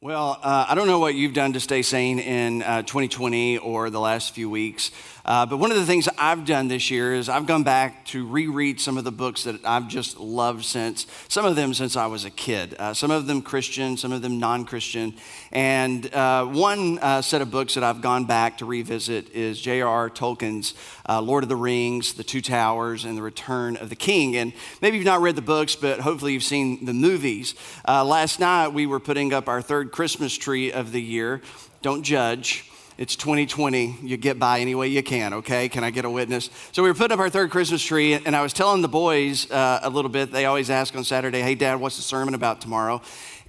Well, 0.00 0.38
uh, 0.44 0.66
I 0.68 0.76
don't 0.76 0.86
know 0.86 1.00
what 1.00 1.16
you've 1.16 1.34
done 1.34 1.54
to 1.54 1.60
stay 1.60 1.82
sane 1.82 2.20
in 2.20 2.62
uh, 2.62 2.82
2020 2.82 3.58
or 3.58 3.90
the 3.90 3.98
last 3.98 4.32
few 4.32 4.48
weeks, 4.48 4.92
uh, 5.24 5.44
but 5.44 5.56
one 5.56 5.72
of 5.72 5.76
the 5.76 5.84
things 5.84 6.08
I've 6.16 6.46
done 6.46 6.68
this 6.68 6.88
year 6.88 7.14
is 7.14 7.28
I've 7.28 7.46
gone 7.46 7.64
back 7.64 8.06
to 8.06 8.24
reread 8.24 8.80
some 8.80 8.96
of 8.96 9.02
the 9.02 9.10
books 9.10 9.42
that 9.42 9.62
I've 9.64 9.88
just 9.88 10.16
loved 10.16 10.64
since, 10.64 11.08
some 11.26 11.44
of 11.44 11.56
them 11.56 11.74
since 11.74 11.96
I 11.96 12.06
was 12.06 12.24
a 12.24 12.30
kid, 12.30 12.76
uh, 12.78 12.94
some 12.94 13.10
of 13.10 13.26
them 13.26 13.42
Christian, 13.42 13.96
some 13.96 14.12
of 14.12 14.22
them 14.22 14.38
non 14.38 14.64
Christian. 14.64 15.14
And 15.50 16.14
uh, 16.14 16.46
one 16.46 17.00
uh, 17.00 17.20
set 17.20 17.42
of 17.42 17.50
books 17.50 17.74
that 17.74 17.82
I've 17.82 18.00
gone 18.00 18.24
back 18.24 18.58
to 18.58 18.66
revisit 18.66 19.34
is 19.34 19.60
J.R.R. 19.60 20.10
Tolkien's 20.10 20.74
Lord 21.08 21.42
of 21.42 21.48
the 21.48 21.56
Rings, 21.56 22.14
The 22.14 22.24
Two 22.24 22.40
Towers, 22.40 23.04
and 23.04 23.18
The 23.18 23.22
Return 23.22 23.76
of 23.76 23.90
the 23.90 23.96
King. 23.96 24.36
And 24.36 24.52
maybe 24.80 24.96
you've 24.96 25.06
not 25.06 25.22
read 25.22 25.34
the 25.34 25.42
books, 25.42 25.74
but 25.74 25.98
hopefully 26.00 26.34
you've 26.34 26.44
seen 26.44 26.84
the 26.84 26.94
movies. 26.94 27.54
last 27.86 28.38
night 28.38 28.68
we 28.68 28.86
were 28.86 29.00
putting 29.00 29.34
up 29.34 29.48
our 29.48 29.60
third 29.60 29.87
Christmas 29.88 30.36
tree 30.36 30.72
of 30.72 30.92
the 30.92 31.02
year. 31.02 31.42
Don't 31.82 32.02
judge. 32.02 32.70
It's 32.98 33.14
2020. 33.14 33.98
You 34.02 34.16
get 34.16 34.40
by 34.40 34.58
any 34.58 34.74
way 34.74 34.88
you 34.88 35.02
can, 35.04 35.34
okay? 35.34 35.68
Can 35.68 35.84
I 35.84 35.90
get 35.90 36.04
a 36.04 36.10
witness? 36.10 36.50
So 36.72 36.82
we 36.82 36.88
were 36.88 36.94
putting 36.94 37.14
up 37.14 37.20
our 37.20 37.30
third 37.30 37.50
Christmas 37.50 37.82
tree, 37.82 38.14
and 38.14 38.34
I 38.34 38.42
was 38.42 38.52
telling 38.52 38.82
the 38.82 38.88
boys 38.88 39.48
uh, 39.50 39.78
a 39.82 39.88
little 39.88 40.08
bit. 40.08 40.32
They 40.32 40.46
always 40.46 40.68
ask 40.68 40.96
on 40.96 41.04
Saturday, 41.04 41.40
hey, 41.40 41.54
Dad, 41.54 41.76
what's 41.76 41.96
the 41.96 42.02
sermon 42.02 42.34
about 42.34 42.60
tomorrow? 42.60 43.00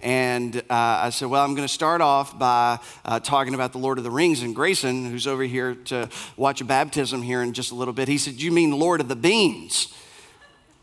And 0.02 0.56
uh, 0.56 0.64
I 0.70 1.10
said, 1.10 1.30
Well, 1.30 1.44
I'm 1.44 1.56
going 1.56 1.68
to 1.68 1.74
start 1.74 2.00
off 2.02 2.38
by 2.38 2.80
uh, 3.04 3.20
talking 3.20 3.54
about 3.54 3.72
the 3.72 3.80
Lord 3.80 3.98
of 3.98 4.04
the 4.04 4.12
Rings. 4.12 4.44
And 4.44 4.56
Grayson, 4.56 5.10
who's 5.10 5.28
over 5.28 5.44
here 5.44 5.76
to 5.86 6.10
watch 6.38 6.62
a 6.62 6.66
baptism 6.66 7.22
here 7.22 7.42
in 7.42 7.54
just 7.54 7.72
a 7.72 7.76
little 7.76 7.94
bit, 7.94 8.08
he 8.08 8.18
said, 8.18 8.36
You 8.36 8.52
mean 8.52 8.72
Lord 8.72 9.02
of 9.02 9.10
the 9.10 9.16
Beans? 9.16 9.94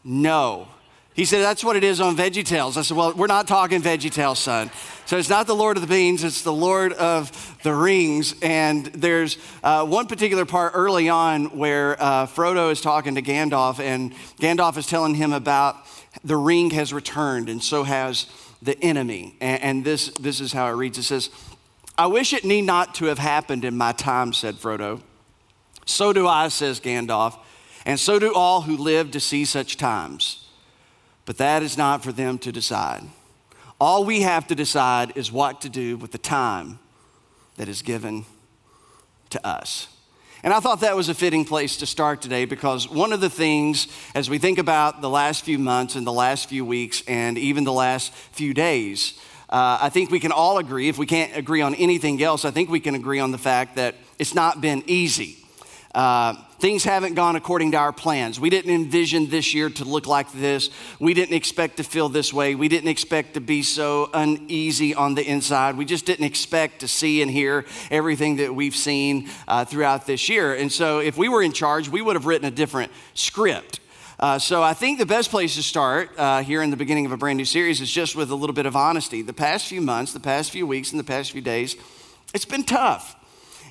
No. 0.04 0.68
He 1.16 1.24
said, 1.24 1.40
That's 1.40 1.64
what 1.64 1.76
it 1.76 1.82
is 1.82 1.98
on 1.98 2.14
Veggie 2.14 2.44
Tales. 2.44 2.76
I 2.76 2.82
said, 2.82 2.96
Well, 2.96 3.14
we're 3.14 3.26
not 3.26 3.48
talking 3.48 3.80
Veggie 3.80 4.12
Tales, 4.12 4.38
son. 4.38 4.70
So 5.06 5.16
it's 5.16 5.30
not 5.30 5.46
the 5.46 5.54
Lord 5.54 5.78
of 5.78 5.80
the 5.80 5.86
Beans, 5.86 6.22
it's 6.22 6.42
the 6.42 6.52
Lord 6.52 6.92
of 6.92 7.58
the 7.62 7.74
Rings. 7.74 8.34
And 8.42 8.86
there's 8.86 9.38
uh, 9.64 9.86
one 9.86 10.08
particular 10.08 10.44
part 10.44 10.72
early 10.74 11.08
on 11.08 11.56
where 11.56 12.00
uh, 12.00 12.26
Frodo 12.26 12.70
is 12.70 12.82
talking 12.82 13.14
to 13.14 13.22
Gandalf, 13.22 13.80
and 13.80 14.12
Gandalf 14.38 14.76
is 14.76 14.86
telling 14.86 15.14
him 15.14 15.32
about 15.32 15.76
the 16.22 16.36
ring 16.36 16.70
has 16.70 16.92
returned, 16.92 17.48
and 17.48 17.62
so 17.62 17.82
has 17.82 18.26
the 18.60 18.78
enemy. 18.84 19.36
And, 19.40 19.62
and 19.62 19.84
this, 19.84 20.10
this 20.10 20.40
is 20.40 20.52
how 20.52 20.66
it 20.66 20.72
reads 20.72 20.98
it 20.98 21.04
says, 21.04 21.30
I 21.96 22.08
wish 22.08 22.34
it 22.34 22.44
need 22.44 22.62
not 22.62 22.94
to 22.96 23.06
have 23.06 23.18
happened 23.18 23.64
in 23.64 23.74
my 23.74 23.92
time, 23.92 24.34
said 24.34 24.56
Frodo. 24.56 25.00
So 25.86 26.12
do 26.12 26.28
I, 26.28 26.48
says 26.48 26.78
Gandalf, 26.78 27.38
and 27.86 27.98
so 27.98 28.18
do 28.18 28.34
all 28.34 28.62
who 28.62 28.76
live 28.76 29.12
to 29.12 29.20
see 29.20 29.46
such 29.46 29.78
times. 29.78 30.45
But 31.26 31.38
that 31.38 31.62
is 31.62 31.76
not 31.76 32.02
for 32.02 32.12
them 32.12 32.38
to 32.38 32.52
decide. 32.52 33.02
All 33.78 34.04
we 34.04 34.22
have 34.22 34.46
to 34.46 34.54
decide 34.54 35.16
is 35.16 35.30
what 35.30 35.60
to 35.60 35.68
do 35.68 35.98
with 35.98 36.12
the 36.12 36.18
time 36.18 36.78
that 37.56 37.68
is 37.68 37.82
given 37.82 38.24
to 39.30 39.46
us. 39.46 39.88
And 40.42 40.54
I 40.54 40.60
thought 40.60 40.80
that 40.80 40.94
was 40.94 41.08
a 41.08 41.14
fitting 41.14 41.44
place 41.44 41.78
to 41.78 41.86
start 41.86 42.22
today 42.22 42.44
because 42.44 42.88
one 42.88 43.12
of 43.12 43.20
the 43.20 43.28
things, 43.28 43.88
as 44.14 44.30
we 44.30 44.38
think 44.38 44.58
about 44.58 45.00
the 45.00 45.10
last 45.10 45.44
few 45.44 45.58
months 45.58 45.96
and 45.96 46.06
the 46.06 46.12
last 46.12 46.48
few 46.48 46.64
weeks 46.64 47.02
and 47.08 47.36
even 47.36 47.64
the 47.64 47.72
last 47.72 48.12
few 48.12 48.54
days, 48.54 49.18
uh, 49.50 49.78
I 49.80 49.88
think 49.88 50.10
we 50.10 50.20
can 50.20 50.32
all 50.32 50.58
agree, 50.58 50.88
if 50.88 50.98
we 50.98 51.06
can't 51.06 51.36
agree 51.36 51.62
on 51.62 51.74
anything 51.74 52.22
else, 52.22 52.44
I 52.44 52.50
think 52.50 52.70
we 52.70 52.80
can 52.80 52.94
agree 52.94 53.18
on 53.18 53.32
the 53.32 53.38
fact 53.38 53.76
that 53.76 53.96
it's 54.18 54.34
not 54.34 54.60
been 54.60 54.84
easy. 54.86 55.45
Uh, 55.96 56.34
things 56.58 56.84
haven't 56.84 57.14
gone 57.14 57.36
according 57.36 57.70
to 57.70 57.78
our 57.78 57.90
plans. 57.90 58.38
We 58.38 58.50
didn't 58.50 58.70
envision 58.70 59.30
this 59.30 59.54
year 59.54 59.70
to 59.70 59.84
look 59.86 60.06
like 60.06 60.30
this. 60.30 60.68
We 61.00 61.14
didn't 61.14 61.34
expect 61.34 61.78
to 61.78 61.84
feel 61.84 62.10
this 62.10 62.34
way. 62.34 62.54
We 62.54 62.68
didn't 62.68 62.90
expect 62.90 63.32
to 63.32 63.40
be 63.40 63.62
so 63.62 64.10
uneasy 64.12 64.94
on 64.94 65.14
the 65.14 65.24
inside. 65.24 65.78
We 65.78 65.86
just 65.86 66.04
didn't 66.04 66.26
expect 66.26 66.80
to 66.80 66.88
see 66.88 67.22
and 67.22 67.30
hear 67.30 67.64
everything 67.90 68.36
that 68.36 68.54
we've 68.54 68.76
seen 68.76 69.30
uh, 69.48 69.64
throughout 69.64 70.06
this 70.06 70.28
year. 70.28 70.54
And 70.54 70.70
so, 70.70 70.98
if 70.98 71.16
we 71.16 71.30
were 71.30 71.42
in 71.42 71.52
charge, 71.52 71.88
we 71.88 72.02
would 72.02 72.14
have 72.14 72.26
written 72.26 72.46
a 72.46 72.50
different 72.50 72.92
script. 73.14 73.80
Uh, 74.20 74.38
so 74.38 74.62
I 74.62 74.74
think 74.74 74.98
the 74.98 75.06
best 75.06 75.30
place 75.30 75.54
to 75.54 75.62
start 75.62 76.10
uh, 76.18 76.42
here 76.42 76.62
in 76.62 76.70
the 76.70 76.76
beginning 76.76 77.06
of 77.06 77.12
a 77.12 77.16
brand 77.16 77.38
new 77.38 77.46
series 77.46 77.80
is 77.80 77.90
just 77.90 78.14
with 78.14 78.30
a 78.30 78.34
little 78.34 78.54
bit 78.54 78.66
of 78.66 78.76
honesty. 78.76 79.22
The 79.22 79.32
past 79.32 79.66
few 79.66 79.80
months, 79.80 80.12
the 80.12 80.20
past 80.20 80.50
few 80.50 80.66
weeks, 80.66 80.90
and 80.90 81.00
the 81.00 81.04
past 81.04 81.32
few 81.32 81.42
days, 81.42 81.74
it's 82.34 82.44
been 82.44 82.64
tough. 82.64 83.16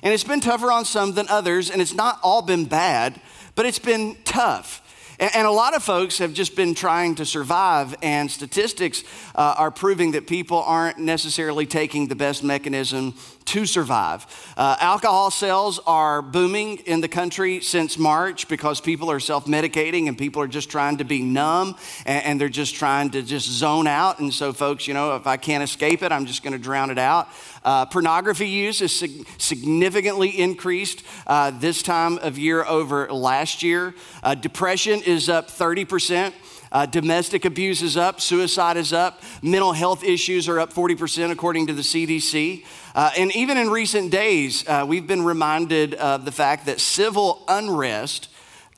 And 0.02 0.12
it's 0.12 0.24
been 0.24 0.40
tougher 0.40 0.70
on 0.70 0.84
some 0.84 1.12
than 1.12 1.28
others, 1.28 1.70
and 1.70 1.80
it's 1.80 1.94
not 1.94 2.18
all 2.22 2.42
been 2.42 2.64
bad, 2.64 3.20
but 3.54 3.66
it's 3.66 3.78
been 3.78 4.16
tough. 4.24 4.82
And, 5.18 5.46
a 5.46 5.50
lot 5.50 5.74
of 5.74 5.82
folks 5.82 6.18
have 6.18 6.34
just 6.34 6.56
been 6.56 6.74
trying 6.74 7.14
to 7.14 7.24
survive, 7.24 7.94
and 8.02 8.30
statistics 8.30 9.02
uh, 9.34 9.54
are 9.56 9.70
proving 9.70 10.12
that 10.12 10.26
people 10.26 10.62
aren't 10.62 10.98
necessarily 10.98 11.64
taking 11.64 12.08
the 12.08 12.14
best 12.14 12.44
mechanism 12.44 13.14
to 13.46 13.66
survive. 13.66 14.26
Uh, 14.56 14.76
alcohol 14.80 15.30
sales 15.30 15.80
are 15.86 16.20
booming 16.20 16.78
in 16.78 17.00
the 17.00 17.08
country 17.08 17.60
since 17.60 17.98
March 17.98 18.48
because 18.48 18.80
people 18.80 19.10
are 19.10 19.20
self 19.20 19.46
medicating 19.46 20.08
and 20.08 20.18
people 20.18 20.42
are 20.42 20.48
just 20.48 20.70
trying 20.70 20.98
to 20.98 21.04
be 21.04 21.22
numb 21.22 21.76
and, 22.04 22.24
and, 22.24 22.40
they're 22.40 22.48
just 22.48 22.74
trying 22.74 23.10
to 23.10 23.22
just 23.22 23.48
zone 23.48 23.86
out. 23.86 24.18
And 24.18 24.32
so, 24.32 24.52
folks, 24.52 24.86
you 24.86 24.94
know, 24.94 25.16
if 25.16 25.26
I 25.26 25.36
can't 25.36 25.62
escape 25.62 26.02
it, 26.02 26.12
I'm 26.12 26.26
just 26.26 26.42
going 26.42 26.52
to 26.52 26.58
drown 26.58 26.90
it 26.90 26.98
out. 26.98 27.28
Uh, 27.64 27.86
pornography 27.86 28.48
use 28.48 28.80
is 28.80 28.94
sig- 28.94 29.26
significantly 29.38 30.28
increased 30.38 31.02
uh, 31.26 31.50
this 31.50 31.82
time 31.82 32.18
of 32.18 32.38
year 32.38 32.64
over 32.64 33.10
last 33.12 33.62
year. 33.62 33.94
Uh, 34.22 34.34
depression 34.34 35.02
is 35.02 35.28
up 35.28 35.48
30%. 35.48 36.32
Uh, 36.72 36.86
domestic 36.86 37.44
abuse 37.44 37.82
is 37.82 37.96
up, 37.96 38.20
suicide 38.20 38.76
is 38.76 38.92
up, 38.92 39.22
mental 39.42 39.72
health 39.72 40.02
issues 40.02 40.48
are 40.48 40.58
up 40.58 40.72
40% 40.72 41.30
according 41.30 41.66
to 41.68 41.72
the 41.72 41.82
CDC. 41.82 42.64
Uh, 42.94 43.10
and 43.16 43.34
even 43.36 43.56
in 43.56 43.70
recent 43.70 44.10
days, 44.10 44.66
uh, 44.68 44.84
we've 44.86 45.06
been 45.06 45.24
reminded 45.24 45.94
of 45.94 46.24
the 46.24 46.32
fact 46.32 46.66
that 46.66 46.80
civil 46.80 47.44
unrest 47.48 48.28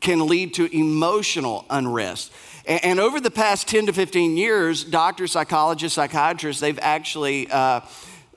can 0.01 0.27
lead 0.27 0.55
to 0.55 0.77
emotional 0.77 1.65
unrest. 1.71 2.33
And, 2.67 2.85
and 2.85 3.01
over 3.01 3.21
the 3.21 3.31
past 3.31 3.69
10 3.69 3.87
to 3.87 3.93
15 3.93 4.37
years, 4.37 4.85
doctors, 4.85 5.33
psychologists, 5.33 5.97
psychiatrists, 5.97 6.61
they've 6.61 6.79
actually 6.81 7.51
uh, 7.51 7.81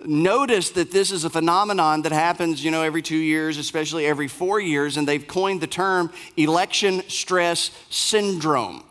noticed 0.05 0.75
that 0.75 0.91
this 0.91 1.11
is 1.11 1.25
a 1.25 1.29
phenomenon 1.29 2.03
that 2.03 2.11
happens, 2.11 2.63
you 2.63 2.71
know, 2.71 2.81
every 2.81 3.01
two 3.01 3.17
years, 3.17 3.57
especially 3.57 4.05
every 4.05 4.27
four 4.27 4.59
years, 4.59 4.97
and 4.97 5.07
they've 5.07 5.27
coined 5.27 5.61
the 5.61 5.67
term 5.67 6.09
election 6.37 7.03
stress 7.09 7.69
syndrome 7.89 8.83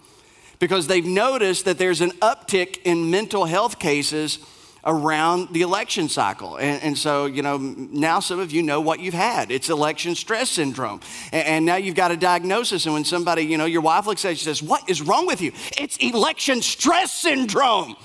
because 0.61 0.87
they've 0.87 1.05
noticed 1.05 1.65
that 1.65 1.79
there's 1.79 2.01
an 2.01 2.13
uptick 2.23 2.81
in 2.85 3.11
mental 3.11 3.47
health 3.47 3.81
cases 3.81 4.39
around 4.85 5.49
the 5.53 5.63
election 5.63 6.09
cycle. 6.09 6.57
And, 6.57 6.83
and, 6.83 6.99
so, 6.99 7.27
you 7.27 7.43
know, 7.43 7.59
now 7.59 8.21
some 8.21 8.39
of 8.39 8.53
you 8.53 8.63
know 8.63 8.81
what 8.81 9.01
you've 9.01 9.15
had. 9.15 9.51
It's 9.51 9.69
election 9.69 10.15
stress 10.15 10.51
syndrome. 10.51 11.01
And, 11.33 11.47
and, 11.47 11.67
now 11.67 11.77
you've 11.77 11.95
got 11.95 12.11
a 12.11 12.17
diagnosis. 12.17 12.87
And 12.87 12.95
when 12.95 13.05
somebody, 13.05 13.43
you 13.43 13.59
know, 13.59 13.67
your 13.67 13.83
wife 13.83 14.07
looks 14.07 14.25
at 14.25 14.29
you 14.29 14.33
and 14.33 14.39
says, 14.39 14.63
What 14.63 14.89
is 14.89 15.03
wrong 15.03 15.27
with 15.27 15.41
you? 15.41 15.53
It's 15.77 15.97
election 15.99 16.63
stress 16.63 17.13
syndrome. 17.13 17.97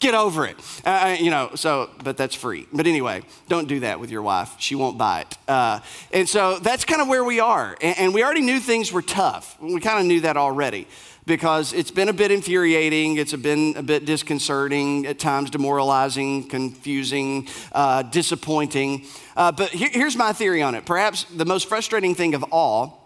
Get 0.00 0.14
over 0.14 0.44
it. 0.46 0.56
Uh, 0.84 0.88
uh 0.88 1.16
you 1.20 1.30
know, 1.30 1.50
so, 1.54 1.88
but 2.02 2.16
that's 2.16 2.34
free. 2.34 2.66
But 2.72 2.88
anyway, 2.88 3.22
don't 3.48 3.68
do 3.68 3.80
that 3.80 4.00
with 4.00 4.10
your 4.10 4.22
wife. 4.22 4.56
She 4.58 4.74
won't 4.74 4.98
buy 4.98 5.20
it. 5.20 5.38
Uh, 5.46 5.78
and 6.12 6.28
so 6.28 6.58
that's 6.58 6.84
kind 6.84 7.00
of 7.00 7.06
where 7.06 7.22
we 7.22 7.38
are. 7.38 7.76
And, 7.80 7.98
and 7.98 8.14
we 8.14 8.24
already 8.24 8.40
knew 8.40 8.58
things 8.58 8.92
were 8.92 9.02
tough. 9.02 9.56
We 9.60 9.78
kind 9.78 10.00
of 10.00 10.06
knew 10.06 10.22
that 10.22 10.36
already 10.36 10.88
because 11.26 11.72
it's 11.72 11.90
been 11.90 12.08
a 12.08 12.12
bit 12.12 12.30
infuriating, 12.30 13.16
it's 13.16 13.34
been 13.34 13.74
a 13.76 13.82
bit 13.82 14.04
disconcerting, 14.04 15.06
at 15.06 15.18
times 15.18 15.50
demoralizing, 15.50 16.48
confusing, 16.48 17.48
uh, 17.72 18.02
disappointing. 18.02 19.06
Uh, 19.36 19.52
but 19.52 19.70
here, 19.70 19.90
here's 19.92 20.16
my 20.16 20.32
theory 20.32 20.62
on 20.62 20.74
it. 20.74 20.84
Perhaps 20.84 21.24
the 21.24 21.44
most 21.44 21.68
frustrating 21.68 22.14
thing 22.14 22.34
of 22.34 22.44
all 22.50 23.02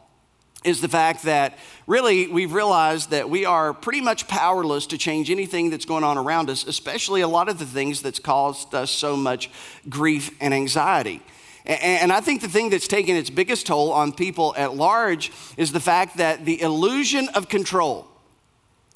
is 0.64 0.80
the 0.80 0.88
fact 0.88 1.22
that 1.22 1.58
really 1.86 2.26
we've 2.26 2.52
realized 2.52 3.10
that 3.10 3.30
we 3.30 3.44
are 3.44 3.72
pretty 3.72 4.00
much 4.00 4.26
powerless 4.26 4.86
to 4.88 4.98
change 4.98 5.30
anything 5.30 5.70
that's 5.70 5.84
going 5.84 6.02
on 6.02 6.18
around 6.18 6.50
us, 6.50 6.66
especially 6.66 7.20
a 7.20 7.28
lot 7.28 7.48
of 7.48 7.58
the 7.58 7.66
things 7.66 8.02
that's 8.02 8.18
caused 8.18 8.74
us 8.74 8.90
so 8.90 9.16
much 9.16 9.50
grief 9.88 10.30
and 10.40 10.52
anxiety. 10.52 11.22
And 11.66 12.12
I 12.12 12.20
think 12.20 12.42
the 12.42 12.48
thing 12.48 12.70
that's 12.70 12.86
taken 12.86 13.16
its 13.16 13.28
biggest 13.28 13.66
toll 13.66 13.92
on 13.92 14.12
people 14.12 14.54
at 14.56 14.74
large 14.74 15.32
is 15.56 15.72
the 15.72 15.80
fact 15.80 16.18
that 16.18 16.44
the 16.44 16.60
illusion 16.60 17.28
of 17.34 17.48
control, 17.48 18.06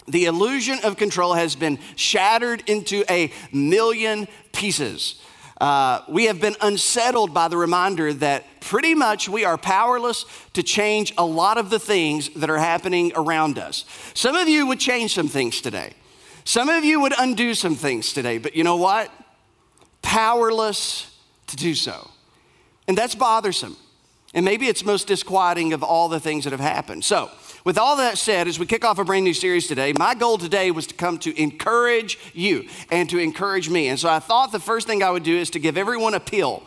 the 0.06 0.26
illusion 0.26 0.78
of 0.84 0.96
control 0.96 1.34
has 1.34 1.56
been 1.56 1.80
shattered 1.96 2.62
into 2.68 3.04
a 3.10 3.32
million 3.52 4.28
pieces. 4.52 5.20
Uh, 5.60 6.02
we 6.08 6.24
have 6.26 6.40
been 6.40 6.54
unsettled 6.60 7.34
by 7.34 7.48
the 7.48 7.56
reminder 7.56 8.14
that 8.14 8.44
pretty 8.60 8.94
much 8.94 9.28
we 9.28 9.44
are 9.44 9.58
powerless 9.58 10.24
to 10.52 10.62
change 10.62 11.12
a 11.18 11.24
lot 11.24 11.58
of 11.58 11.70
the 11.70 11.78
things 11.78 12.30
that 12.30 12.48
are 12.48 12.58
happening 12.58 13.12
around 13.16 13.58
us. 13.58 13.84
Some 14.14 14.36
of 14.36 14.48
you 14.48 14.66
would 14.68 14.80
change 14.80 15.12
some 15.12 15.28
things 15.28 15.60
today. 15.60 15.92
Some 16.44 16.68
of 16.68 16.84
you 16.84 17.00
would 17.00 17.14
undo 17.18 17.54
some 17.54 17.74
things 17.74 18.12
today, 18.12 18.38
but 18.38 18.54
you 18.54 18.64
know 18.64 18.76
what? 18.76 19.12
Powerless 20.02 21.14
to 21.48 21.56
do 21.56 21.74
so. 21.74 22.08
And 22.90 22.98
that's 22.98 23.14
bothersome. 23.14 23.76
And 24.34 24.44
maybe 24.44 24.66
it's 24.66 24.84
most 24.84 25.06
disquieting 25.06 25.72
of 25.72 25.84
all 25.84 26.08
the 26.08 26.18
things 26.18 26.42
that 26.42 26.50
have 26.50 26.58
happened. 26.58 27.04
So, 27.04 27.30
with 27.64 27.78
all 27.78 27.94
that 27.98 28.18
said, 28.18 28.48
as 28.48 28.58
we 28.58 28.66
kick 28.66 28.84
off 28.84 28.98
a 28.98 29.04
brand 29.04 29.24
new 29.24 29.32
series 29.32 29.68
today, 29.68 29.92
my 29.96 30.16
goal 30.16 30.38
today 30.38 30.72
was 30.72 30.88
to 30.88 30.94
come 30.96 31.16
to 31.18 31.40
encourage 31.40 32.18
you 32.34 32.66
and 32.90 33.08
to 33.10 33.18
encourage 33.18 33.70
me. 33.70 33.86
And 33.86 33.96
so 34.00 34.08
I 34.08 34.18
thought 34.18 34.50
the 34.50 34.58
first 34.58 34.88
thing 34.88 35.04
I 35.04 35.10
would 35.12 35.22
do 35.22 35.36
is 35.36 35.50
to 35.50 35.60
give 35.60 35.78
everyone 35.78 36.14
a 36.14 36.20
pill, 36.20 36.64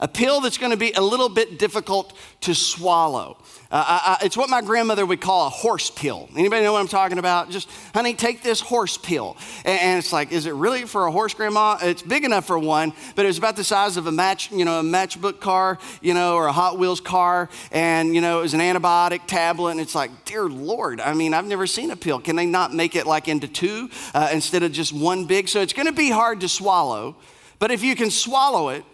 a 0.00 0.08
pill 0.08 0.40
that's 0.40 0.58
going 0.58 0.72
to 0.72 0.76
be 0.76 0.92
a 0.92 1.00
little 1.00 1.28
bit 1.28 1.58
difficult 1.58 2.16
to 2.42 2.54
swallow. 2.54 3.38
Uh, 3.70 3.84
I, 3.86 4.18
I, 4.20 4.24
it's 4.26 4.36
what 4.36 4.48
my 4.48 4.62
grandmother 4.62 5.04
would 5.04 5.20
call 5.20 5.46
a 5.46 5.50
horse 5.50 5.90
pill. 5.90 6.28
Anybody 6.36 6.62
know 6.62 6.72
what 6.72 6.80
I'm 6.80 6.88
talking 6.88 7.18
about? 7.18 7.50
Just, 7.50 7.68
honey, 7.92 8.14
take 8.14 8.42
this 8.42 8.60
horse 8.60 8.96
pill. 8.96 9.36
And, 9.64 9.80
and, 9.80 9.98
it's 9.98 10.12
like, 10.12 10.30
is 10.30 10.46
it 10.46 10.54
really 10.54 10.84
for 10.84 11.06
a 11.06 11.10
horse, 11.10 11.34
grandma? 11.34 11.78
It's 11.82 12.02
big 12.02 12.24
enough 12.24 12.46
for 12.46 12.58
one, 12.58 12.92
but 13.16 13.24
it 13.24 13.28
was 13.28 13.38
about 13.38 13.56
the 13.56 13.64
size 13.64 13.96
of 13.96 14.06
a 14.06 14.12
match, 14.12 14.52
you 14.52 14.64
know, 14.64 14.80
a 14.80 14.82
matchbook 14.82 15.40
car, 15.40 15.78
you 16.00 16.14
know, 16.14 16.36
or 16.36 16.46
a 16.46 16.52
Hot 16.52 16.78
Wheels 16.78 17.00
car. 17.00 17.48
And, 17.72 18.14
you 18.14 18.20
know, 18.20 18.38
it 18.38 18.42
was 18.42 18.54
an 18.54 18.60
antibiotic 18.60 19.26
tablet. 19.26 19.72
And 19.72 19.80
it's 19.80 19.94
like, 19.94 20.24
dear 20.24 20.44
Lord, 20.44 21.00
I 21.00 21.14
mean, 21.14 21.34
I've 21.34 21.46
never 21.46 21.66
seen 21.66 21.90
a 21.90 21.96
pill. 21.96 22.20
Can 22.20 22.36
they 22.36 22.46
not 22.46 22.72
make 22.72 22.94
it 22.94 23.06
like 23.06 23.26
into 23.26 23.48
two 23.48 23.90
uh, 24.14 24.28
instead 24.32 24.62
of 24.62 24.70
just 24.70 24.92
one 24.92 25.24
big? 25.24 25.48
So 25.48 25.60
it's 25.60 25.72
going 25.72 25.86
to 25.86 25.92
be 25.92 26.10
hard 26.10 26.40
to 26.42 26.48
swallow. 26.48 27.16
But 27.58 27.70
if 27.70 27.82
you 27.82 27.96
can 27.96 28.10
swallow 28.10 28.68
it, 28.68 28.84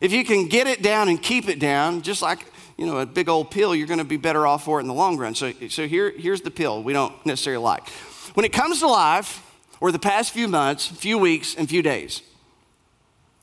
if 0.00 0.12
you 0.12 0.24
can 0.24 0.48
get 0.48 0.66
it 0.66 0.82
down 0.82 1.08
and 1.08 1.22
keep 1.22 1.48
it 1.48 1.58
down, 1.58 2.02
just 2.02 2.22
like 2.22 2.46
you 2.76 2.86
know, 2.86 2.98
a 2.98 3.06
big 3.06 3.28
old 3.28 3.50
pill, 3.50 3.74
you're 3.74 3.86
going 3.86 3.98
to 3.98 4.04
be 4.04 4.16
better 4.16 4.46
off 4.46 4.64
for 4.64 4.78
it 4.78 4.82
in 4.82 4.88
the 4.88 4.94
long 4.94 5.16
run. 5.16 5.34
So, 5.34 5.52
so 5.68 5.86
here, 5.86 6.10
here's 6.10 6.40
the 6.40 6.50
pill 6.50 6.82
we 6.82 6.92
don't 6.92 7.14
necessarily 7.24 7.62
like. 7.62 7.88
When 8.34 8.44
it 8.44 8.52
comes 8.52 8.80
to 8.80 8.88
life, 8.88 9.40
or 9.80 9.92
the 9.92 9.98
past 9.98 10.32
few 10.32 10.48
months, 10.48 10.86
few 10.86 11.18
weeks, 11.18 11.54
and 11.54 11.68
few 11.68 11.82
days, 11.82 12.22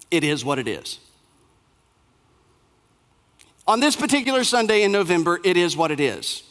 it 0.09 0.23
is 0.23 0.43
what 0.43 0.59
it 0.59 0.67
is. 0.67 0.99
On 3.67 3.79
this 3.79 3.95
particular 3.95 4.43
Sunday 4.43 4.83
in 4.83 4.91
November, 4.91 5.39
it 5.43 5.55
is 5.55 5.77
what 5.77 5.91
it 5.91 5.99
is. 5.99 6.43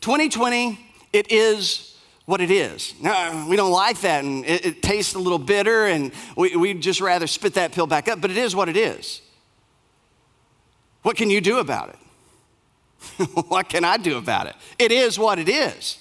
2020, 0.00 0.78
it 1.12 1.32
is 1.32 1.89
what 2.30 2.40
it 2.40 2.52
is. 2.52 2.94
We 3.00 3.56
don't 3.56 3.72
like 3.72 4.00
that, 4.02 4.22
and 4.22 4.46
it, 4.46 4.64
it 4.64 4.82
tastes 4.82 5.14
a 5.14 5.18
little 5.18 5.38
bitter, 5.38 5.86
and 5.86 6.12
we, 6.36 6.54
we'd 6.54 6.80
just 6.80 7.00
rather 7.00 7.26
spit 7.26 7.54
that 7.54 7.72
pill 7.72 7.88
back 7.88 8.06
up, 8.06 8.20
but 8.20 8.30
it 8.30 8.36
is 8.36 8.54
what 8.54 8.68
it 8.68 8.76
is. 8.76 9.20
What 11.02 11.16
can 11.16 11.28
you 11.28 11.40
do 11.40 11.58
about 11.58 11.88
it? 11.88 13.28
what 13.48 13.68
can 13.68 13.84
I 13.84 13.96
do 13.96 14.16
about 14.16 14.46
it? 14.46 14.54
It 14.78 14.92
is 14.92 15.18
what 15.18 15.40
it 15.40 15.48
is. 15.48 15.98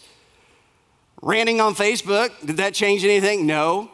Ranting 1.24 1.60
on 1.60 1.74
Facebook, 1.74 2.30
did 2.46 2.58
that 2.58 2.75
change 2.75 3.04
anything? 3.04 3.48
No. 3.48 3.90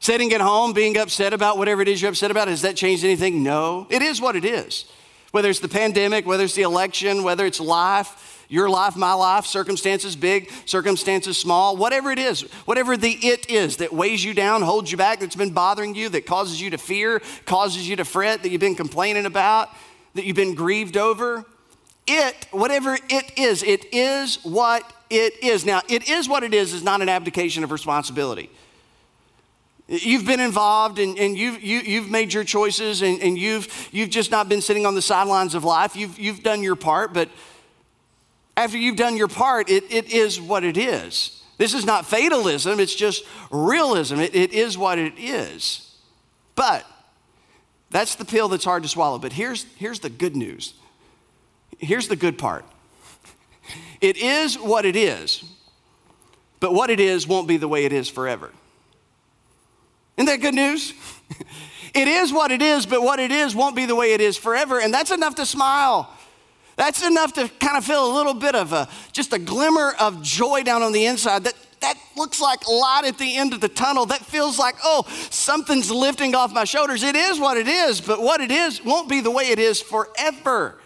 Sitting 0.00 0.32
at 0.32 0.40
home, 0.40 0.72
being 0.72 0.96
upset 0.96 1.34
about 1.34 1.58
whatever 1.58 1.82
it 1.82 1.88
is 1.88 2.00
you're 2.00 2.10
upset 2.10 2.30
about, 2.30 2.48
has 2.48 2.62
that 2.62 2.76
changed 2.76 3.04
anything? 3.04 3.42
No. 3.42 3.86
It 3.90 4.00
is 4.00 4.22
what 4.22 4.36
it 4.36 4.46
is. 4.46 4.86
Whether 5.32 5.50
it's 5.50 5.60
the 5.60 5.68
pandemic, 5.68 6.24
whether 6.24 6.44
it's 6.44 6.54
the 6.54 6.62
election, 6.62 7.24
whether 7.24 7.44
it's 7.44 7.60
life, 7.60 8.33
your 8.48 8.68
life, 8.68 8.96
my 8.96 9.12
life, 9.12 9.46
circumstances 9.46 10.16
big, 10.16 10.50
circumstances 10.66 11.36
small, 11.36 11.76
whatever 11.76 12.10
it 12.10 12.18
is, 12.18 12.42
whatever 12.64 12.96
the 12.96 13.12
it 13.12 13.50
is 13.50 13.78
that 13.78 13.92
weighs 13.92 14.24
you 14.24 14.34
down, 14.34 14.62
holds 14.62 14.90
you 14.90 14.98
back, 14.98 15.20
that's 15.20 15.36
been 15.36 15.52
bothering 15.52 15.94
you, 15.94 16.08
that 16.08 16.26
causes 16.26 16.60
you 16.60 16.70
to 16.70 16.78
fear, 16.78 17.20
causes 17.46 17.88
you 17.88 17.96
to 17.96 18.04
fret, 18.04 18.42
that 18.42 18.50
you've 18.50 18.60
been 18.60 18.74
complaining 18.74 19.26
about, 19.26 19.70
that 20.14 20.24
you've 20.24 20.36
been 20.36 20.54
grieved 20.54 20.96
over. 20.96 21.44
It, 22.06 22.46
whatever 22.50 22.98
it 23.08 23.38
is, 23.38 23.62
it 23.62 23.86
is 23.92 24.38
what 24.42 24.90
it 25.08 25.42
is. 25.42 25.64
Now, 25.64 25.80
it 25.88 26.08
is 26.08 26.28
what 26.28 26.42
it 26.42 26.52
is 26.52 26.74
is 26.74 26.82
not 26.82 27.00
an 27.00 27.08
abdication 27.08 27.64
of 27.64 27.70
responsibility. 27.70 28.50
You've 29.86 30.24
been 30.24 30.40
involved 30.40 30.98
and, 30.98 31.18
and 31.18 31.36
you've, 31.36 31.62
you, 31.62 31.78
have 31.78 31.86
you 31.86 32.00
have 32.00 32.10
made 32.10 32.32
your 32.32 32.44
choices 32.44 33.02
and, 33.02 33.20
and 33.20 33.38
you've, 33.38 33.88
you've 33.92 34.08
just 34.08 34.30
not 34.30 34.48
been 34.48 34.62
sitting 34.62 34.86
on 34.86 34.94
the 34.94 35.02
sidelines 35.02 35.54
of 35.54 35.62
life. 35.62 35.94
You've, 35.94 36.18
you've 36.18 36.42
done 36.42 36.62
your 36.62 36.74
part, 36.74 37.12
but 37.12 37.28
after 38.56 38.78
you've 38.78 38.96
done 38.96 39.16
your 39.16 39.28
part, 39.28 39.68
it, 39.68 39.84
it 39.90 40.12
is 40.12 40.40
what 40.40 40.64
it 40.64 40.76
is. 40.76 41.42
This 41.56 41.74
is 41.74 41.84
not 41.84 42.06
fatalism, 42.06 42.80
it's 42.80 42.94
just 42.94 43.24
realism. 43.50 44.20
It, 44.20 44.34
it 44.34 44.52
is 44.52 44.76
what 44.76 44.98
it 44.98 45.14
is. 45.16 45.96
But 46.56 46.84
that's 47.90 48.16
the 48.16 48.24
pill 48.24 48.48
that's 48.48 48.64
hard 48.64 48.82
to 48.82 48.88
swallow. 48.88 49.18
But 49.18 49.32
here's, 49.32 49.64
here's 49.76 50.00
the 50.00 50.10
good 50.10 50.36
news. 50.36 50.74
Here's 51.78 52.08
the 52.08 52.16
good 52.16 52.38
part. 52.38 52.64
It 54.00 54.18
is 54.18 54.58
what 54.58 54.84
it 54.84 54.96
is, 54.96 55.42
but 56.60 56.74
what 56.74 56.90
it 56.90 57.00
is 57.00 57.26
won't 57.26 57.48
be 57.48 57.56
the 57.56 57.68
way 57.68 57.86
it 57.86 57.92
is 57.92 58.10
forever. 58.10 58.52
Isn't 60.18 60.26
that 60.26 60.42
good 60.42 60.54
news? 60.54 60.92
it 61.94 62.06
is 62.06 62.30
what 62.30 62.50
it 62.50 62.60
is, 62.60 62.84
but 62.84 63.02
what 63.02 63.18
it 63.18 63.30
is 63.30 63.54
won't 63.54 63.74
be 63.74 63.86
the 63.86 63.94
way 63.94 64.12
it 64.12 64.20
is 64.20 64.36
forever. 64.36 64.78
And 64.78 64.92
that's 64.92 65.10
enough 65.10 65.36
to 65.36 65.46
smile. 65.46 66.10
That's 66.76 67.04
enough 67.04 67.32
to 67.34 67.48
kind 67.60 67.76
of 67.76 67.84
feel 67.84 68.12
a 68.12 68.12
little 68.14 68.34
bit 68.34 68.54
of 68.54 68.72
a, 68.72 68.88
just 69.12 69.32
a 69.32 69.38
glimmer 69.38 69.94
of 70.00 70.22
joy 70.22 70.62
down 70.62 70.82
on 70.82 70.92
the 70.92 71.06
inside. 71.06 71.44
That, 71.44 71.54
that 71.80 71.98
looks 72.16 72.40
like 72.40 72.66
light 72.68 73.02
at 73.04 73.18
the 73.18 73.36
end 73.36 73.52
of 73.52 73.60
the 73.60 73.68
tunnel. 73.68 74.06
That 74.06 74.24
feels 74.24 74.58
like, 74.58 74.76
oh, 74.82 75.04
something's 75.30 75.90
lifting 75.90 76.34
off 76.34 76.52
my 76.52 76.64
shoulders. 76.64 77.02
It 77.02 77.14
is 77.16 77.38
what 77.38 77.56
it 77.56 77.68
is, 77.68 78.00
but 78.00 78.20
what 78.20 78.40
it 78.40 78.50
is 78.50 78.84
won't 78.84 79.08
be 79.08 79.20
the 79.20 79.30
way 79.30 79.50
it 79.50 79.58
is 79.58 79.80
forever. 79.80 80.78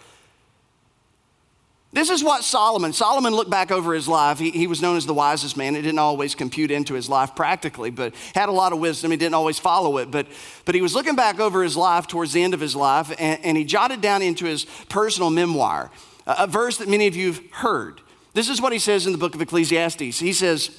This 1.91 2.11
is 2.11 2.23
what 2.23 2.43
Solomon, 2.43 2.93
Solomon 2.93 3.33
looked 3.33 3.49
back 3.49 3.71
over 3.71 3.95
his 3.95 4.07
life. 4.07 4.37
He, 4.37 4.51
he, 4.51 4.67
was 4.67 4.79
known 4.79 4.95
as 4.95 5.07
the 5.07 5.13
wisest 5.13 5.57
man. 5.57 5.75
It 5.75 5.81
didn't 5.81 5.97
always 5.97 6.35
compute 6.35 6.69
into 6.69 6.93
his 6.93 7.09
life 7.09 7.35
practically, 7.35 7.89
but 7.89 8.13
had 8.35 8.47
a 8.47 8.51
lot 8.51 8.73
of 8.73 8.79
wisdom. 8.79 9.09
He 9.09 9.17
didn't 9.17 9.33
always 9.33 9.57
follow 9.57 9.97
it, 9.97 10.11
but, 10.11 10.27
but 10.65 10.75
he 10.75 10.83
was 10.83 10.93
looking 10.93 11.15
back 11.15 11.39
over 11.39 11.63
his 11.63 11.75
life 11.75 12.05
towards 12.05 12.31
the 12.31 12.43
end 12.43 12.53
of 12.53 12.59
his 12.59 12.75
life, 12.75 13.09
and, 13.17 13.43
and 13.43 13.57
he 13.57 13.63
jotted 13.63 14.01
down 14.01 14.21
into 14.21 14.45
his 14.45 14.65
personal 14.87 15.31
memoir 15.31 15.89
a, 16.27 16.43
a 16.43 16.47
verse 16.47 16.77
that 16.77 16.87
many 16.87 17.07
of 17.07 17.15
you 17.15 17.33
have 17.33 17.41
heard. 17.51 18.01
This 18.33 18.49
is 18.49 18.61
what 18.61 18.71
he 18.71 18.79
says 18.79 19.07
in 19.07 19.11
the 19.11 19.17
book 19.17 19.33
of 19.33 19.41
Ecclesiastes. 19.41 20.19
He 20.19 20.33
says, 20.33 20.69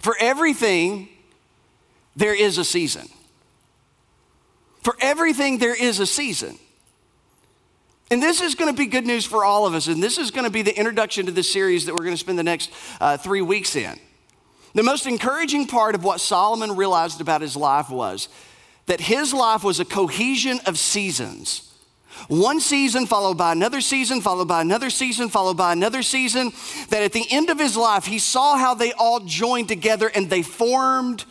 For 0.00 0.14
everything, 0.20 1.08
there 2.14 2.34
is 2.34 2.56
a 2.56 2.64
season. 2.64 3.08
For 4.84 4.94
everything, 5.00 5.58
there 5.58 5.74
is 5.74 5.98
a 5.98 6.06
season. 6.06 6.56
And 8.10 8.20
this 8.20 8.40
is 8.40 8.56
going 8.56 8.72
to 8.72 8.76
be 8.76 8.86
good 8.86 9.06
news 9.06 9.24
for 9.24 9.44
all 9.44 9.66
of 9.66 9.74
us. 9.74 9.86
And 9.86 10.02
this 10.02 10.18
is 10.18 10.32
going 10.32 10.44
to 10.44 10.50
be 10.50 10.62
the 10.62 10.76
introduction 10.76 11.26
to 11.26 11.32
this 11.32 11.50
series 11.50 11.86
that 11.86 11.92
we're 11.92 12.04
going 12.04 12.14
to 12.14 12.20
spend 12.20 12.38
the 12.38 12.42
next 12.42 12.70
uh, 13.00 13.16
three 13.16 13.42
weeks 13.42 13.76
in. 13.76 13.98
The 14.74 14.82
most 14.82 15.06
encouraging 15.06 15.66
part 15.66 15.94
of 15.94 16.02
what 16.02 16.20
Solomon 16.20 16.74
realized 16.74 17.20
about 17.20 17.40
his 17.40 17.56
life 17.56 17.88
was 17.88 18.28
that 18.86 19.00
his 19.00 19.32
life 19.32 19.62
was 19.62 19.78
a 19.78 19.84
cohesion 19.84 20.58
of 20.66 20.76
seasons. 20.76 21.72
One 22.26 22.58
season 22.60 23.06
followed 23.06 23.38
by 23.38 23.52
another 23.52 23.80
season, 23.80 24.20
followed 24.20 24.48
by 24.48 24.60
another 24.60 24.90
season, 24.90 25.28
followed 25.28 25.56
by 25.56 25.72
another 25.72 26.02
season. 26.02 26.52
That 26.88 27.02
at 27.02 27.12
the 27.12 27.26
end 27.30 27.50
of 27.50 27.58
his 27.58 27.76
life, 27.76 28.06
he 28.06 28.18
saw 28.18 28.56
how 28.56 28.74
they 28.74 28.92
all 28.92 29.20
joined 29.20 29.68
together 29.68 30.10
and 30.12 30.28
they 30.28 30.42
formed 30.42 31.24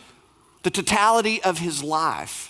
the 0.62 0.70
totality 0.70 1.42
of 1.42 1.58
his 1.58 1.82
life. 1.82 2.49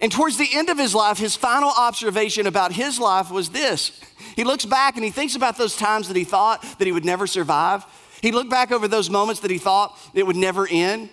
And 0.00 0.12
towards 0.12 0.36
the 0.36 0.48
end 0.52 0.68
of 0.68 0.78
his 0.78 0.94
life, 0.94 1.18
his 1.18 1.34
final 1.34 1.70
observation 1.76 2.46
about 2.46 2.72
his 2.72 3.00
life 3.00 3.30
was 3.30 3.50
this. 3.50 4.00
He 4.36 4.44
looks 4.44 4.64
back 4.64 4.96
and 4.96 5.04
he 5.04 5.10
thinks 5.10 5.34
about 5.34 5.58
those 5.58 5.76
times 5.76 6.08
that 6.08 6.16
he 6.16 6.24
thought 6.24 6.62
that 6.78 6.86
he 6.86 6.92
would 6.92 7.04
never 7.04 7.26
survive. 7.26 7.84
He 8.22 8.30
looked 8.30 8.50
back 8.50 8.70
over 8.70 8.86
those 8.86 9.10
moments 9.10 9.40
that 9.40 9.50
he 9.50 9.58
thought 9.58 9.98
it 10.14 10.24
would 10.26 10.36
never 10.36 10.68
end. 10.70 11.10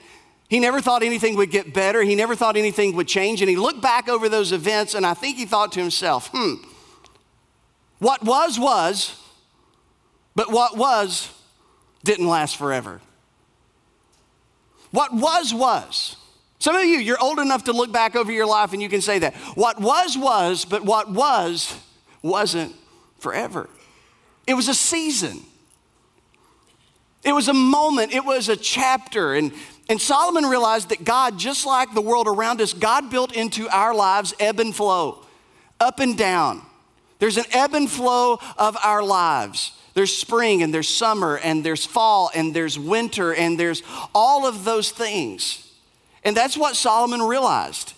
He 0.47 0.59
never 0.59 0.79
thought 0.81 1.01
anything 1.01 1.35
would 1.37 1.49
get 1.49 1.73
better. 1.73 2.03
He 2.03 2.13
never 2.13 2.35
thought 2.35 2.55
anything 2.55 2.95
would 2.95 3.07
change. 3.07 3.41
And 3.41 3.49
he 3.49 3.55
looked 3.55 3.81
back 3.81 4.07
over 4.07 4.29
those 4.29 4.51
events 4.51 4.93
and 4.93 5.05
I 5.05 5.15
think 5.15 5.37
he 5.37 5.45
thought 5.45 5.71
to 5.71 5.79
himself, 5.79 6.29
hmm, 6.31 6.55
what 7.97 8.23
was, 8.23 8.59
was, 8.59 9.19
but 10.35 10.51
what 10.51 10.77
was 10.77 11.31
didn't 12.03 12.27
last 12.27 12.57
forever. 12.57 13.01
What 14.91 15.11
was, 15.13 15.53
was. 15.53 16.17
Some 16.59 16.75
of 16.75 16.85
you, 16.85 16.97
you're 16.97 17.21
old 17.21 17.39
enough 17.39 17.65
to 17.65 17.73
look 17.73 17.91
back 17.91 18.15
over 18.15 18.31
your 18.31 18.45
life 18.45 18.73
and 18.73 18.81
you 18.81 18.89
can 18.89 19.01
say 19.01 19.19
that. 19.19 19.35
What 19.55 19.79
was, 19.79 20.17
was, 20.17 20.65
but 20.65 20.83
what 20.83 21.09
was, 21.09 21.77
wasn't 22.21 22.75
forever. 23.19 23.69
It 24.47 24.53
was 24.53 24.67
a 24.67 24.73
season, 24.73 25.41
it 27.23 27.33
was 27.33 27.47
a 27.47 27.53
moment, 27.53 28.13
it 28.13 28.23
was 28.23 28.49
a 28.49 28.55
chapter. 28.55 29.33
And, 29.33 29.51
and 29.89 29.99
Solomon 29.99 30.45
realized 30.45 30.89
that 30.89 31.03
God, 31.03 31.39
just 31.39 31.65
like 31.65 31.93
the 31.93 32.01
world 32.01 32.27
around 32.27 32.61
us, 32.61 32.73
God 32.73 33.09
built 33.09 33.33
into 33.33 33.67
our 33.69 33.93
lives 33.93 34.33
ebb 34.39 34.59
and 34.59 34.75
flow, 34.75 35.25
up 35.79 35.99
and 35.99 36.17
down. 36.17 36.61
There's 37.19 37.37
an 37.37 37.45
ebb 37.51 37.73
and 37.73 37.89
flow 37.89 38.39
of 38.57 38.77
our 38.83 39.01
lives. 39.01 39.71
There's 39.95 40.15
spring 40.15 40.61
and 40.61 40.73
there's 40.73 40.89
summer 40.89 41.37
and 41.37 41.63
there's 41.63 41.85
fall 41.85 42.29
and 42.35 42.53
there's 42.53 42.77
winter 42.77 43.33
and 43.33 43.57
there's 43.57 43.81
all 44.13 44.45
of 44.45 44.65
those 44.65 44.91
things. 44.91 45.64
And 46.25 46.35
that's 46.35 46.57
what 46.57 46.75
Solomon 46.75 47.21
realized. 47.21 47.93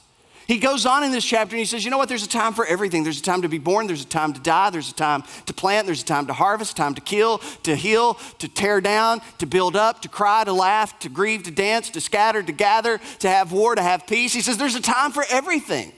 He 0.48 0.60
goes 0.60 0.86
on 0.86 1.04
in 1.04 1.12
this 1.12 1.26
chapter 1.26 1.56
and 1.56 1.60
he 1.60 1.66
says, 1.66 1.84
You 1.84 1.92
know 1.92 1.98
what? 1.98 2.08
There's 2.08 2.26
a 2.26 2.30
time 2.30 2.54
for 2.54 2.66
everything. 2.66 3.04
There's 3.04 3.20
a 3.20 3.24
time 3.24 3.42
to 3.42 3.50
be 3.50 3.58
born, 3.58 3.88
there's 3.88 4.04
a 4.04 4.08
time 4.08 4.34
to 4.34 4.40
die, 4.40 4.70
there's 4.70 4.90
a 4.90 4.94
time 4.94 5.24
to 5.46 5.54
plant, 5.54 5.88
there's 5.88 6.04
a 6.04 6.06
time 6.06 6.28
to 6.28 6.34
harvest, 6.34 6.78
time 6.78 6.96
to 6.96 7.02
kill, 7.02 7.40
to 7.64 7.76
heal, 7.76 8.14
to 8.40 8.48
tear 8.48 8.80
down, 8.80 9.22
to 9.40 9.46
build 9.46 9.76
up, 9.76 10.02
to 10.04 10.10
cry, 10.10 10.46
to 10.46 10.54
laugh, 10.54 10.98
to 11.00 11.10
grieve, 11.10 11.44
to 11.44 11.52
dance, 11.52 11.90
to 11.90 12.02
scatter, 12.02 12.42
to 12.42 12.52
gather, 12.54 13.00
to 13.20 13.30
have 13.30 13.52
war, 13.52 13.76
to 13.76 13.82
have 13.82 14.08
peace. 14.08 14.34
He 14.34 14.42
says, 14.42 14.58
There's 14.58 14.76
a 14.76 14.82
time 14.82 15.12
for 15.12 15.26
everything. 15.30 15.92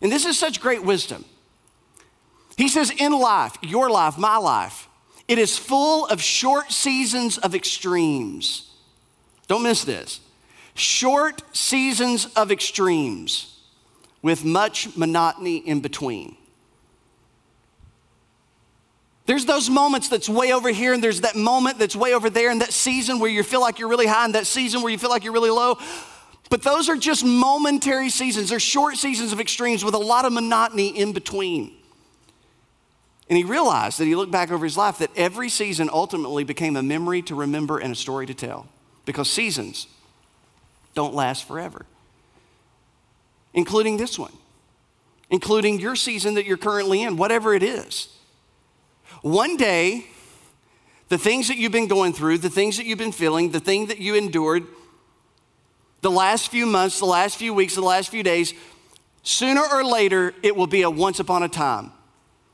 And 0.00 0.10
this 0.10 0.24
is 0.24 0.38
such 0.38 0.60
great 0.60 0.82
wisdom. 0.82 1.26
He 2.56 2.68
says, 2.68 2.90
In 2.90 3.12
life, 3.12 3.56
your 3.62 3.90
life, 3.90 4.16
my 4.16 4.38
life, 4.38 4.88
It 5.28 5.38
is 5.38 5.58
full 5.58 6.06
of 6.06 6.22
short 6.22 6.72
seasons 6.72 7.36
of 7.36 7.54
extremes. 7.54 8.70
Don't 9.48 9.62
miss 9.62 9.84
this. 9.84 10.20
Short 10.74 11.42
seasons 11.56 12.26
of 12.34 12.50
extremes 12.50 13.60
with 14.22 14.44
much 14.44 14.96
monotony 14.96 15.58
in 15.58 15.80
between. 15.80 16.36
There's 19.26 19.46
those 19.46 19.70
moments 19.70 20.08
that's 20.08 20.28
way 20.28 20.52
over 20.52 20.68
here, 20.70 20.92
and 20.92 21.02
there's 21.02 21.22
that 21.22 21.36
moment 21.36 21.78
that's 21.78 21.96
way 21.96 22.12
over 22.12 22.28
there, 22.28 22.50
and 22.50 22.60
that 22.60 22.72
season 22.72 23.20
where 23.20 23.30
you 23.30 23.42
feel 23.42 23.60
like 23.60 23.78
you're 23.78 23.88
really 23.88 24.06
high, 24.06 24.24
and 24.24 24.34
that 24.34 24.46
season 24.46 24.82
where 24.82 24.90
you 24.90 24.98
feel 24.98 25.10
like 25.10 25.24
you're 25.24 25.32
really 25.32 25.50
low. 25.50 25.78
But 26.50 26.62
those 26.62 26.88
are 26.88 26.96
just 26.96 27.24
momentary 27.24 28.10
seasons. 28.10 28.50
They're 28.50 28.60
short 28.60 28.96
seasons 28.96 29.32
of 29.32 29.40
extremes 29.40 29.84
with 29.84 29.94
a 29.94 29.98
lot 29.98 30.24
of 30.24 30.32
monotony 30.32 30.88
in 30.88 31.12
between. 31.12 31.72
And 33.28 33.38
he 33.38 33.44
realized 33.44 33.98
that 33.98 34.04
he 34.04 34.14
looked 34.14 34.32
back 34.32 34.50
over 34.50 34.64
his 34.64 34.76
life 34.76 34.98
that 34.98 35.10
every 35.16 35.48
season 35.48 35.88
ultimately 35.90 36.44
became 36.44 36.76
a 36.76 36.82
memory 36.82 37.22
to 37.22 37.34
remember 37.34 37.78
and 37.78 37.92
a 37.92 37.96
story 37.96 38.26
to 38.26 38.34
tell 38.34 38.68
because 39.06 39.30
seasons 39.30 39.86
don't 40.94 41.14
last 41.14 41.46
forever, 41.46 41.86
including 43.52 43.96
this 43.96 44.18
one, 44.18 44.32
including 45.30 45.80
your 45.80 45.96
season 45.96 46.34
that 46.34 46.46
you're 46.46 46.56
currently 46.56 47.02
in, 47.02 47.16
whatever 47.16 47.54
it 47.54 47.62
is. 47.62 48.08
One 49.22 49.56
day, 49.56 50.06
the 51.08 51.18
things 51.18 51.48
that 51.48 51.56
you've 51.56 51.72
been 51.72 51.88
going 51.88 52.12
through, 52.12 52.38
the 52.38 52.50
things 52.50 52.76
that 52.76 52.86
you've 52.86 52.98
been 52.98 53.12
feeling, 53.12 53.50
the 53.50 53.60
thing 53.60 53.86
that 53.86 53.98
you 53.98 54.14
endured, 54.14 54.64
the 56.00 56.10
last 56.10 56.50
few 56.50 56.66
months, 56.66 56.98
the 56.98 57.06
last 57.06 57.36
few 57.36 57.54
weeks, 57.54 57.74
the 57.74 57.80
last 57.80 58.10
few 58.10 58.22
days, 58.22 58.54
sooner 59.22 59.62
or 59.62 59.84
later, 59.84 60.34
it 60.42 60.54
will 60.54 60.66
be 60.66 60.82
a 60.82 60.90
once 60.90 61.20
upon 61.20 61.42
a 61.42 61.48
time. 61.48 61.92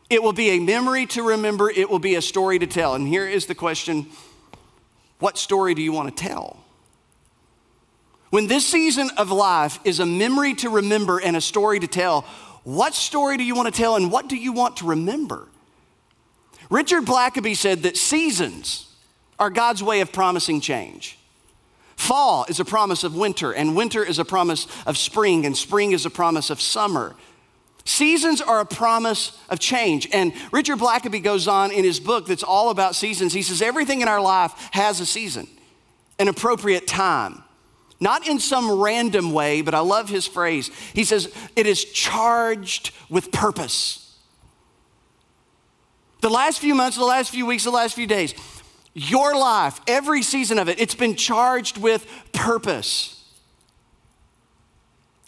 It 0.09 0.23
will 0.23 0.33
be 0.33 0.51
a 0.51 0.61
memory 0.61 1.07
to 1.07 1.23
remember, 1.23 1.71
it 1.71 1.89
will 1.89 1.99
be 2.01 2.17
a 2.17 2.23
story 2.23 2.59
to 2.59 2.67
tell. 2.67 2.95
And 2.95 3.07
here 3.07 3.27
is 3.27 3.47
the 3.47 3.55
question 3.55 4.07
what 5.21 5.37
story 5.37 5.75
do 5.75 5.83
you 5.83 5.93
want 5.93 6.17
to 6.17 6.23
tell? 6.25 6.65
When 8.31 8.47
this 8.47 8.67
season 8.67 9.11
of 9.17 9.31
life 9.31 9.81
is 9.85 10.01
a 10.01 10.07
memory 10.07 10.55
to 10.55 10.71
remember 10.71 11.21
and 11.21 11.37
a 11.37 11.41
story 11.41 11.81
to 11.81 11.87
tell, 11.87 12.23
what 12.63 12.95
story 12.95 13.37
do 13.37 13.45
you 13.45 13.55
want 13.55 13.73
to 13.73 13.77
tell 13.77 13.97
and 13.97 14.11
what 14.11 14.29
do 14.29 14.37
you 14.37 14.53
want 14.53 14.79
to 14.79 14.87
remember? 14.87 15.49
Richard 16.71 17.05
Blackaby 17.05 17.57
said 17.57 17.83
that 17.83 17.97
seasons 17.97 18.95
are 19.39 19.51
God's 19.51 19.83
way 19.83 20.01
of 20.01 20.13
promising 20.13 20.61
change. 20.61 21.19
Fall 21.97 22.47
is 22.49 22.61
a 22.61 22.65
promise 22.65 23.05
of 23.05 23.15
winter, 23.15 23.53
and 23.53 23.77
winter 23.77 24.03
is 24.03 24.19
a 24.19 24.25
promise 24.25 24.67
of 24.87 24.97
spring, 24.97 25.45
and 25.45 25.57
spring 25.57 25.93
is 25.93 26.07
a 26.07 26.11
promise 26.11 26.49
of 26.49 26.61
summer. 26.61 27.15
Seasons 27.85 28.41
are 28.41 28.61
a 28.61 28.65
promise 28.65 29.39
of 29.49 29.59
change. 29.59 30.09
And 30.13 30.33
Richard 30.53 30.79
Blackaby 30.79 31.23
goes 31.23 31.49
on 31.49 31.73
in 31.73 31.85
his 31.85 31.99
book 31.99 32.27
that's 32.27 32.43
all 32.43 32.71
about 32.71 32.95
seasons. 32.95 33.33
He 33.33 33.43
says, 33.43 33.61
Everything 33.61 34.01
in 34.01 34.09
our 34.09 34.21
life 34.21 34.53
has 34.71 35.01
a 35.01 35.07
season, 35.07 35.49
an 36.19 36.29
appropriate 36.29 36.87
time. 36.87 37.43
Not 38.01 38.27
in 38.27 38.39
some 38.39 38.71
random 38.81 39.33
way, 39.33 39.61
but 39.61 39.75
I 39.75 39.81
love 39.81 40.09
his 40.09 40.27
phrase. 40.27 40.71
He 40.95 41.05
says, 41.05 41.33
It 41.55 41.67
is 41.67 41.85
charged 41.85 42.93
with 43.11 43.31
purpose. 43.31 44.17
The 46.23 46.31
last 46.31 46.61
few 46.61 46.75
months, 46.75 46.97
the 46.97 47.05
last 47.05 47.31
few 47.31 47.47
weeks, 47.47 47.65
the 47.65 47.71
last 47.71 47.95
few 47.95 48.07
days, 48.07 48.35
your 48.95 49.37
life, 49.37 49.81
every 49.87 50.23
season 50.23 50.59
of 50.59 50.69
it, 50.69 50.81
it's 50.81 50.95
been 50.95 51.15
charged 51.15 51.79
with 51.79 52.07
purpose. 52.33 53.17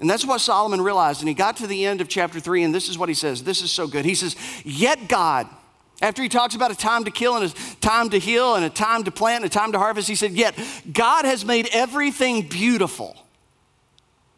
And 0.01 0.11
that's 0.11 0.25
what 0.25 0.41
Solomon 0.41 0.81
realized. 0.81 1.21
And 1.21 1.29
he 1.29 1.35
got 1.35 1.59
to 1.59 1.67
the 1.67 1.87
end 1.87 2.01
of 2.01 2.09
chapter 2.09 2.41
three, 2.41 2.65
and 2.65 2.75
this 2.75 2.89
is 2.89 2.99
what 2.99 3.09
he 3.09 3.15
says. 3.15 3.45
This 3.45 3.63
is 3.63 3.71
so 3.71 3.87
good. 3.87 4.05
He 4.05 4.15
says, 4.15 4.35
Yet 4.65 5.09
God, 5.09 5.47
after 6.03 6.21
he 6.21 6.29
talks 6.29 6.57
about 6.57 6.73
a 6.73 6.77
time 6.77 7.05
to 7.05 7.13
kill 7.13 7.37
and 7.37 7.45
a 7.45 7.55
time 7.81 8.11
to 8.11 8.19
heal 8.19 8.57
and 8.57 8.65
a 8.65 8.71
time 8.71 9.05
to 9.05 9.13
plant 9.13 9.45
and 9.45 9.53
a 9.53 9.55
time 9.55 9.71
to 9.71 9.79
harvest, 9.79 10.09
he 10.09 10.17
said, 10.17 10.33
Yet 10.33 10.59
God 10.93 11.25
has 11.25 11.45
made 11.45 11.69
everything 11.73 12.49
beautiful 12.49 13.17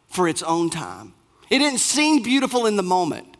for 0.07 0.27
its 0.27 0.43
own 0.43 0.69
time. 0.69 1.13
It 1.49 1.59
didn't 1.59 1.79
seem 1.79 2.21
beautiful 2.21 2.67
in 2.67 2.75
the 2.75 2.83
moment, 2.83 3.35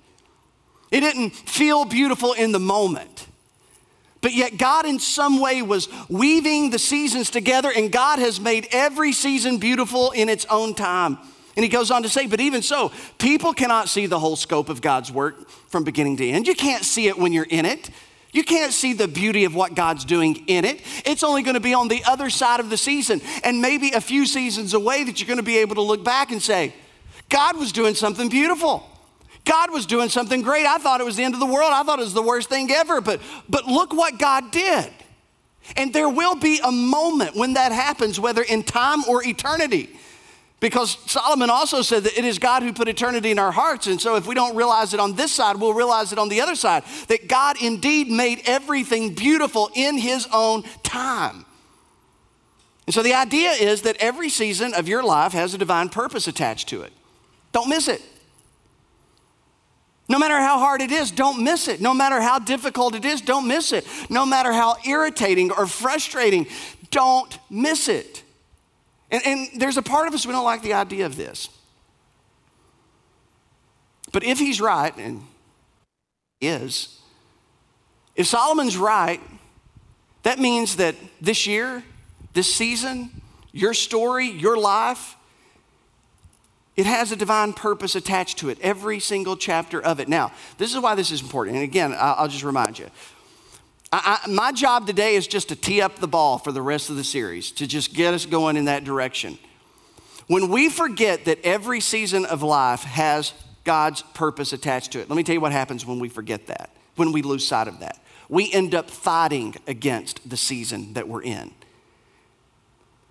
it 0.91 1.01
didn't 1.01 1.29
feel 1.29 1.85
beautiful 1.85 2.33
in 2.33 2.51
the 2.51 2.59
moment. 2.59 3.27
But 4.21 4.33
yet, 4.33 4.57
God 4.57 4.87
in 4.87 4.97
some 4.97 5.39
way 5.39 5.61
was 5.61 5.87
weaving 6.09 6.71
the 6.71 6.79
seasons 6.79 7.29
together, 7.29 7.71
and 7.71 7.91
God 7.91 8.17
has 8.17 8.39
made 8.39 8.67
every 8.71 9.11
season 9.11 9.59
beautiful 9.59 10.09
in 10.09 10.29
its 10.29 10.45
own 10.45 10.73
time. 10.73 11.19
And 11.55 11.63
he 11.63 11.69
goes 11.69 11.91
on 11.91 12.01
to 12.01 12.09
say, 12.09 12.25
but 12.25 12.39
even 12.39 12.63
so, 12.63 12.91
people 13.19 13.53
cannot 13.53 13.87
see 13.87 14.07
the 14.07 14.17
whole 14.17 14.35
scope 14.35 14.67
of 14.67 14.81
God's 14.81 15.11
work 15.11 15.47
from 15.69 15.83
beginning 15.83 16.17
to 16.17 16.27
end. 16.27 16.47
You 16.47 16.55
can't 16.55 16.83
see 16.83 17.07
it 17.07 17.19
when 17.19 17.33
you're 17.33 17.45
in 17.47 17.65
it. 17.65 17.91
You 18.35 18.43
can't 18.43 18.73
see 18.73 18.91
the 18.91 19.07
beauty 19.07 19.45
of 19.45 19.55
what 19.55 19.75
God's 19.75 20.03
doing 20.03 20.43
in 20.47 20.65
it. 20.65 20.81
It's 21.05 21.23
only 21.23 21.41
going 21.41 21.53
to 21.53 21.61
be 21.61 21.73
on 21.73 21.87
the 21.87 22.03
other 22.03 22.29
side 22.29 22.59
of 22.59 22.69
the 22.69 22.75
season 22.75 23.21
and 23.45 23.61
maybe 23.61 23.91
a 23.91 24.01
few 24.01 24.25
seasons 24.25 24.73
away 24.73 25.05
that 25.05 25.21
you're 25.21 25.27
going 25.27 25.37
to 25.37 25.43
be 25.43 25.59
able 25.59 25.75
to 25.75 25.81
look 25.81 26.03
back 26.03 26.33
and 26.33 26.43
say, 26.43 26.73
God 27.29 27.55
was 27.55 27.71
doing 27.71 27.95
something 27.95 28.27
beautiful. 28.27 28.85
God 29.45 29.71
was 29.71 29.85
doing 29.85 30.09
something 30.09 30.41
great. 30.41 30.65
I 30.65 30.79
thought 30.79 30.99
it 30.99 31.05
was 31.05 31.15
the 31.15 31.23
end 31.23 31.33
of 31.33 31.39
the 31.39 31.45
world. 31.45 31.71
I 31.73 31.83
thought 31.83 31.99
it 31.99 32.03
was 32.03 32.13
the 32.13 32.21
worst 32.21 32.49
thing 32.49 32.69
ever, 32.71 32.99
but, 32.99 33.21
but 33.47 33.67
look 33.67 33.93
what 33.93 34.19
God 34.19 34.51
did. 34.51 34.91
And 35.77 35.93
there 35.93 36.09
will 36.09 36.35
be 36.35 36.59
a 36.61 36.73
moment 36.73 37.37
when 37.37 37.53
that 37.53 37.71
happens, 37.71 38.19
whether 38.19 38.41
in 38.41 38.63
time 38.63 39.05
or 39.07 39.25
eternity. 39.25 39.97
Because 40.65 40.97
Solomon 41.05 41.51
also 41.51 41.83
said 41.83 42.05
that 42.05 42.17
it 42.17 42.25
is 42.25 42.39
God 42.39 42.63
who 42.63 42.73
put 42.73 42.87
eternity 42.87 43.29
in 43.29 43.37
our 43.37 43.51
hearts. 43.51 43.85
And 43.85 44.01
so 44.01 44.15
if 44.15 44.25
we 44.25 44.33
don't 44.33 44.55
realize 44.55 44.95
it 44.95 44.99
on 44.99 45.13
this 45.13 45.31
side, 45.31 45.57
we'll 45.57 45.75
realize 45.75 46.11
it 46.11 46.17
on 46.17 46.27
the 46.27 46.41
other 46.41 46.55
side. 46.55 46.83
That 47.07 47.27
God 47.27 47.61
indeed 47.61 48.09
made 48.09 48.41
everything 48.47 49.13
beautiful 49.13 49.69
in 49.75 49.99
his 49.99 50.27
own 50.33 50.63
time. 50.81 51.45
And 52.87 52.95
so 52.95 53.03
the 53.03 53.13
idea 53.13 53.51
is 53.51 53.83
that 53.83 53.97
every 53.99 54.27
season 54.27 54.73
of 54.73 54.87
your 54.87 55.03
life 55.03 55.33
has 55.33 55.53
a 55.53 55.59
divine 55.59 55.89
purpose 55.89 56.27
attached 56.27 56.67
to 56.69 56.81
it. 56.81 56.91
Don't 57.51 57.69
miss 57.69 57.87
it. 57.87 58.01
No 60.09 60.17
matter 60.17 60.39
how 60.39 60.57
hard 60.57 60.81
it 60.81 60.91
is, 60.91 61.11
don't 61.11 61.43
miss 61.43 61.67
it. 61.67 61.79
No 61.79 61.93
matter 61.93 62.19
how 62.19 62.39
difficult 62.39 62.95
it 62.95 63.05
is, 63.05 63.21
don't 63.21 63.47
miss 63.47 63.71
it. 63.71 63.85
No 64.09 64.25
matter 64.25 64.51
how 64.51 64.77
irritating 64.83 65.51
or 65.51 65.67
frustrating, 65.67 66.47
don't 66.89 67.37
miss 67.51 67.87
it. 67.87 68.23
And, 69.11 69.21
and 69.25 69.49
there's 69.57 69.77
a 69.77 69.81
part 69.81 70.07
of 70.07 70.13
us 70.13 70.25
we 70.25 70.31
don't 70.31 70.43
like 70.43 70.61
the 70.61 70.73
idea 70.73 71.05
of 71.05 71.15
this. 71.15 71.49
But 74.11 74.23
if 74.23 74.39
he's 74.39 74.61
right, 74.61 74.95
and 74.97 75.23
is, 76.41 76.99
if 78.15 78.27
Solomon's 78.27 78.77
right, 78.77 79.19
that 80.23 80.39
means 80.39 80.77
that 80.77 80.95
this 81.21 81.45
year, 81.45 81.83
this 82.33 82.53
season, 82.53 83.21
your 83.51 83.73
story, 83.73 84.27
your 84.27 84.57
life, 84.57 85.15
it 86.75 86.85
has 86.85 87.11
a 87.11 87.15
divine 87.15 87.53
purpose 87.53 87.95
attached 87.95 88.37
to 88.39 88.49
it, 88.49 88.57
every 88.61 88.99
single 88.99 89.37
chapter 89.37 89.81
of 89.81 89.99
it. 89.99 90.09
Now, 90.09 90.31
this 90.57 90.73
is 90.73 90.79
why 90.79 90.95
this 90.95 91.11
is 91.11 91.21
important. 91.21 91.55
And 91.57 91.63
again, 91.63 91.95
I'll 91.97 92.27
just 92.27 92.43
remind 92.43 92.77
you 92.79 92.87
I, 93.95 94.19
I, 94.25 94.27
my 94.27 94.51
job 94.51 94.87
today 94.87 95.15
is 95.15 95.25
just 95.25 95.47
to 95.49 95.55
tee 95.55 95.79
up 95.79 95.99
the 95.99 96.07
ball 96.07 96.37
for 96.37 96.51
the 96.51 96.61
rest 96.61 96.89
of 96.89 96.97
the 96.97 97.03
series, 97.03 97.49
to 97.51 97.65
just 97.65 97.93
get 97.93 98.13
us 98.13 98.25
going 98.25 98.57
in 98.57 98.65
that 98.65 98.83
direction. 98.83 99.37
When 100.27 100.49
we 100.49 100.67
forget 100.67 101.23
that 101.25 101.39
every 101.45 101.79
season 101.79 102.25
of 102.25 102.43
life 102.43 102.81
has 102.81 103.31
God's 103.63 104.01
purpose 104.01 104.51
attached 104.51 104.91
to 104.91 104.99
it, 104.99 105.09
let 105.09 105.15
me 105.15 105.23
tell 105.23 105.33
you 105.33 105.39
what 105.39 105.53
happens 105.53 105.85
when 105.85 105.99
we 105.99 106.09
forget 106.09 106.47
that, 106.47 106.71
when 106.97 107.13
we 107.13 107.21
lose 107.21 107.47
sight 107.47 107.69
of 107.69 107.79
that. 107.79 108.03
We 108.27 108.51
end 108.51 108.75
up 108.75 108.89
fighting 108.89 109.55
against 109.65 110.29
the 110.29 110.35
season 110.35 110.91
that 110.95 111.07
we're 111.07 111.23
in. 111.23 111.53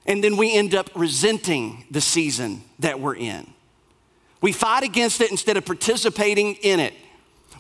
And 0.04 0.22
then 0.22 0.36
we 0.36 0.54
end 0.54 0.74
up 0.74 0.90
resenting 0.94 1.86
the 1.90 2.02
season 2.02 2.62
that 2.80 3.00
we're 3.00 3.16
in. 3.16 3.50
We 4.42 4.52
fight 4.52 4.82
against 4.82 5.22
it 5.22 5.30
instead 5.30 5.56
of 5.56 5.64
participating 5.64 6.56
in 6.56 6.78
it. 6.78 6.92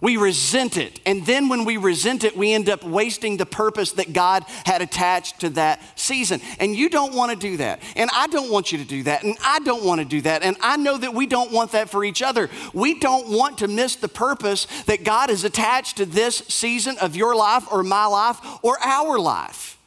We 0.00 0.16
resent 0.16 0.76
it. 0.76 1.00
And 1.06 1.24
then 1.24 1.48
when 1.48 1.64
we 1.64 1.76
resent 1.76 2.24
it, 2.24 2.36
we 2.36 2.52
end 2.52 2.68
up 2.68 2.84
wasting 2.84 3.36
the 3.36 3.46
purpose 3.46 3.92
that 3.92 4.12
God 4.12 4.44
had 4.66 4.82
attached 4.82 5.40
to 5.40 5.50
that 5.50 5.80
season. 5.98 6.40
And 6.58 6.74
you 6.74 6.90
don't 6.90 7.14
want 7.14 7.30
to 7.30 7.36
do 7.36 7.56
that. 7.58 7.82
And 7.96 8.10
I 8.12 8.26
don't 8.26 8.50
want 8.50 8.72
you 8.72 8.78
to 8.78 8.84
do 8.84 9.04
that. 9.04 9.22
And 9.22 9.36
I 9.44 9.60
don't 9.60 9.84
want 9.84 10.00
to 10.00 10.04
do 10.04 10.20
that. 10.22 10.42
And 10.42 10.56
I 10.60 10.76
know 10.76 10.98
that 10.98 11.14
we 11.14 11.26
don't 11.26 11.52
want 11.52 11.72
that 11.72 11.88
for 11.88 12.04
each 12.04 12.22
other. 12.22 12.50
We 12.72 12.98
don't 12.98 13.28
want 13.28 13.58
to 13.58 13.68
miss 13.68 13.96
the 13.96 14.08
purpose 14.08 14.66
that 14.86 15.04
God 15.04 15.30
has 15.30 15.44
attached 15.44 15.96
to 15.98 16.06
this 16.06 16.38
season 16.48 16.96
of 17.00 17.16
your 17.16 17.34
life 17.34 17.64
or 17.70 17.82
my 17.82 18.06
life 18.06 18.38
or 18.62 18.78
our 18.82 19.18
life. 19.18 19.78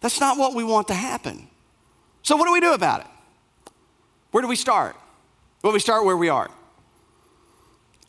That's 0.00 0.20
not 0.20 0.38
what 0.38 0.54
we 0.54 0.64
want 0.64 0.88
to 0.88 0.94
happen. 0.94 1.46
So, 2.22 2.36
what 2.36 2.46
do 2.46 2.52
we 2.52 2.60
do 2.60 2.72
about 2.72 3.00
it? 3.00 3.06
Where 4.30 4.42
do 4.42 4.48
we 4.48 4.56
start? 4.56 4.96
Well, 5.62 5.72
we 5.72 5.80
start 5.80 6.04
where 6.04 6.16
we 6.16 6.28
are. 6.28 6.50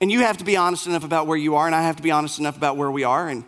And 0.01 0.12
you 0.12 0.22
have 0.22 0.38
to 0.38 0.43
be 0.43 0.58
honest 0.58 0.88
enough 0.88 1.03
about 1.03 1.27
where 1.27 1.38
you 1.38 1.55
are, 1.55 1.67
and 1.67 1.75
I 1.75 1.84
have 1.84 1.96
to 1.98 2.03
be 2.03 2.10
honest 2.10 2.39
enough 2.39 2.58
about 2.58 2.75
where 2.75 2.89
we 2.89 3.03
are. 3.03 3.29
And 3.29 3.46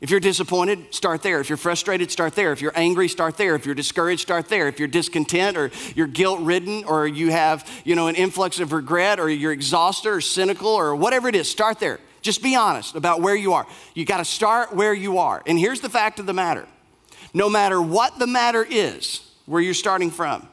if 0.00 0.10
you're 0.10 0.20
disappointed, 0.20 0.94
start 0.94 1.22
there. 1.22 1.40
If 1.40 1.48
you're 1.48 1.56
frustrated, 1.56 2.10
start 2.10 2.34
there. 2.34 2.52
If 2.52 2.62
you're 2.62 2.72
angry, 2.76 3.08
start 3.08 3.36
there. 3.36 3.56
If 3.56 3.66
you're 3.66 3.74
discouraged, 3.74 4.22
start 4.22 4.48
there. 4.48 4.68
If 4.68 4.78
you're 4.78 4.88
discontent 4.88 5.56
or 5.56 5.72
you're 5.96 6.06
guilt 6.06 6.40
ridden 6.40 6.84
or 6.84 7.06
you 7.06 7.32
have, 7.32 7.68
you 7.84 7.96
know, 7.96 8.06
an 8.06 8.14
influx 8.14 8.60
of 8.60 8.72
regret 8.72 9.18
or 9.18 9.28
you're 9.28 9.52
exhausted 9.52 10.08
or 10.08 10.20
cynical 10.20 10.68
or 10.68 10.94
whatever 10.94 11.28
it 11.28 11.34
is, 11.34 11.50
start 11.50 11.80
there. 11.80 11.98
Just 12.20 12.42
be 12.42 12.54
honest 12.54 12.94
about 12.94 13.20
where 13.20 13.34
you 13.34 13.52
are. 13.52 13.66
You 13.94 14.04
got 14.04 14.18
to 14.18 14.24
start 14.24 14.72
where 14.72 14.94
you 14.94 15.18
are. 15.18 15.42
And 15.46 15.58
here's 15.58 15.80
the 15.80 15.90
fact 15.90 16.20
of 16.20 16.26
the 16.26 16.32
matter 16.32 16.66
no 17.34 17.48
matter 17.48 17.80
what 17.80 18.18
the 18.18 18.26
matter 18.26 18.64
is, 18.68 19.20
where 19.46 19.60
you're 19.60 19.74
starting 19.74 20.10
from, 20.10 20.48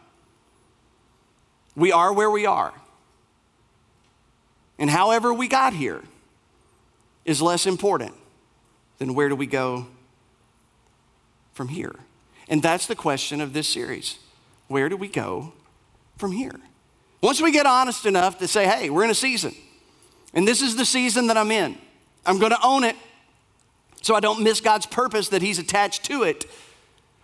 we 1.76 1.92
are 1.92 2.14
where 2.14 2.32
we 2.32 2.46
are. 2.46 2.74
And 4.80 4.90
however 4.90 5.34
we 5.34 5.48
got 5.48 5.74
here 5.74 6.02
is 7.26 7.42
less 7.42 7.68
important 7.68 8.14
than 8.98 9.14
where 9.14 9.30
do 9.30 9.36
we 9.36 9.46
go 9.46 9.86
from 11.54 11.68
here. 11.68 11.94
And 12.48 12.64
that's 12.64 12.88
the 12.88 12.96
question 12.96 13.42
of 13.42 13.54
this 13.54 13.68
series. 13.68 14.18
Where 14.68 14.88
do 14.90 14.96
we 14.96 15.10
go 15.10 15.54
from 16.18 16.32
here? 16.32 16.56
Once 17.22 17.42
we 17.42 17.52
get 17.52 17.66
honest 17.66 18.06
enough 18.06 18.40
to 18.40 18.48
say, 18.48 18.66
hey, 18.66 18.90
we're 18.90 19.04
in 19.04 19.10
a 19.10 19.16
season, 19.16 19.54
and 20.34 20.48
this 20.48 20.62
is 20.62 20.78
the 20.78 20.86
season 20.86 21.28
that 21.28 21.38
I'm 21.38 21.52
in, 21.52 21.78
I'm 22.26 22.40
gonna 22.40 22.58
own 22.64 22.86
it 22.86 22.96
so 24.02 24.16
I 24.16 24.22
don't 24.22 24.42
miss 24.42 24.62
God's 24.62 24.86
purpose 24.86 25.30
that 25.30 25.42
He's 25.42 25.60
attached 25.60 26.06
to 26.06 26.24
it. 26.24 26.46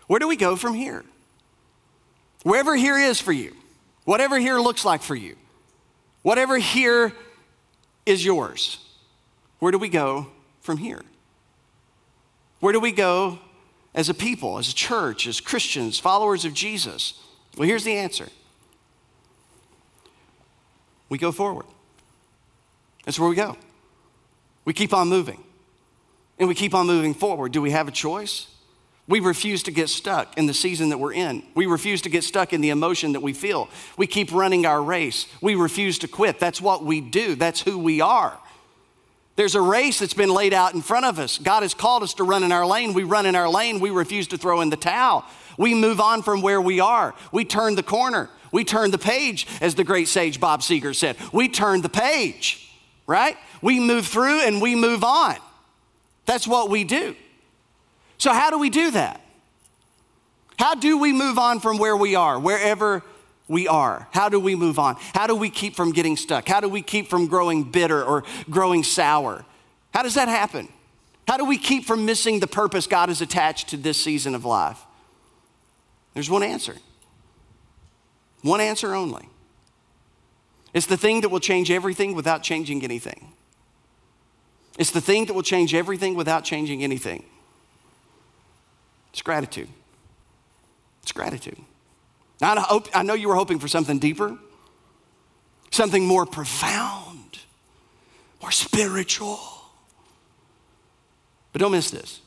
Where 0.07 0.19
do 0.19 0.27
we 0.27 0.35
go 0.35 0.57
from 0.57 0.73
here? 0.73 1.05
Wherever 2.43 2.75
here 2.75 2.97
is 2.97 3.21
for 3.21 3.31
you, 3.31 3.55
whatever 4.03 4.37
here 4.37 4.59
looks 4.59 4.83
like 4.83 5.01
for 5.01 5.15
you, 5.15 5.37
whatever 6.21 6.57
here 6.57 7.13
is 8.05 8.23
yours. 8.23 8.79
Where 9.59 9.71
do 9.71 9.77
we 9.77 9.89
go 9.89 10.27
from 10.61 10.77
here? 10.77 11.01
Where 12.59 12.73
do 12.73 12.79
we 12.79 12.91
go 12.91 13.39
as 13.93 14.09
a 14.09 14.13
people, 14.13 14.57
as 14.57 14.69
a 14.69 14.73
church, 14.73 15.27
as 15.27 15.39
Christians, 15.39 15.99
followers 15.99 16.45
of 16.45 16.53
Jesus? 16.53 17.21
Well, 17.57 17.67
here's 17.67 17.83
the 17.83 17.95
answer 17.95 18.27
we 21.09 21.17
go 21.17 21.31
forward. 21.31 21.65
That's 23.05 23.19
where 23.19 23.29
we 23.29 23.35
go. 23.35 23.55
We 24.65 24.73
keep 24.73 24.93
on 24.93 25.07
moving. 25.07 25.43
And 26.37 26.49
we 26.49 26.55
keep 26.55 26.73
on 26.73 26.87
moving 26.87 27.13
forward. 27.13 27.51
Do 27.51 27.61
we 27.61 27.71
have 27.71 27.87
a 27.87 27.91
choice? 27.91 28.47
We 29.07 29.19
refuse 29.19 29.61
to 29.63 29.71
get 29.71 29.89
stuck 29.89 30.35
in 30.37 30.47
the 30.47 30.53
season 30.53 30.89
that 30.89 30.97
we're 30.97 31.13
in. 31.13 31.43
We 31.53 31.67
refuse 31.67 32.01
to 32.03 32.09
get 32.09 32.23
stuck 32.23 32.53
in 32.53 32.61
the 32.61 32.71
emotion 32.71 33.13
that 33.13 33.19
we 33.19 33.33
feel. 33.33 33.69
We 33.97 34.07
keep 34.07 34.31
running 34.31 34.65
our 34.65 34.81
race. 34.81 35.27
We 35.41 35.53
refuse 35.53 35.99
to 35.99 36.07
quit. 36.07 36.39
That's 36.39 36.59
what 36.59 36.83
we 36.83 37.01
do, 37.01 37.35
that's 37.35 37.61
who 37.61 37.77
we 37.77 38.01
are. 38.01 38.39
There's 39.35 39.55
a 39.55 39.61
race 39.61 39.99
that's 39.99 40.13
been 40.13 40.33
laid 40.33 40.53
out 40.53 40.73
in 40.73 40.81
front 40.81 41.05
of 41.05 41.19
us. 41.19 41.37
God 41.37 41.61
has 41.63 41.73
called 41.73 42.03
us 42.03 42.13
to 42.15 42.23
run 42.23 42.43
in 42.43 42.53
our 42.53 42.65
lane. 42.65 42.93
We 42.93 43.03
run 43.03 43.25
in 43.25 43.35
our 43.35 43.49
lane. 43.49 43.81
We 43.81 43.89
refuse 43.89 44.27
to 44.27 44.37
throw 44.37 44.61
in 44.61 44.69
the 44.69 44.77
towel. 44.77 45.25
We 45.57 45.73
move 45.73 45.99
on 45.99 46.21
from 46.21 46.41
where 46.41 46.61
we 46.61 46.79
are. 46.79 47.13
We 47.33 47.43
turn 47.43 47.75
the 47.75 47.83
corner. 47.83 48.29
We 48.53 48.63
turn 48.63 48.91
the 48.91 48.97
page, 48.97 49.45
as 49.59 49.75
the 49.75 49.83
great 49.83 50.07
sage 50.07 50.39
Bob 50.39 50.61
Seger 50.61 50.95
said. 50.95 51.17
We 51.33 51.49
turn 51.49 51.81
the 51.81 51.89
page, 51.89 52.73
right? 53.05 53.35
We 53.61 53.81
move 53.81 54.07
through 54.07 54.41
and 54.41 54.61
we 54.61 54.75
move 54.75 55.03
on. 55.03 55.35
That's 56.25 56.47
what 56.47 56.69
we 56.69 56.85
do. 56.85 57.17
So, 58.17 58.33
how 58.33 58.49
do 58.49 58.57
we 58.57 58.69
do 58.69 58.91
that? 58.91 59.21
How 60.57 60.75
do 60.75 60.97
we 60.97 61.11
move 61.11 61.37
on 61.37 61.59
from 61.59 61.77
where 61.77 61.97
we 61.97 62.15
are, 62.15 62.39
wherever 62.39 63.03
we 63.47 63.67
are? 63.67 64.07
How 64.11 64.29
do 64.29 64.39
we 64.39 64.55
move 64.55 64.79
on? 64.79 64.95
How 65.13 65.27
do 65.27 65.35
we 65.35 65.49
keep 65.49 65.75
from 65.75 65.91
getting 65.91 66.15
stuck? 66.15 66.47
How 66.47 66.61
do 66.61 66.69
we 66.69 66.81
keep 66.81 67.09
from 67.09 67.27
growing 67.27 67.63
bitter 67.63 68.03
or 68.03 68.23
growing 68.49 68.83
sour? 68.83 69.45
How 69.93 70.03
does 70.03 70.15
that 70.15 70.27
happen? 70.27 70.69
How 71.27 71.37
do 71.37 71.45
we 71.45 71.57
keep 71.57 71.85
from 71.85 72.05
missing 72.05 72.39
the 72.39 72.47
purpose 72.47 72.87
God 72.87 73.09
has 73.09 73.21
attached 73.21 73.69
to 73.69 73.77
this 73.77 74.01
season 74.01 74.35
of 74.35 74.45
life? 74.45 74.79
There's 76.13 76.29
one 76.29 76.43
answer. 76.43 76.75
One 78.41 78.61
answer 78.61 78.93
only. 78.93 79.27
It's 80.73 80.85
the 80.85 80.97
thing 80.97 81.21
that 81.21 81.29
will 81.29 81.39
change 81.39 81.71
everything 81.71 82.15
without 82.15 82.43
changing 82.43 82.83
anything. 82.83 83.33
It's 84.77 84.91
the 84.91 85.01
thing 85.01 85.25
that 85.25 85.33
will 85.33 85.41
change 85.41 85.73
everything 85.73 86.15
without 86.15 86.43
changing 86.43 86.83
anything. 86.83 87.25
It's 89.15 89.21
gratitude. 89.21 89.69
It's 91.01 91.13
gratitude. 91.13 91.57
Now, 92.41 92.53
I, 92.53 92.59
hope, 92.59 92.89
I 92.93 93.01
know 93.01 93.13
you 93.13 93.29
were 93.29 93.35
hoping 93.35 93.59
for 93.59 93.69
something 93.69 93.97
deeper, 93.97 94.37
something 95.71 96.05
more 96.05 96.25
profound, 96.25 97.39
more 98.41 98.51
spiritual. 98.51 99.39
But 101.53 101.61
don't 101.61 101.71
miss 101.71 101.91
this. 101.91 102.19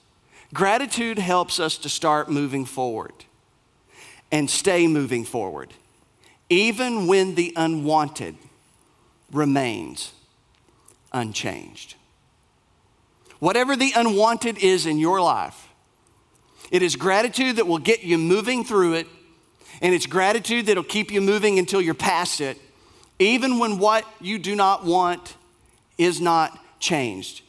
Gratitude 0.55 1.19
helps 1.19 1.61
us 1.61 1.77
to 1.77 1.91
start 1.91 2.31
moving 2.31 2.65
forward 2.65 3.13
and 4.33 4.49
stay 4.49 4.87
moving 4.87 5.27
forward, 5.27 5.75
even 6.49 7.07
when 7.07 7.35
the 7.35 7.53
unwanted 7.55 8.35
remains 9.31 10.15
unchanged. 11.13 11.97
Whatever 13.41 13.77
the 13.77 13.93
unwanted 13.95 14.57
is 14.57 14.87
in 14.87 14.97
your 14.97 15.21
life, 15.21 15.68
it 16.71 16.83
is 16.83 16.97
gratitude 16.97 17.57
that 17.57 17.67
will 17.67 17.79
get 17.79 18.03
you 18.03 18.19
moving 18.19 18.65
through 18.65 18.95
it, 18.95 19.07
and 19.81 19.95
it's 19.95 20.07
gratitude 20.07 20.67
that'll 20.67 20.83
keep 20.83 21.11
you 21.11 21.21
moving 21.21 21.59
until 21.59 21.81
you're 21.81 21.95
past 21.95 22.41
it, 22.41 22.59
even 23.19 23.59
when 23.59 23.79
what 23.79 24.05
you 24.21 24.39
do 24.39 24.55
not 24.55 24.85
want 24.85 25.37
is 25.97 26.21
not 26.21 26.59
changed. 26.81 27.43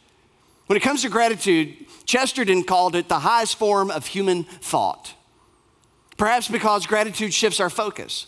When 0.67 0.77
it 0.77 0.81
comes 0.81 1.01
to 1.01 1.09
gratitude, 1.09 1.75
Chesterton 2.05 2.63
called 2.63 2.95
it 2.95 3.09
the 3.09 3.19
highest 3.19 3.57
form 3.57 3.89
of 3.89 4.05
human 4.05 4.43
thought. 4.43 5.13
Perhaps 6.17 6.47
because 6.47 6.85
gratitude 6.85 7.33
shifts 7.33 7.59
our 7.59 7.69
focus. 7.69 8.27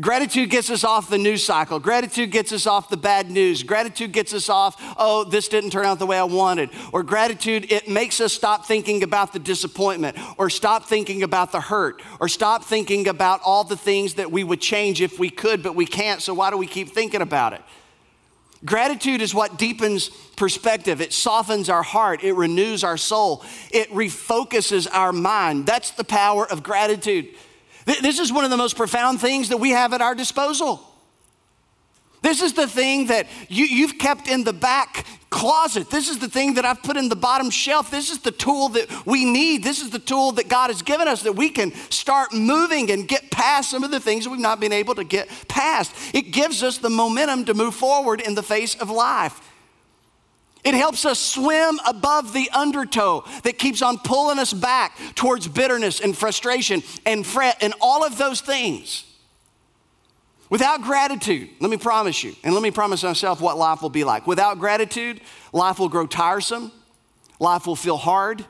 Gratitude 0.00 0.48
gets 0.48 0.70
us 0.70 0.84
off 0.84 1.10
the 1.10 1.18
news 1.18 1.44
cycle. 1.44 1.78
Gratitude 1.78 2.30
gets 2.30 2.50
us 2.50 2.66
off 2.66 2.88
the 2.88 2.96
bad 2.96 3.30
news. 3.30 3.62
Gratitude 3.62 4.12
gets 4.12 4.32
us 4.32 4.48
off, 4.48 4.76
oh, 4.96 5.24
this 5.24 5.48
didn't 5.48 5.68
turn 5.68 5.84
out 5.84 5.98
the 5.98 6.06
way 6.06 6.16
I 6.16 6.24
wanted. 6.24 6.70
Or 6.92 7.02
gratitude, 7.02 7.70
it 7.70 7.88
makes 7.88 8.18
us 8.18 8.32
stop 8.32 8.64
thinking 8.64 9.02
about 9.02 9.34
the 9.34 9.38
disappointment, 9.38 10.16
or 10.38 10.48
stop 10.48 10.86
thinking 10.86 11.22
about 11.22 11.52
the 11.52 11.60
hurt, 11.60 12.00
or 12.20 12.28
stop 12.28 12.64
thinking 12.64 13.06
about 13.06 13.42
all 13.44 13.64
the 13.64 13.76
things 13.76 14.14
that 14.14 14.32
we 14.32 14.42
would 14.42 14.62
change 14.62 15.02
if 15.02 15.18
we 15.18 15.28
could, 15.28 15.62
but 15.62 15.74
we 15.74 15.84
can't, 15.84 16.22
so 16.22 16.32
why 16.32 16.50
do 16.50 16.56
we 16.56 16.66
keep 16.66 16.88
thinking 16.88 17.20
about 17.20 17.52
it? 17.52 17.60
Gratitude 18.64 19.20
is 19.20 19.34
what 19.34 19.58
deepens 19.58 20.08
perspective. 20.36 21.02
It 21.02 21.12
softens 21.12 21.68
our 21.68 21.82
heart. 21.82 22.22
It 22.22 22.32
renews 22.32 22.82
our 22.82 22.96
soul. 22.96 23.44
It 23.70 23.90
refocuses 23.90 24.86
our 24.90 25.12
mind. 25.12 25.66
That's 25.66 25.90
the 25.90 26.04
power 26.04 26.50
of 26.50 26.62
gratitude. 26.62 27.28
This 27.84 28.18
is 28.18 28.32
one 28.32 28.44
of 28.44 28.50
the 28.50 28.56
most 28.56 28.76
profound 28.76 29.20
things 29.20 29.48
that 29.48 29.58
we 29.58 29.70
have 29.70 29.92
at 29.92 30.00
our 30.00 30.14
disposal. 30.14 30.88
This 32.22 32.40
is 32.40 32.52
the 32.52 32.68
thing 32.68 33.08
that 33.08 33.26
you, 33.48 33.86
have 33.88 33.98
kept 33.98 34.28
in 34.28 34.44
the 34.44 34.52
back 34.52 35.04
closet. 35.28 35.90
This 35.90 36.08
is 36.08 36.20
the 36.20 36.28
thing 36.28 36.54
that 36.54 36.64
I've 36.64 36.82
put 36.82 36.96
in 36.96 37.08
the 37.08 37.16
bottom 37.16 37.50
shelf. 37.50 37.90
This 37.90 38.12
is 38.12 38.20
the 38.20 38.30
tool 38.30 38.68
that 38.70 39.04
we 39.04 39.24
need. 39.24 39.64
This 39.64 39.82
is 39.82 39.90
the 39.90 39.98
tool 39.98 40.30
that 40.32 40.48
God 40.48 40.68
has 40.70 40.82
given 40.82 41.08
us 41.08 41.22
that 41.22 41.32
we 41.32 41.50
can 41.50 41.74
start 41.90 42.32
moving 42.32 42.92
and 42.92 43.08
get 43.08 43.32
past 43.32 43.70
some 43.70 43.82
of 43.82 43.90
the 43.90 43.98
things 43.98 44.28
we've 44.28 44.38
not 44.38 44.60
been 44.60 44.72
able 44.72 44.94
to 44.94 45.04
get 45.04 45.28
past. 45.48 45.92
It 46.14 46.30
gives 46.30 46.62
us 46.62 46.78
the 46.78 46.90
momentum 46.90 47.44
to 47.46 47.54
move 47.54 47.74
forward 47.74 48.20
in 48.20 48.36
the 48.36 48.42
face 48.42 48.76
of 48.76 48.88
life. 48.88 49.51
It 50.64 50.74
helps 50.74 51.04
us 51.04 51.18
swim 51.18 51.80
above 51.86 52.32
the 52.32 52.48
undertow 52.50 53.24
that 53.42 53.58
keeps 53.58 53.82
on 53.82 53.98
pulling 53.98 54.38
us 54.38 54.52
back 54.52 54.96
towards 55.16 55.48
bitterness 55.48 56.00
and 56.00 56.16
frustration 56.16 56.82
and 57.04 57.26
fret 57.26 57.56
and 57.60 57.74
all 57.80 58.04
of 58.04 58.16
those 58.16 58.40
things. 58.40 59.04
Without 60.50 60.82
gratitude, 60.82 61.48
let 61.60 61.70
me 61.70 61.78
promise 61.78 62.22
you, 62.22 62.36
and 62.44 62.52
let 62.52 62.62
me 62.62 62.70
promise 62.70 63.02
myself 63.02 63.40
what 63.40 63.56
life 63.56 63.82
will 63.82 63.90
be 63.90 64.04
like. 64.04 64.26
Without 64.26 64.58
gratitude, 64.58 65.20
life 65.52 65.78
will 65.78 65.88
grow 65.88 66.06
tiresome, 66.06 66.70
life 67.40 67.66
will 67.66 67.74
feel 67.74 67.96
hard, 67.96 68.44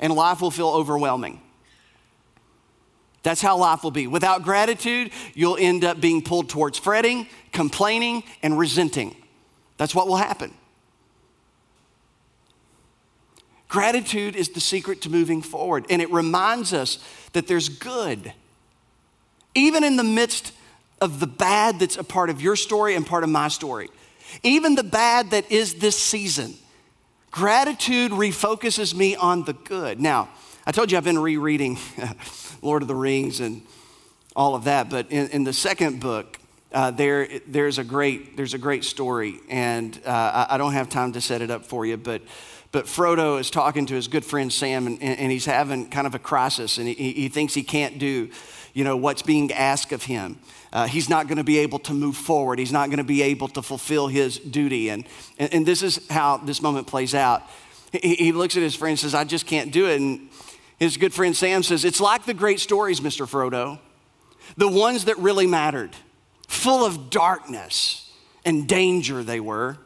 and 0.00 0.12
life 0.12 0.40
will 0.40 0.50
feel 0.50 0.68
overwhelming. 0.68 1.40
That's 3.22 3.40
how 3.40 3.56
life 3.56 3.84
will 3.84 3.90
be. 3.90 4.06
Without 4.06 4.42
gratitude, 4.42 5.12
you'll 5.34 5.56
end 5.58 5.84
up 5.84 6.00
being 6.00 6.22
pulled 6.22 6.48
towards 6.48 6.78
fretting, 6.78 7.28
complaining, 7.52 8.24
and 8.42 8.58
resenting. 8.58 9.16
That's 9.76 9.94
what 9.94 10.08
will 10.08 10.16
happen. 10.16 10.52
Gratitude 13.68 14.34
is 14.34 14.48
the 14.50 14.60
secret 14.60 15.02
to 15.02 15.10
moving 15.10 15.42
forward, 15.42 15.84
and 15.90 16.00
it 16.00 16.10
reminds 16.10 16.72
us 16.72 16.98
that 17.32 17.46
there's 17.46 17.68
good. 17.68 18.32
Even 19.54 19.84
in 19.84 19.96
the 19.96 20.04
midst 20.04 20.52
of 21.00 21.20
the 21.20 21.26
bad 21.26 21.78
that's 21.78 21.96
a 21.96 22.04
part 22.04 22.30
of 22.30 22.40
your 22.40 22.56
story 22.56 22.94
and 22.94 23.06
part 23.06 23.24
of 23.24 23.30
my 23.30 23.48
story, 23.48 23.90
even 24.42 24.74
the 24.74 24.82
bad 24.82 25.30
that 25.30 25.50
is 25.52 25.74
this 25.74 25.98
season, 26.02 26.54
gratitude 27.30 28.10
refocuses 28.12 28.94
me 28.94 29.16
on 29.16 29.44
the 29.44 29.52
good. 29.52 30.00
Now, 30.00 30.30
I 30.66 30.72
told 30.72 30.90
you 30.90 30.96
I've 30.98 31.04
been 31.04 31.18
rereading 31.18 31.78
Lord 32.62 32.82
of 32.82 32.88
the 32.88 32.94
Rings 32.94 33.40
and 33.40 33.62
all 34.34 34.54
of 34.54 34.64
that, 34.64 34.88
but 34.88 35.10
in, 35.10 35.28
in 35.28 35.44
the 35.44 35.52
second 35.52 36.00
book, 36.00 36.38
uh, 36.72 36.90
there, 36.90 37.28
there's, 37.46 37.78
a 37.78 37.84
great, 37.84 38.36
there's 38.36 38.54
a 38.54 38.58
great 38.58 38.84
story, 38.84 39.40
and 39.48 39.98
uh, 40.04 40.46
I, 40.48 40.54
I 40.54 40.58
don't 40.58 40.74
have 40.74 40.88
time 40.88 41.12
to 41.12 41.20
set 41.20 41.40
it 41.40 41.50
up 41.50 41.64
for 41.64 41.86
you, 41.86 41.96
but 41.96 42.22
but 42.70 42.86
Frodo 42.86 43.40
is 43.40 43.50
talking 43.50 43.86
to 43.86 43.94
his 43.94 44.08
good 44.08 44.24
friend 44.24 44.52
Sam, 44.52 44.86
and, 44.86 45.02
and 45.02 45.32
he's 45.32 45.46
having 45.46 45.88
kind 45.88 46.06
of 46.06 46.14
a 46.14 46.18
crisis, 46.18 46.78
and 46.78 46.86
he, 46.86 47.12
he 47.12 47.28
thinks 47.28 47.54
he 47.54 47.62
can't 47.62 47.98
do 47.98 48.30
you 48.78 48.84
know, 48.84 48.96
what's 48.96 49.22
being 49.22 49.52
asked 49.52 49.90
of 49.90 50.04
him. 50.04 50.38
Uh, 50.72 50.86
he's 50.86 51.08
not 51.08 51.26
going 51.26 51.38
to 51.38 51.44
be 51.44 51.58
able 51.58 51.80
to 51.80 51.92
move 51.92 52.16
forward. 52.16 52.60
He's 52.60 52.70
not 52.70 52.90
going 52.90 52.98
to 52.98 53.04
be 53.04 53.22
able 53.22 53.48
to 53.48 53.62
fulfill 53.62 54.06
his 54.06 54.38
duty. 54.38 54.90
And, 54.90 55.04
and, 55.36 55.52
and 55.52 55.66
this 55.66 55.82
is 55.82 56.06
how 56.08 56.36
this 56.36 56.62
moment 56.62 56.86
plays 56.86 57.12
out. 57.12 57.42
He, 57.90 58.14
he 58.14 58.32
looks 58.32 58.56
at 58.56 58.62
his 58.62 58.76
friend 58.76 58.92
and 58.92 58.98
says, 59.00 59.14
I 59.14 59.24
just 59.24 59.46
can't 59.46 59.72
do 59.72 59.88
it. 59.88 60.00
And 60.00 60.28
his 60.78 60.96
good 60.96 61.12
friend 61.12 61.36
Sam 61.36 61.64
says, 61.64 61.84
It's 61.84 62.00
like 62.00 62.24
the 62.24 62.34
great 62.34 62.60
stories, 62.60 63.00
Mr. 63.00 63.26
Frodo, 63.26 63.80
the 64.56 64.68
ones 64.68 65.06
that 65.06 65.18
really 65.18 65.48
mattered, 65.48 65.90
full 66.46 66.84
of 66.84 67.10
darkness 67.10 68.12
and 68.44 68.68
danger 68.68 69.24
they 69.24 69.40
were. 69.40 69.78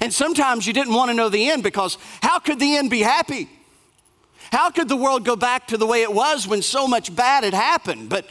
And 0.00 0.12
sometimes 0.12 0.66
you 0.66 0.72
didn't 0.72 0.94
want 0.94 1.10
to 1.10 1.14
know 1.14 1.28
the 1.28 1.50
end 1.50 1.62
because 1.62 1.98
how 2.22 2.38
could 2.38 2.58
the 2.58 2.76
end 2.76 2.90
be 2.90 3.00
happy? 3.00 3.48
How 4.52 4.70
could 4.70 4.88
the 4.88 4.96
world 4.96 5.24
go 5.24 5.36
back 5.36 5.68
to 5.68 5.76
the 5.76 5.86
way 5.86 6.02
it 6.02 6.12
was 6.12 6.46
when 6.46 6.62
so 6.62 6.86
much 6.86 7.14
bad 7.14 7.44
had 7.44 7.54
happened? 7.54 8.08
But 8.08 8.26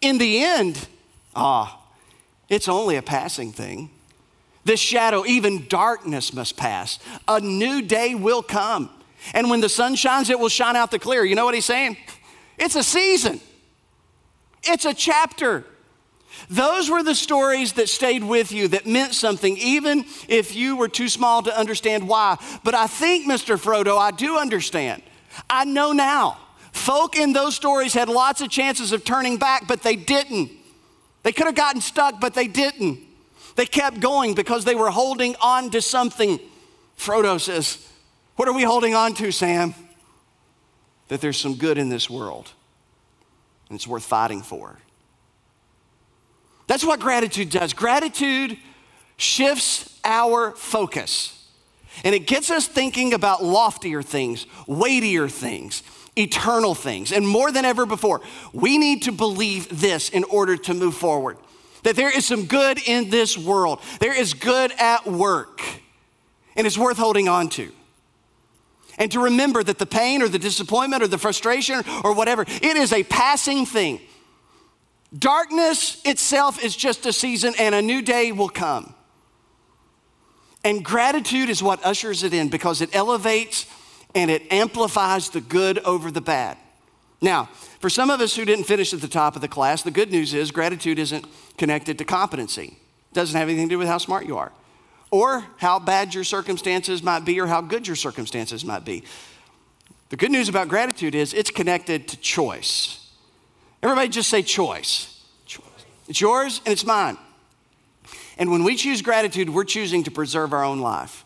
in 0.00 0.18
the 0.18 0.42
end, 0.42 0.88
ah, 1.34 1.80
it's 2.48 2.68
only 2.68 2.96
a 2.96 3.02
passing 3.02 3.52
thing. 3.52 3.90
This 4.64 4.80
shadow, 4.80 5.24
even 5.26 5.66
darkness 5.66 6.32
must 6.32 6.56
pass. 6.56 6.98
A 7.26 7.40
new 7.40 7.82
day 7.82 8.14
will 8.14 8.42
come. 8.42 8.90
And 9.34 9.50
when 9.50 9.60
the 9.60 9.68
sun 9.68 9.94
shines, 9.94 10.30
it 10.30 10.38
will 10.38 10.48
shine 10.48 10.76
out 10.76 10.90
the 10.90 10.98
clear. 10.98 11.24
You 11.24 11.34
know 11.34 11.44
what 11.44 11.54
he's 11.54 11.64
saying? 11.64 11.96
It's 12.58 12.76
a 12.76 12.82
season, 12.82 13.40
it's 14.62 14.84
a 14.84 14.94
chapter. 14.94 15.64
Those 16.48 16.90
were 16.90 17.02
the 17.02 17.14
stories 17.14 17.74
that 17.74 17.88
stayed 17.88 18.24
with 18.24 18.52
you, 18.52 18.68
that 18.68 18.86
meant 18.86 19.14
something, 19.14 19.56
even 19.58 20.04
if 20.28 20.54
you 20.54 20.76
were 20.76 20.88
too 20.88 21.08
small 21.08 21.42
to 21.42 21.58
understand 21.58 22.08
why. 22.08 22.36
But 22.64 22.74
I 22.74 22.86
think, 22.86 23.26
Mr. 23.26 23.60
Frodo, 23.60 23.98
I 23.98 24.10
do 24.10 24.38
understand. 24.38 25.02
I 25.48 25.64
know 25.64 25.92
now. 25.92 26.38
Folk 26.72 27.16
in 27.16 27.32
those 27.32 27.54
stories 27.54 27.92
had 27.94 28.08
lots 28.08 28.40
of 28.40 28.50
chances 28.50 28.92
of 28.92 29.04
turning 29.04 29.36
back, 29.36 29.66
but 29.66 29.82
they 29.82 29.96
didn't. 29.96 30.50
They 31.22 31.32
could 31.32 31.46
have 31.46 31.54
gotten 31.54 31.80
stuck, 31.80 32.20
but 32.20 32.34
they 32.34 32.46
didn't. 32.46 33.00
They 33.56 33.66
kept 33.66 34.00
going 34.00 34.34
because 34.34 34.64
they 34.64 34.76
were 34.76 34.90
holding 34.90 35.34
on 35.42 35.70
to 35.70 35.82
something. 35.82 36.38
Frodo 36.96 37.40
says, 37.40 37.86
What 38.36 38.48
are 38.48 38.54
we 38.54 38.62
holding 38.62 38.94
on 38.94 39.14
to, 39.14 39.32
Sam? 39.32 39.74
That 41.08 41.20
there's 41.20 41.38
some 41.38 41.56
good 41.56 41.78
in 41.78 41.88
this 41.88 42.08
world, 42.08 42.52
and 43.68 43.76
it's 43.76 43.86
worth 43.86 44.04
fighting 44.04 44.42
for. 44.42 44.78
That's 46.68 46.84
what 46.84 47.00
gratitude 47.00 47.50
does. 47.50 47.72
Gratitude 47.72 48.56
shifts 49.16 49.98
our 50.04 50.52
focus. 50.52 51.34
And 52.04 52.14
it 52.14 52.28
gets 52.28 52.50
us 52.50 52.68
thinking 52.68 53.12
about 53.12 53.42
loftier 53.42 54.02
things, 54.02 54.46
weightier 54.68 55.28
things, 55.28 55.82
eternal 56.16 56.76
things. 56.76 57.10
And 57.10 57.26
more 57.26 57.50
than 57.50 57.64
ever 57.64 57.86
before, 57.86 58.20
we 58.52 58.78
need 58.78 59.02
to 59.04 59.12
believe 59.12 59.80
this 59.80 60.08
in 60.10 60.22
order 60.24 60.56
to 60.56 60.74
move 60.74 60.94
forward 60.94 61.38
that 61.84 61.94
there 61.96 62.14
is 62.14 62.26
some 62.26 62.44
good 62.44 62.78
in 62.86 63.08
this 63.08 63.38
world, 63.38 63.80
there 64.00 64.12
is 64.12 64.34
good 64.34 64.72
at 64.78 65.06
work, 65.06 65.62
and 66.56 66.66
it's 66.66 66.76
worth 66.76 66.98
holding 66.98 67.28
on 67.28 67.48
to. 67.48 67.72
And 68.98 69.12
to 69.12 69.20
remember 69.20 69.62
that 69.62 69.78
the 69.78 69.86
pain 69.86 70.20
or 70.20 70.28
the 70.28 70.40
disappointment 70.40 71.04
or 71.04 71.06
the 71.06 71.18
frustration 71.18 71.82
or 72.02 72.14
whatever, 72.14 72.42
it 72.42 72.76
is 72.76 72.92
a 72.92 73.04
passing 73.04 73.64
thing. 73.64 74.00
Darkness 75.16 76.02
itself 76.04 76.62
is 76.62 76.76
just 76.76 77.06
a 77.06 77.12
season, 77.12 77.54
and 77.58 77.74
a 77.74 77.80
new 77.80 78.02
day 78.02 78.32
will 78.32 78.48
come. 78.48 78.94
And 80.64 80.84
gratitude 80.84 81.48
is 81.48 81.62
what 81.62 81.84
ushers 81.84 82.22
it 82.22 82.34
in 82.34 82.48
because 82.48 82.80
it 82.80 82.94
elevates 82.94 83.66
and 84.14 84.30
it 84.30 84.52
amplifies 84.52 85.30
the 85.30 85.40
good 85.40 85.78
over 85.80 86.10
the 86.10 86.20
bad. 86.20 86.58
Now, 87.20 87.46
for 87.80 87.90
some 87.90 88.10
of 88.10 88.20
us 88.20 88.36
who 88.36 88.44
didn't 88.44 88.64
finish 88.64 88.92
at 88.92 89.00
the 89.00 89.08
top 89.08 89.34
of 89.34 89.42
the 89.42 89.48
class, 89.48 89.82
the 89.82 89.90
good 89.90 90.10
news 90.10 90.34
is 90.34 90.50
gratitude 90.50 90.98
isn't 90.98 91.26
connected 91.56 91.98
to 91.98 92.04
competency. 92.04 92.76
It 93.10 93.14
doesn't 93.14 93.38
have 93.38 93.48
anything 93.48 93.68
to 93.68 93.74
do 93.74 93.78
with 93.78 93.88
how 93.88 93.98
smart 93.98 94.26
you 94.26 94.36
are 94.38 94.52
or 95.10 95.46
how 95.56 95.78
bad 95.78 96.14
your 96.14 96.24
circumstances 96.24 97.02
might 97.02 97.24
be 97.24 97.40
or 97.40 97.46
how 97.46 97.60
good 97.60 97.86
your 97.86 97.96
circumstances 97.96 98.64
might 98.64 98.84
be. 98.84 99.04
The 100.10 100.16
good 100.16 100.30
news 100.30 100.48
about 100.48 100.68
gratitude 100.68 101.14
is 101.14 101.34
it's 101.34 101.50
connected 101.50 102.08
to 102.08 102.16
choice. 102.18 102.97
Everybody 103.82 104.08
just 104.08 104.28
say 104.28 104.42
choice. 104.42 105.22
choice. 105.46 105.64
It's 106.08 106.20
yours 106.20 106.60
and 106.64 106.72
it's 106.72 106.84
mine. 106.84 107.16
And 108.38 108.50
when 108.50 108.64
we 108.64 108.76
choose 108.76 109.02
gratitude, 109.02 109.50
we're 109.50 109.64
choosing 109.64 110.04
to 110.04 110.10
preserve 110.10 110.52
our 110.52 110.64
own 110.64 110.80
life. 110.80 111.24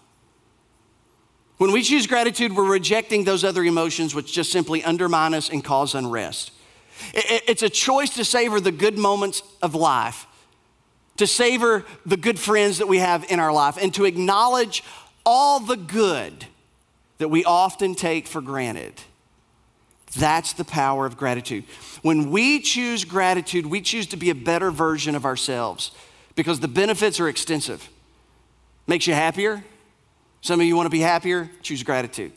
When 1.58 1.70
we 1.70 1.82
choose 1.82 2.06
gratitude, 2.06 2.56
we're 2.56 2.68
rejecting 2.68 3.24
those 3.24 3.44
other 3.44 3.62
emotions 3.62 4.14
which 4.14 4.32
just 4.32 4.50
simply 4.50 4.82
undermine 4.82 5.34
us 5.34 5.48
and 5.48 5.62
cause 5.62 5.94
unrest. 5.94 6.50
It's 7.14 7.62
a 7.62 7.68
choice 7.68 8.10
to 8.16 8.24
savor 8.24 8.60
the 8.60 8.72
good 8.72 8.98
moments 8.98 9.42
of 9.62 9.74
life, 9.74 10.26
to 11.18 11.26
savor 11.26 11.84
the 12.04 12.16
good 12.16 12.38
friends 12.38 12.78
that 12.78 12.88
we 12.88 12.98
have 12.98 13.24
in 13.30 13.38
our 13.38 13.52
life, 13.52 13.78
and 13.80 13.94
to 13.94 14.04
acknowledge 14.04 14.82
all 15.24 15.60
the 15.60 15.76
good 15.76 16.46
that 17.18 17.28
we 17.28 17.44
often 17.44 17.94
take 17.94 18.26
for 18.26 18.40
granted. 18.40 18.94
That's 20.16 20.52
the 20.52 20.64
power 20.64 21.06
of 21.06 21.16
gratitude. 21.16 21.64
When 22.02 22.30
we 22.30 22.60
choose 22.60 23.04
gratitude, 23.04 23.66
we 23.66 23.80
choose 23.80 24.06
to 24.08 24.16
be 24.16 24.30
a 24.30 24.34
better 24.34 24.70
version 24.70 25.14
of 25.14 25.24
ourselves 25.24 25.90
because 26.34 26.60
the 26.60 26.68
benefits 26.68 27.18
are 27.18 27.28
extensive. 27.28 27.88
Makes 28.86 29.06
you 29.06 29.14
happier. 29.14 29.64
Some 30.42 30.60
of 30.60 30.66
you 30.66 30.76
want 30.76 30.86
to 30.86 30.90
be 30.90 31.00
happier, 31.00 31.48
choose 31.62 31.82
gratitude. 31.82 32.32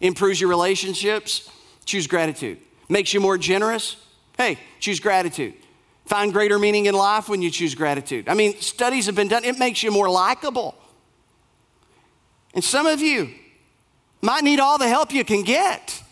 Improves 0.00 0.40
your 0.40 0.48
relationships, 0.48 1.50
choose 1.84 2.06
gratitude. 2.06 2.58
Makes 2.88 3.12
you 3.12 3.20
more 3.20 3.36
generous, 3.36 3.96
hey, 4.36 4.58
choose 4.80 4.98
gratitude. 4.98 5.54
Find 6.06 6.32
greater 6.32 6.58
meaning 6.58 6.86
in 6.86 6.94
life 6.94 7.28
when 7.28 7.42
you 7.42 7.50
choose 7.50 7.74
gratitude. 7.74 8.28
I 8.28 8.34
mean, 8.34 8.60
studies 8.60 9.06
have 9.06 9.14
been 9.14 9.28
done, 9.28 9.44
it 9.44 9.58
makes 9.58 9.82
you 9.82 9.92
more 9.92 10.10
likable. 10.10 10.74
And 12.54 12.64
some 12.64 12.86
of 12.86 13.00
you 13.00 13.30
might 14.22 14.42
need 14.42 14.58
all 14.58 14.78
the 14.78 14.88
help 14.88 15.12
you 15.12 15.24
can 15.24 15.42
get. 15.42 16.02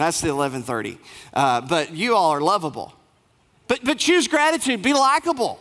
That's 0.00 0.20
the 0.20 0.34
1130. 0.34 0.98
Uh, 1.34 1.60
but 1.60 1.92
you 1.92 2.16
all 2.16 2.30
are 2.30 2.40
lovable. 2.40 2.94
But, 3.68 3.84
but 3.84 3.98
choose 3.98 4.28
gratitude, 4.28 4.82
be 4.82 4.94
likable. 4.94 5.60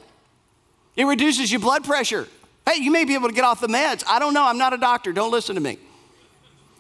It 0.95 1.05
reduces 1.05 1.51
your 1.51 1.59
blood 1.59 1.83
pressure. 1.83 2.27
Hey, 2.67 2.81
you 2.81 2.89
may 2.89 3.05
be 3.05 3.15
able 3.15 3.27
to 3.27 3.33
get 3.33 3.43
off 3.43 3.59
the 3.59 3.67
meds. 3.67 4.03
I 4.07 4.17
don't 4.19 4.33
know. 4.33 4.43
I'm 4.43 4.57
not 4.57 4.73
a 4.73 4.77
doctor. 4.77 5.11
Don't 5.11 5.31
listen 5.31 5.55
to 5.55 5.61
me. 5.61 5.77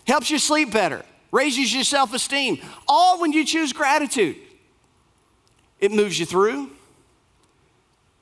Helps 0.07 0.31
you 0.31 0.39
sleep 0.39 0.71
better, 0.71 1.03
raises 1.31 1.73
your 1.73 1.83
self 1.83 2.13
esteem. 2.13 2.59
All 2.87 3.19
when 3.19 3.31
you 3.31 3.45
choose 3.45 3.73
gratitude. 3.73 4.37
It 5.79 5.91
moves 5.91 6.19
you 6.19 6.25
through 6.25 6.71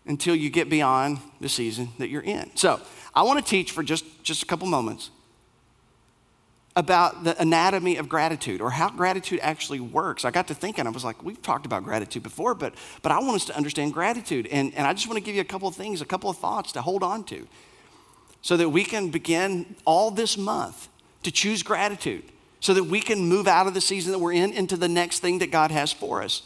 until 0.06 0.36
you 0.36 0.50
get 0.50 0.70
beyond 0.70 1.20
the 1.42 1.50
season 1.50 1.90
that 1.98 2.10
you're 2.10 2.22
in. 2.22 2.56
So, 2.56 2.80
I 3.16 3.24
want 3.24 3.44
to 3.44 3.50
teach 3.50 3.72
for 3.72 3.84
just, 3.84 4.06
just 4.24 4.44
a 4.44 4.46
couple 4.46 4.68
moments 4.68 5.10
about 6.78 7.24
the 7.24 7.40
anatomy 7.42 7.98
of 7.98 8.08
gratitude 8.08 8.62
or 8.62 8.70
how 8.70 8.88
gratitude 8.88 9.40
actually 9.42 9.80
works. 9.80 10.24
I 10.24 10.30
got 10.30 10.48
to 10.50 10.54
thinking, 10.54 10.86
I 10.86 10.92
was 10.92 11.04
like, 11.04 11.24
we've 11.24 11.42
talked 11.42 11.66
about 11.66 11.84
gratitude 11.84 12.22
before, 12.22 12.54
but, 12.54 12.76
but 13.02 13.12
I 13.12 13.18
want 13.18 13.36
us 13.36 13.46
to 13.46 13.58
understand 13.58 13.94
gratitude. 13.94 14.46
And, 14.46 14.76
and 14.76 14.86
I 14.86 14.94
just 14.94 15.08
want 15.08 15.18
to 15.18 15.24
give 15.24 15.34
you 15.34 15.42
a 15.42 15.46
couple 15.46 15.68
of 15.68 15.76
things, 15.76 16.02
a 16.02 16.06
couple 16.06 16.30
of 16.30 16.38
thoughts 16.38 16.72
to 16.74 16.82
hold 16.84 17.02
on 17.02 17.24
to 17.26 17.48
so 18.44 18.56
that 18.58 18.70
we 18.70 18.84
can 18.84 19.10
begin 19.10 19.76
all 19.86 20.12
this 20.12 20.38
month 20.38 20.88
to 21.24 21.32
choose 21.32 21.64
gratitude 21.64 22.24
so 22.60 22.76
that 22.76 22.84
we 22.84 23.00
can 23.00 23.28
move 23.28 23.48
out 23.48 23.66
of 23.66 23.74
the 23.74 23.82
season 23.82 24.12
that 24.12 24.20
we're 24.20 24.34
in 24.34 24.54
into 24.54 24.78
the 24.78 24.88
next 24.88 25.20
thing 25.20 25.40
that 25.40 25.52
God 25.52 25.72
has 25.72 25.92
for 25.92 26.22
us. 26.22 26.44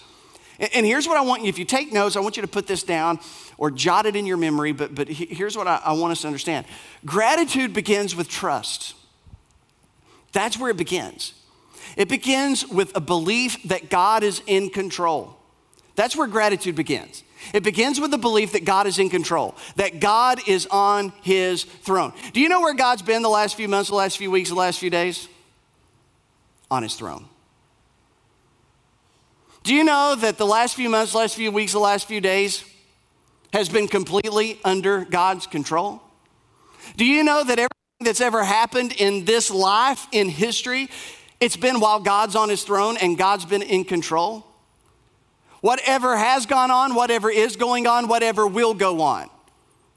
And, 0.59 0.69
and 0.75 0.85
here's 0.85 1.09
what 1.09 1.17
I 1.17 1.21
want 1.21 1.43
you, 1.43 1.49
if 1.49 1.59
you 1.59 1.65
take 1.65 1.91
notes, 1.91 2.15
I 2.15 2.21
want 2.21 2.37
you 2.37 2.41
to 2.41 2.47
put 2.47 2.67
this 2.67 2.83
down 2.83 3.19
or 3.57 3.69
jot 3.69 4.05
it 4.05 4.15
in 4.15 4.25
your 4.25 4.37
memory, 4.37 4.71
but, 4.71 4.95
but 4.95 5.09
here's 5.09 5.57
what 5.57 5.67
I, 5.67 5.81
I 5.83 5.91
want 5.91 6.13
us 6.13 6.21
to 6.21 6.27
understand. 6.27 6.65
Gratitude 7.05 7.73
begins 7.73 8.15
with 8.15 8.29
trust. 8.29 8.95
That's 10.31 10.57
where 10.57 10.71
it 10.71 10.77
begins. 10.77 11.33
It 11.97 12.07
begins 12.07 12.67
with 12.67 12.95
a 12.95 13.01
belief 13.01 13.61
that 13.63 13.89
God 13.89 14.23
is 14.23 14.41
in 14.47 14.69
control. 14.69 15.37
That's 15.95 16.15
where 16.15 16.27
gratitude 16.27 16.75
begins. 16.75 17.23
It 17.53 17.63
begins 17.63 17.99
with 17.99 18.11
the 18.11 18.17
belief 18.17 18.53
that 18.53 18.65
God 18.65 18.87
is 18.87 18.99
in 18.99 19.09
control, 19.09 19.55
that 19.75 19.99
God 19.99 20.39
is 20.47 20.67
on 20.67 21.11
his 21.21 21.63
throne. 21.63 22.13
Do 22.33 22.39
you 22.39 22.49
know 22.49 22.61
where 22.61 22.73
God's 22.73 23.01
been 23.01 23.23
the 23.23 23.29
last 23.29 23.55
few 23.55 23.67
months, 23.67 23.89
the 23.89 23.95
last 23.95 24.17
few 24.17 24.31
weeks, 24.31 24.49
the 24.49 24.55
last 24.55 24.79
few 24.79 24.89
days? 24.89 25.27
On 26.69 26.83
his 26.83 26.93
throne. 26.95 27.25
Do 29.63 29.75
you 29.75 29.83
know 29.83 30.15
that 30.15 30.37
the 30.37 30.45
last 30.45 30.75
few 30.75 30.89
months, 30.89 31.13
last 31.13 31.35
few 31.35 31.51
weeks, 31.51 31.73
the 31.73 31.79
last 31.79 32.07
few 32.07 32.21
days 32.21 32.63
has 33.53 33.69
been 33.69 33.87
completely 33.87 34.59
under 34.63 35.03
God's 35.03 35.45
control? 35.45 36.01
Do 36.95 37.05
you 37.05 37.23
know 37.23 37.43
that 37.43 37.59
every 37.59 37.69
that's 38.03 38.21
ever 38.21 38.43
happened 38.43 38.93
in 38.93 39.25
this 39.25 39.51
life, 39.51 40.07
in 40.11 40.29
history, 40.29 40.89
it's 41.39 41.57
been 41.57 41.79
while 41.79 41.99
God's 41.99 42.35
on 42.35 42.49
his 42.49 42.63
throne 42.63 42.97
and 42.97 43.17
God's 43.17 43.45
been 43.45 43.61
in 43.61 43.83
control. 43.83 44.45
Whatever 45.61 46.17
has 46.17 46.45
gone 46.45 46.71
on, 46.71 46.95
whatever 46.95 47.29
is 47.29 47.55
going 47.55 47.87
on, 47.87 48.07
whatever 48.07 48.47
will 48.47 48.73
go 48.73 49.01
on. 49.01 49.29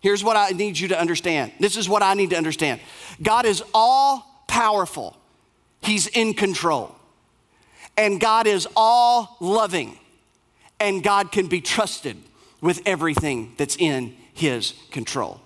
Here's 0.00 0.22
what 0.22 0.36
I 0.36 0.50
need 0.50 0.78
you 0.78 0.88
to 0.88 1.00
understand. 1.00 1.52
This 1.60 1.76
is 1.76 1.88
what 1.88 2.02
I 2.02 2.14
need 2.14 2.30
to 2.30 2.36
understand 2.36 2.80
God 3.22 3.46
is 3.46 3.62
all 3.72 4.44
powerful, 4.46 5.16
He's 5.82 6.06
in 6.06 6.34
control. 6.34 6.94
And 7.96 8.20
God 8.20 8.48
is 8.48 8.66
all 8.74 9.36
loving, 9.40 9.98
and 10.80 11.02
God 11.02 11.30
can 11.30 11.46
be 11.46 11.60
trusted 11.60 12.16
with 12.60 12.82
everything 12.86 13.54
that's 13.56 13.76
in 13.76 14.16
his 14.32 14.74
control. 14.90 15.40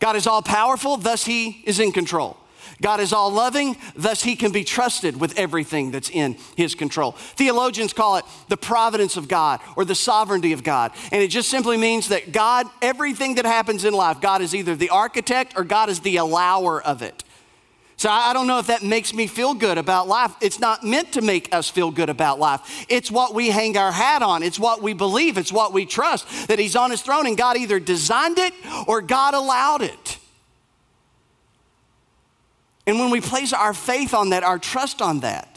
God 0.00 0.16
is 0.16 0.26
all 0.26 0.42
powerful, 0.42 0.96
thus 0.96 1.24
he 1.24 1.62
is 1.64 1.78
in 1.78 1.92
control. 1.92 2.36
God 2.82 3.00
is 3.00 3.12
all 3.12 3.30
loving, 3.30 3.76
thus 3.94 4.22
he 4.22 4.36
can 4.36 4.52
be 4.52 4.64
trusted 4.64 5.20
with 5.20 5.38
everything 5.38 5.90
that's 5.90 6.08
in 6.08 6.36
his 6.56 6.74
control. 6.74 7.12
Theologians 7.12 7.92
call 7.92 8.16
it 8.16 8.24
the 8.48 8.56
providence 8.56 9.16
of 9.16 9.28
God 9.28 9.60
or 9.76 9.84
the 9.84 9.94
sovereignty 9.94 10.52
of 10.52 10.64
God. 10.64 10.92
And 11.12 11.22
it 11.22 11.28
just 11.28 11.50
simply 11.50 11.76
means 11.76 12.08
that 12.08 12.32
God, 12.32 12.66
everything 12.80 13.34
that 13.34 13.44
happens 13.44 13.84
in 13.84 13.92
life, 13.92 14.20
God 14.20 14.40
is 14.40 14.54
either 14.54 14.74
the 14.74 14.90
architect 14.90 15.54
or 15.56 15.64
God 15.64 15.90
is 15.90 16.00
the 16.00 16.16
allower 16.16 16.82
of 16.82 17.02
it. 17.02 17.22
So 18.00 18.08
I 18.08 18.32
don't 18.32 18.46
know 18.46 18.58
if 18.58 18.68
that 18.68 18.82
makes 18.82 19.12
me 19.12 19.26
feel 19.26 19.52
good 19.52 19.76
about 19.76 20.08
life. 20.08 20.34
It's 20.40 20.58
not 20.58 20.82
meant 20.82 21.12
to 21.12 21.20
make 21.20 21.54
us 21.54 21.68
feel 21.68 21.90
good 21.90 22.08
about 22.08 22.38
life. 22.38 22.86
It's 22.88 23.10
what 23.10 23.34
we 23.34 23.50
hang 23.50 23.76
our 23.76 23.92
hat 23.92 24.22
on. 24.22 24.42
It's 24.42 24.58
what 24.58 24.80
we 24.80 24.94
believe. 24.94 25.36
It's 25.36 25.52
what 25.52 25.74
we 25.74 25.84
trust 25.84 26.48
that 26.48 26.58
He's 26.58 26.76
on 26.76 26.92
His 26.92 27.02
throne 27.02 27.26
and 27.26 27.36
God 27.36 27.58
either 27.58 27.78
designed 27.78 28.38
it 28.38 28.54
or 28.86 29.02
God 29.02 29.34
allowed 29.34 29.82
it. 29.82 30.16
And 32.86 32.98
when 32.98 33.10
we 33.10 33.20
place 33.20 33.52
our 33.52 33.74
faith 33.74 34.14
on 34.14 34.30
that, 34.30 34.44
our 34.44 34.58
trust 34.58 35.02
on 35.02 35.20
that, 35.20 35.49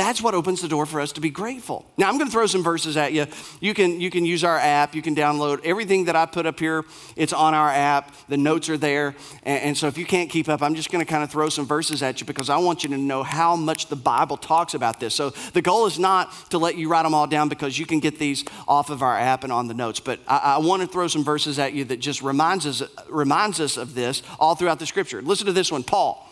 that's 0.00 0.22
what 0.22 0.32
opens 0.32 0.62
the 0.62 0.68
door 0.68 0.86
for 0.86 0.98
us 0.98 1.12
to 1.12 1.20
be 1.20 1.28
grateful. 1.28 1.84
Now, 1.98 2.08
I'm 2.08 2.16
going 2.16 2.26
to 2.26 2.32
throw 2.32 2.46
some 2.46 2.62
verses 2.62 2.96
at 2.96 3.12
you. 3.12 3.26
You 3.60 3.74
can, 3.74 4.00
you 4.00 4.08
can 4.10 4.24
use 4.24 4.42
our 4.44 4.56
app. 4.56 4.94
You 4.94 5.02
can 5.02 5.14
download 5.14 5.62
everything 5.62 6.06
that 6.06 6.16
I 6.16 6.24
put 6.24 6.46
up 6.46 6.58
here. 6.58 6.86
It's 7.16 7.34
on 7.34 7.52
our 7.52 7.68
app. 7.68 8.14
The 8.28 8.38
notes 8.38 8.70
are 8.70 8.78
there. 8.78 9.14
And, 9.42 9.62
and 9.62 9.76
so 9.76 9.88
if 9.88 9.98
you 9.98 10.06
can't 10.06 10.30
keep 10.30 10.48
up, 10.48 10.62
I'm 10.62 10.74
just 10.74 10.90
going 10.90 11.04
to 11.04 11.10
kind 11.10 11.22
of 11.22 11.30
throw 11.30 11.50
some 11.50 11.66
verses 11.66 12.02
at 12.02 12.18
you 12.18 12.26
because 12.26 12.48
I 12.48 12.56
want 12.56 12.82
you 12.82 12.88
to 12.90 12.96
know 12.96 13.22
how 13.22 13.56
much 13.56 13.88
the 13.88 13.96
Bible 13.96 14.38
talks 14.38 14.72
about 14.72 15.00
this. 15.00 15.14
So 15.14 15.30
the 15.52 15.60
goal 15.60 15.84
is 15.84 15.98
not 15.98 16.32
to 16.48 16.56
let 16.56 16.78
you 16.78 16.88
write 16.88 17.02
them 17.02 17.12
all 17.12 17.26
down 17.26 17.50
because 17.50 17.78
you 17.78 17.84
can 17.84 18.00
get 18.00 18.18
these 18.18 18.46
off 18.66 18.88
of 18.88 19.02
our 19.02 19.18
app 19.18 19.44
and 19.44 19.52
on 19.52 19.68
the 19.68 19.74
notes. 19.74 20.00
But 20.00 20.20
I, 20.26 20.38
I 20.38 20.58
want 20.58 20.80
to 20.80 20.88
throw 20.88 21.08
some 21.08 21.24
verses 21.24 21.58
at 21.58 21.74
you 21.74 21.84
that 21.84 22.00
just 22.00 22.22
reminds 22.22 22.64
us, 22.64 22.82
reminds 23.10 23.60
us 23.60 23.76
of 23.76 23.94
this 23.94 24.22
all 24.38 24.54
throughout 24.54 24.78
the 24.78 24.86
scripture. 24.86 25.20
Listen 25.20 25.44
to 25.44 25.52
this 25.52 25.70
one 25.70 25.82
Paul. 25.82 26.26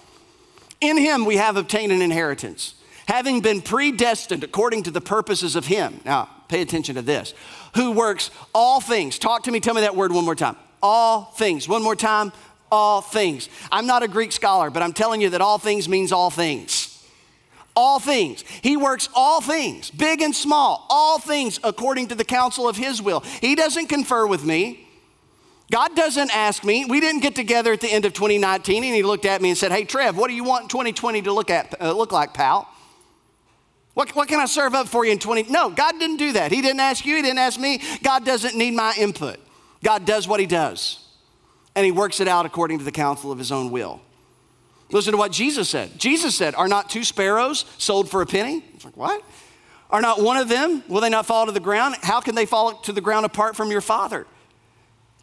In 0.80 0.96
him 0.96 1.26
we 1.26 1.36
have 1.36 1.58
obtained 1.58 1.92
an 1.92 2.00
inheritance 2.00 2.74
having 3.08 3.40
been 3.40 3.62
predestined 3.62 4.44
according 4.44 4.82
to 4.84 4.90
the 4.90 5.00
purposes 5.00 5.56
of 5.56 5.66
Him. 5.66 6.00
Now, 6.04 6.28
pay 6.48 6.60
attention 6.60 6.94
to 6.96 7.02
this. 7.02 7.32
Who 7.74 7.92
works 7.92 8.30
all 8.54 8.80
things. 8.80 9.18
Talk 9.18 9.44
to 9.44 9.50
me, 9.50 9.60
tell 9.60 9.74
me 9.74 9.80
that 9.80 9.96
word 9.96 10.12
one 10.12 10.26
more 10.26 10.34
time. 10.34 10.56
All 10.82 11.24
things. 11.24 11.66
One 11.66 11.82
more 11.82 11.96
time. 11.96 12.32
All 12.70 13.00
things. 13.00 13.48
I'm 13.72 13.86
not 13.86 14.02
a 14.02 14.08
Greek 14.08 14.30
scholar, 14.30 14.68
but 14.68 14.82
I'm 14.82 14.92
telling 14.92 15.22
you 15.22 15.30
that 15.30 15.40
all 15.40 15.56
things 15.58 15.88
means 15.88 16.12
all 16.12 16.28
things. 16.30 17.02
All 17.74 17.98
things. 17.98 18.44
He 18.62 18.76
works 18.76 19.08
all 19.14 19.40
things, 19.40 19.90
big 19.90 20.20
and 20.20 20.34
small, 20.34 20.84
all 20.90 21.18
things 21.18 21.60
according 21.62 22.08
to 22.08 22.14
the 22.14 22.24
counsel 22.24 22.68
of 22.68 22.76
His 22.76 23.00
will. 23.00 23.20
He 23.40 23.54
doesn't 23.54 23.86
confer 23.86 24.26
with 24.26 24.44
me. 24.44 24.86
God 25.70 25.94
doesn't 25.94 26.34
ask 26.34 26.64
me. 26.64 26.84
We 26.84 27.00
didn't 27.00 27.20
get 27.20 27.34
together 27.34 27.72
at 27.72 27.80
the 27.80 27.88
end 27.88 28.04
of 28.04 28.14
2019 28.14 28.84
and 28.84 28.94
he 28.94 29.02
looked 29.02 29.26
at 29.26 29.40
me 29.40 29.50
and 29.50 29.58
said, 29.58 29.70
Hey, 29.70 29.84
Trev, 29.84 30.16
what 30.16 30.28
do 30.28 30.34
you 30.34 30.44
want 30.44 30.70
2020 30.70 31.22
to 31.22 31.32
look, 31.32 31.50
at, 31.50 31.80
uh, 31.80 31.92
look 31.92 32.10
like, 32.10 32.34
pal? 32.34 32.68
What, 33.98 34.14
what 34.14 34.28
can 34.28 34.38
I 34.38 34.44
serve 34.44 34.76
up 34.76 34.86
for 34.86 35.04
you 35.04 35.10
in 35.10 35.18
20? 35.18 35.50
No, 35.50 35.70
God 35.70 35.98
didn't 35.98 36.18
do 36.18 36.30
that. 36.34 36.52
He 36.52 36.62
didn't 36.62 36.78
ask 36.78 37.04
you, 37.04 37.16
He 37.16 37.22
didn't 37.22 37.40
ask 37.40 37.58
me. 37.58 37.82
God 38.04 38.24
doesn't 38.24 38.56
need 38.56 38.74
my 38.74 38.94
input. 38.96 39.40
God 39.82 40.06
does 40.06 40.28
what 40.28 40.38
He 40.38 40.46
does, 40.46 41.04
and 41.74 41.84
He 41.84 41.90
works 41.90 42.20
it 42.20 42.28
out 42.28 42.46
according 42.46 42.78
to 42.78 42.84
the 42.84 42.92
counsel 42.92 43.32
of 43.32 43.38
His 43.38 43.50
own 43.50 43.72
will. 43.72 44.00
Listen 44.92 45.10
to 45.10 45.16
what 45.16 45.32
Jesus 45.32 45.68
said. 45.68 45.98
Jesus 45.98 46.36
said, 46.36 46.54
Are 46.54 46.68
not 46.68 46.88
two 46.88 47.02
sparrows 47.02 47.64
sold 47.76 48.08
for 48.08 48.22
a 48.22 48.26
penny? 48.26 48.62
It's 48.74 48.84
like, 48.84 48.96
what? 48.96 49.20
Are 49.90 50.00
not 50.00 50.22
one 50.22 50.36
of 50.36 50.48
them, 50.48 50.84
will 50.86 51.00
they 51.00 51.10
not 51.10 51.26
fall 51.26 51.46
to 51.46 51.52
the 51.52 51.58
ground? 51.58 51.96
How 52.00 52.20
can 52.20 52.36
they 52.36 52.46
fall 52.46 52.74
to 52.74 52.92
the 52.92 53.00
ground 53.00 53.26
apart 53.26 53.56
from 53.56 53.72
your 53.72 53.80
Father? 53.80 54.28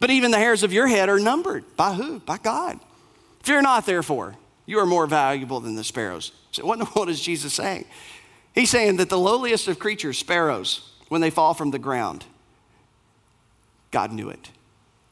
But 0.00 0.10
even 0.10 0.32
the 0.32 0.38
hairs 0.38 0.62
of 0.62 0.74
your 0.74 0.86
head 0.86 1.08
are 1.08 1.18
numbered. 1.18 1.64
By 1.78 1.94
who? 1.94 2.20
By 2.20 2.36
God. 2.36 2.78
Fear 3.42 3.62
not, 3.62 3.86
therefore. 3.86 4.36
You 4.66 4.80
are 4.80 4.86
more 4.86 5.06
valuable 5.06 5.60
than 5.60 5.76
the 5.76 5.84
sparrows. 5.84 6.32
So 6.50 6.66
what 6.66 6.74
in 6.74 6.80
the 6.80 6.90
world 6.94 7.08
is 7.08 7.22
Jesus 7.22 7.54
saying? 7.54 7.86
He's 8.56 8.70
saying 8.70 8.96
that 8.96 9.10
the 9.10 9.18
lowliest 9.18 9.68
of 9.68 9.78
creatures, 9.78 10.18
sparrows, 10.18 10.90
when 11.08 11.20
they 11.20 11.30
fall 11.30 11.52
from 11.52 11.70
the 11.70 11.78
ground, 11.78 12.24
God 13.90 14.10
knew 14.12 14.30
it. 14.30 14.50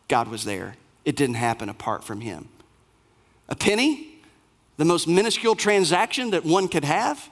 God 0.08 0.28
was 0.28 0.44
there. 0.44 0.76
It 1.04 1.14
didn't 1.14 1.36
happen 1.36 1.68
apart 1.68 2.02
from 2.02 2.22
Him. 2.22 2.48
A 3.50 3.54
penny, 3.54 4.08
the 4.78 4.86
most 4.86 5.06
minuscule 5.06 5.54
transaction 5.54 6.30
that 6.30 6.44
one 6.44 6.68
could 6.68 6.84
have, 6.84 7.28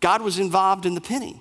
God 0.00 0.20
was 0.20 0.38
involved 0.38 0.84
in 0.84 0.94
the 0.94 1.00
penny. 1.00 1.40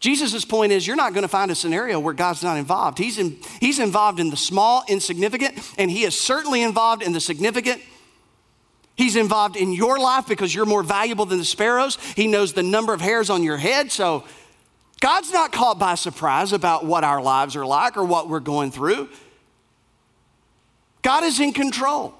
Jesus' 0.00 0.44
point 0.46 0.72
is 0.72 0.86
you're 0.86 0.96
not 0.96 1.12
going 1.12 1.22
to 1.22 1.28
find 1.28 1.50
a 1.50 1.54
scenario 1.54 2.00
where 2.00 2.14
God's 2.14 2.42
not 2.42 2.56
involved. 2.56 2.96
He's, 2.96 3.18
in, 3.18 3.36
he's 3.60 3.78
involved 3.78 4.18
in 4.18 4.30
the 4.30 4.36
small, 4.36 4.82
insignificant, 4.88 5.58
and 5.76 5.90
He 5.90 6.04
is 6.04 6.18
certainly 6.18 6.62
involved 6.62 7.02
in 7.02 7.12
the 7.12 7.20
significant 7.20 7.82
He's 8.98 9.14
involved 9.14 9.54
in 9.56 9.72
your 9.72 9.96
life 10.00 10.26
because 10.26 10.52
you're 10.52 10.66
more 10.66 10.82
valuable 10.82 11.24
than 11.24 11.38
the 11.38 11.44
sparrows. 11.44 11.96
He 12.16 12.26
knows 12.26 12.52
the 12.52 12.64
number 12.64 12.92
of 12.92 13.00
hairs 13.00 13.30
on 13.30 13.44
your 13.44 13.56
head. 13.56 13.92
So 13.92 14.24
God's 15.00 15.32
not 15.32 15.52
caught 15.52 15.78
by 15.78 15.94
surprise 15.94 16.52
about 16.52 16.84
what 16.84 17.04
our 17.04 17.22
lives 17.22 17.54
are 17.54 17.64
like 17.64 17.96
or 17.96 18.04
what 18.04 18.28
we're 18.28 18.40
going 18.40 18.72
through. 18.72 19.08
God 21.02 21.22
is 21.22 21.38
in 21.38 21.52
control, 21.52 22.12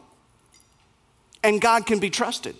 and 1.42 1.60
God 1.60 1.84
can 1.84 1.98
be 1.98 2.10
trusted. 2.10 2.54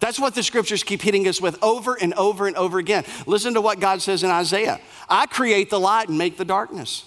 That's 0.00 0.18
what 0.18 0.34
the 0.34 0.42
scriptures 0.42 0.82
keep 0.82 1.02
hitting 1.02 1.28
us 1.28 1.38
with 1.38 1.62
over 1.62 1.94
and 1.94 2.14
over 2.14 2.46
and 2.46 2.56
over 2.56 2.78
again. 2.78 3.04
Listen 3.26 3.52
to 3.54 3.60
what 3.60 3.78
God 3.78 4.00
says 4.00 4.24
in 4.24 4.30
Isaiah 4.30 4.80
I 5.06 5.26
create 5.26 5.68
the 5.68 5.78
light 5.78 6.08
and 6.08 6.16
make 6.16 6.38
the 6.38 6.46
darkness. 6.46 7.04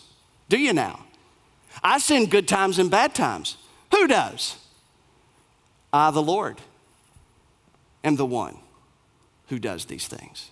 Do 0.50 0.60
you 0.60 0.72
now? 0.72 1.04
I 1.84 1.98
send 1.98 2.30
good 2.30 2.48
times 2.48 2.78
and 2.78 2.92
bad 2.92 3.16
times. 3.16 3.58
Who 3.92 4.08
does? 4.08 4.58
I, 5.96 6.12
the 6.12 6.22
Lord, 6.22 6.60
am 8.04 8.18
the 8.18 8.26
one 8.26 8.58
who 9.48 9.60
does 9.60 9.86
these 9.86 10.08
things. 10.08 10.52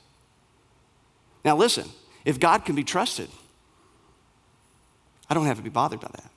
Now, 1.43 1.57
listen, 1.57 1.89
if 2.23 2.39
God 2.39 2.63
can 2.63 2.75
be 2.75 2.83
trusted, 2.83 3.29
I 5.29 5.33
don't 5.33 5.45
have 5.45 5.57
to 5.57 5.63
be 5.63 5.69
bothered 5.69 5.99
by 5.99 6.09
that. 6.13 6.31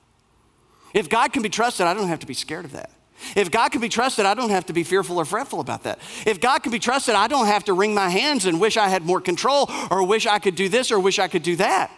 If 0.93 1.09
God 1.09 1.31
can 1.31 1.41
be 1.41 1.49
trusted, 1.49 1.87
I 1.87 1.93
don't 1.93 2.09
have 2.09 2.19
to 2.19 2.27
be 2.27 2.33
scared 2.33 2.65
of 2.65 2.73
that. 2.73 2.91
If 3.35 3.49
God 3.49 3.69
can 3.69 3.79
be 3.79 3.89
trusted, 3.89 4.25
I 4.25 4.33
don't 4.33 4.49
have 4.49 4.65
to 4.65 4.73
be 4.73 4.83
fearful 4.83 5.17
or 5.17 5.25
fretful 5.25 5.61
about 5.61 5.83
that. 5.83 5.99
If 6.25 6.41
God 6.41 6.59
can 6.59 6.71
be 6.71 6.79
trusted, 6.79 7.15
I 7.15 7.27
don't 7.27 7.47
have 7.47 7.63
to 7.65 7.73
wring 7.73 7.93
my 7.93 8.09
hands 8.09 8.45
and 8.45 8.59
wish 8.59 8.77
I 8.77 8.89
had 8.89 9.03
more 9.03 9.21
control 9.21 9.71
or 9.89 10.03
wish 10.03 10.27
I 10.27 10.39
could 10.39 10.55
do 10.55 10.69
this 10.69 10.91
or 10.91 10.99
wish 10.99 11.17
I 11.17 11.27
could 11.27 11.43
do 11.43 11.55
that. 11.55 11.91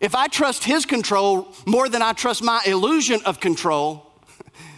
If 0.00 0.14
I 0.14 0.26
trust 0.26 0.64
His 0.64 0.86
control 0.86 1.54
more 1.66 1.88
than 1.88 2.02
I 2.02 2.14
trust 2.14 2.42
my 2.42 2.60
illusion 2.66 3.20
of 3.24 3.38
control, 3.38 4.12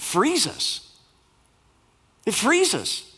it 0.00 0.04
frees 0.04 0.46
us. 0.46 0.96
It 2.24 2.32
frees 2.32 2.72
us. 2.72 3.14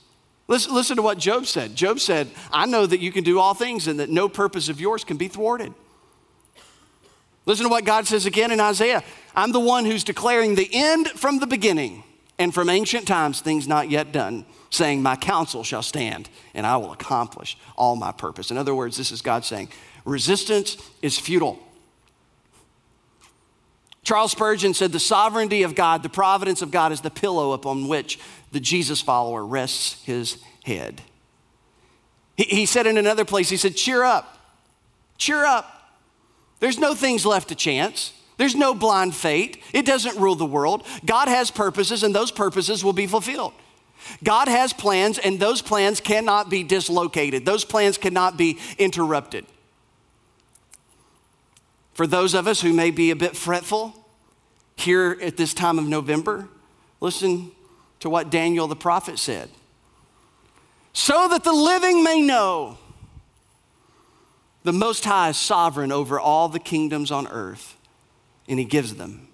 Listen, 0.49 0.75
listen 0.75 0.97
to 0.97 1.03
what 1.03 1.17
Job 1.17 1.47
said. 1.47 1.77
Job 1.77 2.01
said, 2.01 2.29
I 2.51 2.67
know 2.67 2.87
that 2.87 2.99
you 2.99 3.13
can 3.13 3.23
do 3.23 3.39
all 3.39 3.55
things 3.55 3.87
and 3.87 4.01
that 4.01 4.11
no 4.11 4.29
purpose 4.29 4.69
of 4.69 4.81
yours 4.81 5.05
can 5.05 5.17
be 5.17 5.29
thwarted. 5.29 5.73
Listen 7.47 7.67
to 7.67 7.71
what 7.71 7.85
God 7.85 8.09
says 8.09 8.27
again 8.27 8.51
in 8.51 8.59
Isaiah 8.59 9.05
I'm 9.37 9.53
the 9.53 9.61
one 9.61 9.85
who's 9.85 10.03
declaring 10.03 10.57
the 10.57 10.69
end 10.73 11.07
from 11.09 11.39
the 11.39 11.47
beginning 11.47 12.03
and 12.37 12.53
from 12.53 12.69
ancient 12.69 13.07
times 13.07 13.41
things 13.41 13.69
not 13.69 13.89
yet 13.89 14.11
done, 14.11 14.45
saying, 14.71 15.03
My 15.03 15.15
counsel 15.15 15.63
shall 15.63 15.85
stand 15.85 16.31
and 16.53 16.67
I 16.67 16.79
will 16.79 16.93
accomplish 16.93 17.57
all 17.77 17.95
my 17.95 18.11
purpose. 18.11 18.51
In 18.51 18.59
other 18.59 18.75
words, 18.75 18.97
this 18.97 19.13
is 19.13 19.23
God 19.23 19.45
saying, 19.45 19.69
Resistance 20.05 20.79
is 21.01 21.17
futile. 21.17 21.61
Charles 24.05 24.33
Spurgeon 24.33 24.75
said, 24.75 24.93
The 24.93 25.01
sovereignty 25.01 25.63
of 25.63 25.75
God, 25.75 26.03
the 26.03 26.09
providence 26.09 26.63
of 26.63 26.71
God, 26.71 26.93
is 26.93 27.01
the 27.01 27.11
pillow 27.11 27.53
upon 27.53 27.89
which 27.89 28.19
the 28.51 28.61
Jesus 28.61 29.01
follower 29.01 29.45
rests 29.45 30.03
his 30.05 30.39
head. 30.65 31.03
He, 32.37 32.45
he 32.45 32.67
said 32.67 32.87
in 32.87 32.99
another 32.99 33.25
place, 33.25 33.49
He 33.49 33.57
said, 33.57 33.77
Cheer 33.77 34.03
up, 34.03 34.39
cheer 35.19 35.45
up. 35.45 35.69
There's 36.61 36.79
no 36.79 36.95
things 36.95 37.27
left 37.27 37.49
to 37.49 37.55
chance. 37.55 38.13
There's 38.39 38.55
no 38.57 38.75
blind 38.75 39.15
fate. 39.15 39.63
It 39.73 39.85
doesn't 39.87 40.19
rule 40.19 40.35
the 40.35 40.47
world. 40.47 40.85
God 41.05 41.29
has 41.29 41.51
purposes, 41.51 42.03
and 42.03 42.15
those 42.15 42.31
purposes 42.31 42.83
will 42.85 42.93
be 42.93 43.07
fulfilled. 43.07 43.53
God 44.25 44.49
has 44.49 44.73
plans, 44.73 45.19
and 45.19 45.39
those 45.39 45.63
plans 45.63 46.01
cannot 46.01 46.51
be 46.51 46.65
dislocated, 46.65 47.45
those 47.45 47.65
plans 47.65 47.99
cannot 47.99 48.37
be 48.37 48.59
interrupted. 48.79 49.47
For 51.95 52.07
those 52.07 52.35
of 52.35 52.47
us 52.47 52.61
who 52.61 52.73
may 52.73 52.91
be 52.91 53.11
a 53.11 53.17
bit 53.17 53.37
fretful 53.37 53.95
here 54.77 55.19
at 55.21 55.37
this 55.37 55.53
time 55.55 55.79
of 55.79 55.87
November, 55.87 56.49
listen 57.01 57.51
to 58.01 58.09
what 58.09 58.31
Daniel 58.31 58.67
the 58.67 58.77
prophet 58.77 59.19
said. 59.19 59.51
So 60.93 61.29
that 61.29 61.45
the 61.45 61.53
living 61.53 62.03
may 62.03 62.21
know 62.21 62.79
the 64.65 64.73
Most 64.73 65.05
High 65.05 65.31
is 65.31 65.37
sovereign 65.37 65.93
over 65.93 66.21
all 66.21 66.49
the 66.49 66.59
kingdoms 66.59 67.11
on 67.11 67.27
earth, 67.29 67.77
and 68.49 68.59
He 68.59 68.65
gives 68.65 68.95
them 68.97 69.29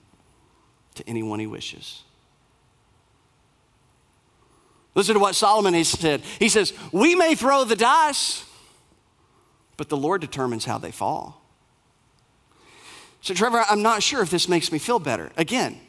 to 0.95 1.09
anyone 1.09 1.41
He 1.41 1.47
wishes. 1.47 2.03
Listen 4.95 5.15
to 5.15 5.21
what 5.21 5.37
Solomon 5.37 5.75
has 5.75 5.89
said. 5.89 6.23
He 6.41 6.49
says, 6.49 6.73
We 6.91 7.15
may 7.15 7.35
throw 7.35 7.65
the 7.65 7.77
dice, 7.77 8.45
but 9.77 9.89
the 9.89 9.97
Lord 9.97 10.21
determines 10.21 10.65
how 10.65 10.79
they 10.79 10.91
fall. 10.91 11.41
So, 13.21 13.35
Trevor, 13.35 13.65
I'm 13.69 13.83
not 13.83 14.03
sure 14.03 14.23
if 14.23 14.31
this 14.31 14.49
makes 14.49 14.73
me 14.73 14.79
feel 14.79 14.99
better. 14.99 15.31
Again, 15.37 15.81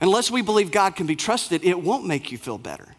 unless 0.00 0.30
we 0.30 0.42
believe 0.42 0.70
God 0.70 0.96
can 0.96 1.06
be 1.06 1.16
trusted, 1.16 1.64
it 1.64 1.82
won't 1.82 2.06
make 2.06 2.32
you 2.32 2.38
feel 2.38 2.58
better. 2.58 2.94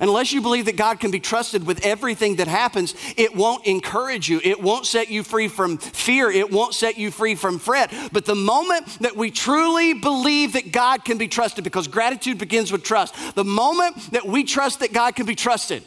Unless 0.00 0.32
you 0.32 0.40
believe 0.40 0.66
that 0.66 0.76
God 0.76 1.00
can 1.00 1.10
be 1.10 1.20
trusted 1.20 1.66
with 1.66 1.84
everything 1.84 2.36
that 2.36 2.48
happens, 2.48 2.94
it 3.16 3.34
won't 3.34 3.66
encourage 3.66 4.28
you. 4.28 4.40
It 4.42 4.62
won't 4.62 4.86
set 4.86 5.10
you 5.10 5.22
free 5.22 5.48
from 5.48 5.76
fear. 5.78 6.30
It 6.30 6.50
won't 6.50 6.74
set 6.74 6.96
you 6.96 7.10
free 7.10 7.34
from 7.34 7.58
fret. 7.58 7.92
But 8.10 8.24
the 8.24 8.34
moment 8.34 8.86
that 9.00 9.16
we 9.16 9.30
truly 9.30 9.92
believe 9.92 10.54
that 10.54 10.72
God 10.72 11.04
can 11.04 11.18
be 11.18 11.28
trusted, 11.28 11.64
because 11.64 11.88
gratitude 11.88 12.38
begins 12.38 12.72
with 12.72 12.82
trust, 12.82 13.14
the 13.34 13.44
moment 13.44 13.96
that 14.12 14.26
we 14.26 14.44
trust 14.44 14.80
that 14.80 14.92
God 14.92 15.14
can 15.14 15.26
be 15.26 15.34
trusted, 15.34 15.82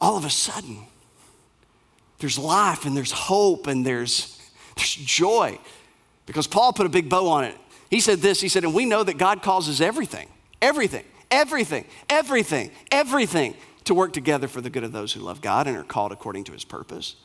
all 0.00 0.16
of 0.16 0.24
a 0.24 0.30
sudden, 0.30 0.78
there's 2.24 2.38
life 2.38 2.86
and 2.86 2.96
there's 2.96 3.12
hope 3.12 3.66
and 3.66 3.84
there's, 3.84 4.40
there's 4.76 4.94
joy. 4.94 5.58
Because 6.26 6.46
Paul 6.46 6.72
put 6.72 6.86
a 6.86 6.88
big 6.88 7.08
bow 7.08 7.28
on 7.28 7.44
it. 7.44 7.54
He 7.90 8.00
said 8.00 8.20
this 8.20 8.40
He 8.40 8.48
said, 8.48 8.64
and 8.64 8.74
we 8.74 8.86
know 8.86 9.02
that 9.04 9.18
God 9.18 9.42
causes 9.42 9.80
everything, 9.80 10.28
everything 10.62 11.04
everything, 11.34 11.84
everything, 12.08 12.70
everything 12.90 13.54
to 13.84 13.94
work 13.94 14.12
together 14.12 14.48
for 14.48 14.60
the 14.60 14.70
good 14.70 14.84
of 14.84 14.92
those 14.92 15.12
who 15.12 15.20
love 15.20 15.40
God 15.40 15.66
and 15.66 15.76
are 15.76 15.84
called 15.84 16.12
according 16.12 16.44
to 16.44 16.52
his 16.52 16.64
purpose. 16.64 17.16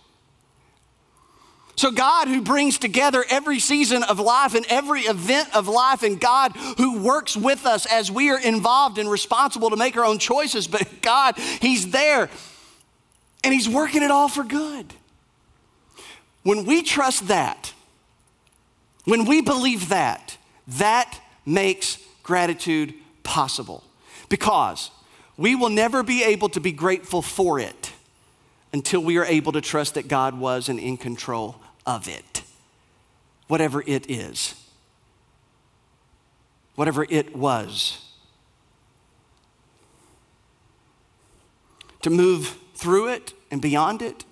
So, 1.76 1.92
God 1.92 2.28
who 2.28 2.42
brings 2.42 2.78
together 2.78 3.24
every 3.30 3.60
season 3.60 4.04
of 4.04 4.20
life 4.20 4.54
and 4.54 4.66
every 4.68 5.02
event 5.02 5.56
of 5.56 5.70
life, 5.70 6.04
and 6.04 6.20
God 6.20 6.52
who 6.78 7.00
works 7.00 7.38
with 7.38 7.66
us 7.66 7.86
as 7.86 8.12
we 8.12 8.32
are 8.32 8.40
involved 8.40 8.98
and 8.98 9.10
responsible 9.10 9.70
to 9.70 9.78
make 9.78 9.96
our 9.96 10.04
own 10.04 10.20
choices, 10.20 10.68
but 10.68 10.86
God, 11.02 11.38
He's 11.38 11.92
there 11.92 12.30
and 13.44 13.54
He's 13.54 13.70
working 13.70 14.04
it 14.04 14.12
all 14.12 14.28
for 14.28 14.44
good. 14.44 14.94
When 16.44 16.66
we 16.66 16.82
trust 16.82 17.28
that, 17.28 17.74
when 19.06 19.26
we 19.26 19.42
believe 19.42 19.90
that, 19.90 20.38
that 20.68 21.20
makes 21.46 21.98
gratitude 22.24 22.94
possible 23.24 23.84
because 24.30 24.92
we 25.36 25.56
will 25.56 25.70
never 25.70 26.04
be 26.04 26.24
able 26.24 26.50
to 26.50 26.60
be 26.60 26.72
grateful 26.72 27.22
for 27.22 27.60
it 27.60 27.92
until 28.72 29.02
we 29.02 29.18
are 29.18 29.26
able 29.26 29.52
to 29.52 29.62
trust 29.62 29.96
that 29.96 30.08
God 30.08 30.38
was 30.38 30.70
and 30.70 30.80
in 30.80 30.98
control 30.98 31.56
of 31.86 32.08
it, 32.08 32.44
whatever 33.48 33.84
it 33.88 34.10
is, 34.10 34.54
whatever 36.76 37.06
it 37.10 37.36
was. 37.36 38.06
To 42.04 42.10
move 42.10 42.58
through 42.80 43.10
it 43.10 43.34
and 43.52 43.62
beyond 43.62 44.02
it, 44.02 44.26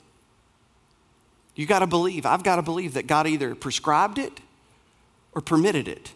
you 1.55 1.65
got 1.65 1.79
to 1.79 1.87
believe. 1.87 2.25
I've 2.25 2.43
got 2.43 2.57
to 2.57 2.61
believe 2.61 2.93
that 2.93 3.07
God 3.07 3.27
either 3.27 3.55
prescribed 3.55 4.17
it 4.17 4.39
or 5.33 5.41
permitted 5.41 5.87
it 5.87 6.13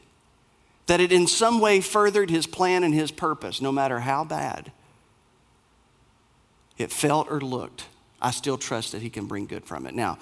that 0.92 1.00
it 1.00 1.14
in 1.14 1.26
some 1.26 1.62
way 1.62 1.80
furthered 1.80 2.30
his 2.30 2.46
plan 2.46 2.84
and 2.84 2.94
his 2.94 3.12
purpose, 3.12 3.62
no 3.62 3.72
matter 3.72 4.02
how 4.02 4.26
bad 4.26 4.74
it 6.78 6.92
felt 6.92 7.30
or 7.30 7.40
looked. 7.40 7.86
I 8.22 8.32
still 8.32 8.58
trust 8.58 8.92
that 8.92 9.02
he 9.02 9.10
can 9.10 9.26
bring 9.26 9.46
good 9.46 9.64
from 9.64 9.88
it. 9.88 9.96
Now, 9.96 10.18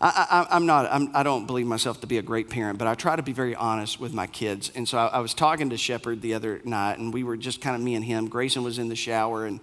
I, 0.00 0.46
am 0.50 0.64
not, 0.64 0.86
I'm, 0.92 1.10
I 1.12 1.24
do 1.24 1.30
not 1.30 1.48
believe 1.48 1.66
myself 1.66 2.02
to 2.02 2.06
be 2.06 2.18
a 2.18 2.22
great 2.22 2.50
parent, 2.50 2.78
but 2.78 2.86
I 2.86 2.94
try 2.94 3.16
to 3.16 3.22
be 3.22 3.32
very 3.32 3.56
honest 3.56 3.98
with 3.98 4.12
my 4.12 4.28
kids. 4.28 4.70
And 4.76 4.86
so 4.86 4.98
I, 4.98 5.06
I 5.06 5.18
was 5.18 5.34
talking 5.34 5.70
to 5.70 5.76
Shepard 5.76 6.22
the 6.22 6.34
other 6.34 6.60
night, 6.64 6.98
and 6.98 7.12
we 7.12 7.24
were 7.24 7.36
just 7.36 7.60
kind 7.60 7.74
of 7.74 7.82
me 7.82 7.96
and 7.96 8.04
him. 8.04 8.28
Grayson 8.28 8.62
was 8.62 8.78
in 8.78 8.88
the 8.88 8.94
shower, 8.94 9.44
and, 9.44 9.58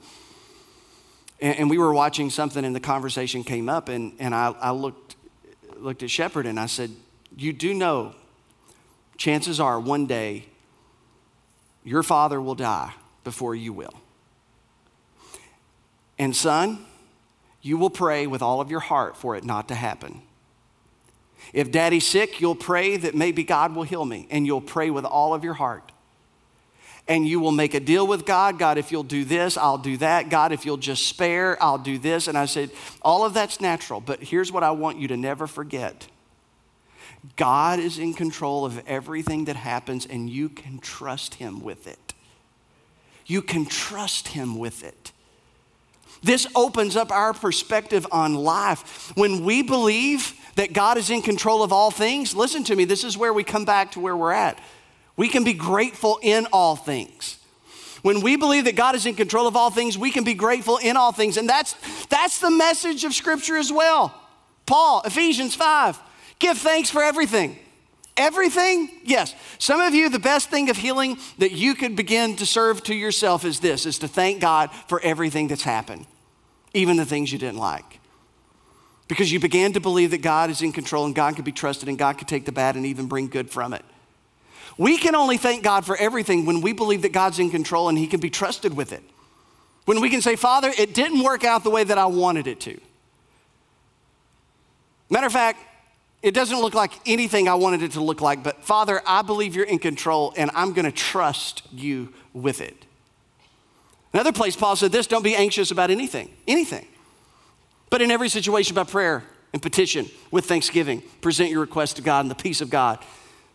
and, 1.43 1.60
and 1.60 1.69
we 1.69 1.77
were 1.77 1.93
watching 1.93 2.29
something, 2.29 2.63
and 2.63 2.73
the 2.73 2.79
conversation 2.79 3.43
came 3.43 3.67
up, 3.67 3.89
and, 3.89 4.13
and 4.17 4.34
I, 4.34 4.56
I 4.60 4.71
looked, 4.71 5.17
looked 5.75 6.01
at 6.01 6.10
Shepard 6.10 6.47
and 6.47 6.58
I 6.58 6.67
said, 6.67 6.89
You 7.36 7.51
do 7.51 7.73
know 7.73 8.15
chances 9.17 9.60
are 9.60 9.79
one 9.79 10.08
day 10.08 10.45
your 11.84 12.01
father 12.01 12.41
will 12.41 12.56
die 12.56 12.93
before 13.25 13.53
you 13.53 13.73
will. 13.73 13.93
And 16.17 16.34
son, 16.34 16.86
you 17.62 17.77
will 17.77 17.89
pray 17.89 18.25
with 18.25 18.41
all 18.41 18.62
of 18.62 18.71
your 18.71 18.79
heart 18.79 19.17
for 19.17 19.36
it 19.36 19.43
not 19.43 19.67
to 19.67 19.75
happen. 19.75 20.21
If 21.51 21.71
daddy's 21.71 22.08
sick, 22.08 22.39
you'll 22.39 22.56
pray 22.56 22.95
that 22.95 23.15
maybe 23.15 23.43
God 23.43 23.75
will 23.75 23.84
heal 23.84 24.06
me, 24.06 24.27
and 24.32 24.47
you'll 24.47 24.62
pray 24.62 24.89
with 24.89 25.03
all 25.03 25.34
of 25.34 25.43
your 25.43 25.56
heart. 25.56 25.91
And 27.07 27.27
you 27.27 27.39
will 27.41 27.51
make 27.51 27.73
a 27.73 27.81
deal 27.81 28.07
with 28.07 28.25
God 28.25 28.57
God, 28.57 28.77
if 28.77 28.91
you'll 28.91 29.03
do 29.03 29.25
this, 29.25 29.57
I'll 29.57 29.77
do 29.77 29.97
that. 29.97 30.29
God, 30.29 30.51
if 30.51 30.65
you'll 30.65 30.77
just 30.77 31.07
spare, 31.07 31.61
I'll 31.61 31.77
do 31.77 31.97
this. 31.97 32.27
And 32.27 32.37
I 32.37 32.45
said, 32.45 32.71
all 33.01 33.25
of 33.25 33.33
that's 33.33 33.59
natural, 33.59 33.99
but 33.99 34.23
here's 34.23 34.51
what 34.51 34.63
I 34.63 34.71
want 34.71 34.99
you 34.99 35.09
to 35.09 35.17
never 35.17 35.47
forget 35.47 36.07
God 37.35 37.79
is 37.79 37.99
in 37.99 38.13
control 38.13 38.65
of 38.65 38.85
everything 38.87 39.45
that 39.45 39.55
happens, 39.55 40.05
and 40.05 40.29
you 40.29 40.49
can 40.49 40.79
trust 40.79 41.35
Him 41.35 41.61
with 41.61 41.87
it. 41.87 42.13
You 43.25 43.41
can 43.41 43.65
trust 43.65 44.29
Him 44.29 44.57
with 44.59 44.83
it. 44.83 45.11
This 46.21 46.47
opens 46.55 46.95
up 46.95 47.11
our 47.11 47.33
perspective 47.33 48.05
on 48.11 48.35
life. 48.35 49.11
When 49.15 49.43
we 49.43 49.61
believe 49.61 50.33
that 50.55 50.73
God 50.73 50.97
is 50.97 51.09
in 51.09 51.21
control 51.21 51.63
of 51.63 51.73
all 51.73 51.91
things, 51.91 52.35
listen 52.35 52.63
to 52.65 52.75
me, 52.75 52.85
this 52.85 53.03
is 53.03 53.17
where 53.17 53.33
we 53.33 53.43
come 53.43 53.65
back 53.65 53.91
to 53.93 53.99
where 53.99 54.15
we're 54.15 54.31
at. 54.31 54.59
We 55.15 55.28
can 55.28 55.43
be 55.43 55.54
grateful 55.54 56.19
in 56.21 56.47
all 56.52 56.76
things. 56.76 57.38
When 58.02 58.21
we 58.21 58.36
believe 58.36 58.65
that 58.65 58.76
God 58.76 58.95
is 58.95 59.06
in 59.06 59.15
control 59.15 59.47
of 59.47 59.56
all 59.56 59.69
things, 59.69 59.97
we 59.97 60.12
can 60.12 60.23
be 60.23 60.34
grateful 60.34 60.78
in 60.78 60.97
all 60.97 61.12
things. 61.12 61.38
And 61.38 61.47
that's, 61.47 61.76
that's 62.08 62.39
the 62.39 62.52
message 62.52 63.06
of 63.06 63.13
Scripture 63.13 63.58
as 63.58 63.71
well. 63.71 64.13
Paul, 64.65 65.02
Ephesians 65.06 65.56
5. 65.56 65.99
Give 66.39 66.58
thanks 66.58 66.89
for 66.89 67.02
everything. 67.02 67.58
Everything? 68.17 68.89
Yes. 69.04 69.34
Some 69.58 69.80
of 69.80 69.93
you, 69.93 70.10
the 70.10 70.19
best 70.19 70.49
thing 70.49 70.69
of 70.69 70.78
healing 70.78 71.17
that 71.38 71.52
you 71.52 71.73
could 71.73 71.95
begin 71.95 72.36
to 72.36 72.45
serve 72.45 72.84
to 72.84 72.95
yourself 72.95 73.45
is 73.45 73.60
this, 73.60 73.86
is 73.86 73.99
to 73.99 74.08
thank 74.08 74.41
God 74.41 74.69
for 74.88 74.99
everything 75.02 75.47
that's 75.47 75.63
happened, 75.63 76.06
even 76.73 76.97
the 76.97 77.06
things 77.06 77.32
you 77.32 77.39
didn't 77.39 77.58
like. 77.58 77.99
Because 79.08 79.32
you 79.32 79.39
began 79.39 79.73
to 79.73 79.80
believe 79.80 80.12
that 80.12 80.21
God 80.21 80.49
is 80.49 80.62
in 80.62 80.71
control 80.71 81.06
and 81.06 81.15
God 81.15 81.36
can 81.36 81.43
be 81.43 81.52
trusted 81.52 81.89
and 81.89 81.97
God 81.97 82.17
can 82.17 82.28
take 82.28 82.45
the 82.45 82.52
bad 82.52 82.76
and 82.76 82.86
even 82.86 83.08
bring 83.08 83.28
good 83.28 83.49
from 83.49 83.73
it. 83.73 83.84
We 84.77 84.97
can 84.97 85.15
only 85.15 85.38
thank 85.38 85.63
God 85.63 85.86
for 85.86 85.95
everything 85.97 86.45
when 86.45 86.62
we 86.62 86.73
believe 86.73 87.03
that 87.03 87.12
God's 87.12 87.39
in 87.39 87.49
control 87.49 87.89
and 87.89 87.97
He 87.97 88.07
can 88.07 88.19
be 88.19 88.29
trusted 88.29 88.75
with 88.75 88.91
it. 88.91 89.03
When 89.86 90.01
we 90.01 90.09
can 90.09 90.21
say, 90.21 90.36
Father, 90.36 90.71
it 90.77 90.93
didn't 90.93 91.23
work 91.23 91.43
out 91.43 91.63
the 91.63 91.69
way 91.69 91.83
that 91.83 91.97
I 91.97 92.05
wanted 92.05 92.47
it 92.47 92.59
to. 92.62 92.79
Matter 95.09 95.27
of 95.27 95.33
fact, 95.33 95.59
it 96.21 96.33
doesn't 96.33 96.59
look 96.59 96.73
like 96.73 96.93
anything 97.05 97.49
I 97.49 97.55
wanted 97.55 97.83
it 97.83 97.91
to 97.91 98.01
look 98.01 98.21
like, 98.21 98.43
but 98.43 98.63
Father, 98.63 99.01
I 99.05 99.21
believe 99.21 99.55
you're 99.55 99.65
in 99.65 99.77
control 99.77 100.33
and 100.38 100.49
I'm 100.55 100.71
going 100.73 100.86
to 100.86 100.91
trust 100.91 101.63
you 101.71 102.13
with 102.31 102.62
it. 102.62 102.86
Another 104.13 104.31
place, 104.31 104.55
Paul 104.55 104.75
said 104.75 104.91
this 104.91 105.05
don't 105.05 105.23
be 105.23 105.36
anxious 105.36 105.69
about 105.69 105.91
anything, 105.91 106.29
anything. 106.47 106.88
But 107.89 108.01
in 108.01 108.09
every 108.09 108.29
situation, 108.29 108.73
by 108.73 108.86
prayer 108.86 109.23
and 109.51 109.62
petition, 109.62 110.09
with 110.31 110.45
thanksgiving, 110.45 111.03
present 111.21 111.51
your 111.51 111.59
request 111.59 111.97
to 111.97 112.01
God, 112.01 112.21
and 112.21 112.31
the 112.31 112.36
peace 112.36 112.62
of 112.62 112.69
God 112.69 112.99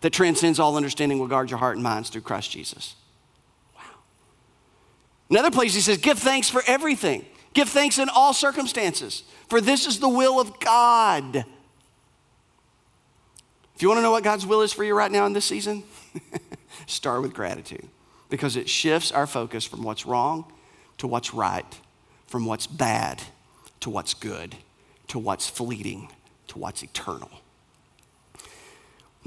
that 0.01 0.13
transcends 0.13 0.59
all 0.59 0.77
understanding 0.77 1.19
will 1.19 1.27
guard 1.27 1.51
your 1.51 1.59
heart 1.59 1.77
and 1.77 1.83
minds 1.83 2.09
through 2.11 2.21
Christ 2.23 2.51
Jesus. 2.51 2.95
Wow. 3.77 3.83
Another 5.31 5.51
place, 5.51 5.75
he 5.75 5.81
says, 5.81 5.99
give 5.99 6.19
thanks 6.19 6.49
for 6.49 6.63
everything. 6.67 7.25
Give 7.55 7.69
thanks 7.69 7.99
in 7.99 8.09
all 8.09 8.33
circumstances, 8.33 9.25
for 9.49 9.61
this 9.61 9.87
is 9.87 9.99
the 9.99 10.09
will 10.09 10.39
of 10.39 10.61
God 10.61 11.45
if 13.79 13.83
you 13.83 13.89
want 13.89 13.99
to 13.99 14.03
know 14.03 14.11
what 14.11 14.25
God's 14.25 14.45
will 14.45 14.63
is 14.63 14.73
for 14.73 14.83
you 14.83 14.93
right 14.93 15.13
now 15.13 15.25
in 15.25 15.35
this 15.35 15.45
season, 15.45 15.85
start 16.89 17.23
with 17.23 17.33
gratitude 17.33 17.87
because 18.29 18.57
it 18.57 18.69
shifts 18.69 19.13
our 19.13 19.25
focus 19.25 19.65
from 19.65 19.85
what's 19.85 20.05
wrong 20.05 20.53
to 20.97 21.07
what's 21.07 21.33
right, 21.33 21.79
from 22.27 22.45
what's 22.45 22.67
bad 22.67 23.23
to 23.79 23.89
what's 23.89 24.15
good, 24.15 24.57
to 25.07 25.21
what's 25.21 25.49
fleeting, 25.49 26.11
to 26.49 26.59
what's 26.59 26.83
eternal. 26.83 27.31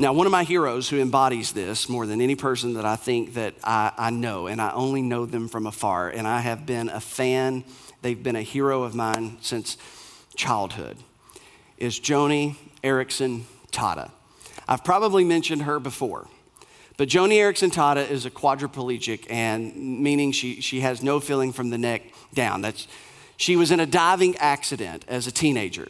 Now, 0.01 0.13
one 0.13 0.25
of 0.25 0.31
my 0.31 0.43
heroes 0.43 0.89
who 0.89 0.99
embodies 0.99 1.51
this 1.51 1.87
more 1.87 2.07
than 2.07 2.21
any 2.21 2.33
person 2.33 2.73
that 2.73 2.85
I 2.85 2.95
think 2.95 3.35
that 3.35 3.53
I, 3.63 3.91
I, 3.95 4.09
know, 4.09 4.47
and 4.47 4.59
I 4.59 4.71
only 4.71 5.03
know 5.03 5.27
them 5.27 5.47
from 5.47 5.67
afar, 5.67 6.09
and 6.09 6.27
I 6.27 6.39
have 6.39 6.65
been 6.65 6.89
a 6.89 6.99
fan, 6.99 7.63
they've 8.01 8.21
been 8.21 8.35
a 8.35 8.41
hero 8.41 8.81
of 8.81 8.95
mine 8.95 9.37
since 9.41 9.77
childhood, 10.35 10.97
is 11.77 11.99
Joni 11.99 12.55
Eareckson 12.83 13.43
Tada. 13.71 14.09
I've 14.67 14.83
probably 14.83 15.23
mentioned 15.23 15.61
her 15.61 15.79
before. 15.79 16.27
But 16.97 17.07
Joni 17.07 17.35
Eareckson 17.35 17.71
Tada 17.71 18.09
is 18.09 18.25
a 18.25 18.31
quadriplegic, 18.31 19.27
and 19.29 19.75
meaning 20.01 20.31
she, 20.31 20.61
she 20.61 20.79
has 20.79 21.03
no 21.03 21.19
feeling 21.19 21.53
from 21.53 21.69
the 21.69 21.77
neck 21.77 22.01
down. 22.33 22.61
That's, 22.61 22.87
she 23.37 23.55
was 23.55 23.69
in 23.69 23.79
a 23.79 23.85
diving 23.85 24.35
accident 24.37 25.05
as 25.07 25.27
a 25.27 25.31
teenager. 25.31 25.87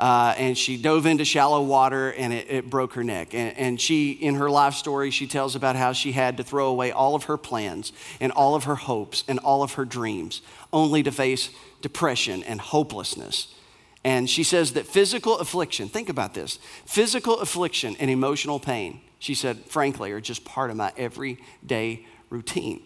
Uh, 0.00 0.34
and 0.38 0.56
she 0.56 0.78
dove 0.78 1.04
into 1.04 1.26
shallow 1.26 1.62
water 1.62 2.10
and 2.14 2.32
it, 2.32 2.50
it 2.50 2.70
broke 2.70 2.94
her 2.94 3.04
neck. 3.04 3.34
And, 3.34 3.54
and, 3.58 3.78
she, 3.78 4.12
in 4.12 4.36
her 4.36 4.48
life 4.48 4.72
story, 4.72 5.10
she 5.10 5.26
tells 5.26 5.54
about 5.54 5.76
how 5.76 5.92
she 5.92 6.12
had 6.12 6.38
to 6.38 6.42
throw 6.42 6.68
away 6.68 6.90
all 6.90 7.14
of 7.14 7.24
her 7.24 7.36
plans 7.36 7.92
and 8.18 8.32
all 8.32 8.54
of 8.54 8.64
her 8.64 8.76
hopes 8.76 9.24
and 9.28 9.38
all 9.40 9.62
of 9.62 9.74
her 9.74 9.84
dreams, 9.84 10.40
only 10.72 11.02
to 11.02 11.12
face 11.12 11.50
depression 11.82 12.42
and 12.44 12.62
hopelessness. 12.62 13.54
And 14.02 14.30
she 14.30 14.42
says 14.42 14.72
that 14.72 14.86
physical 14.86 15.38
affliction, 15.38 15.90
think 15.90 16.08
about 16.08 16.32
this 16.32 16.58
physical 16.86 17.38
affliction 17.40 17.94
and 18.00 18.10
emotional 18.10 18.58
pain, 18.58 19.02
she 19.18 19.34
said, 19.34 19.58
frankly, 19.66 20.12
are 20.12 20.20
just 20.20 20.46
part 20.46 20.70
of 20.70 20.76
my 20.78 20.94
everyday 20.96 22.06
routine. 22.30 22.80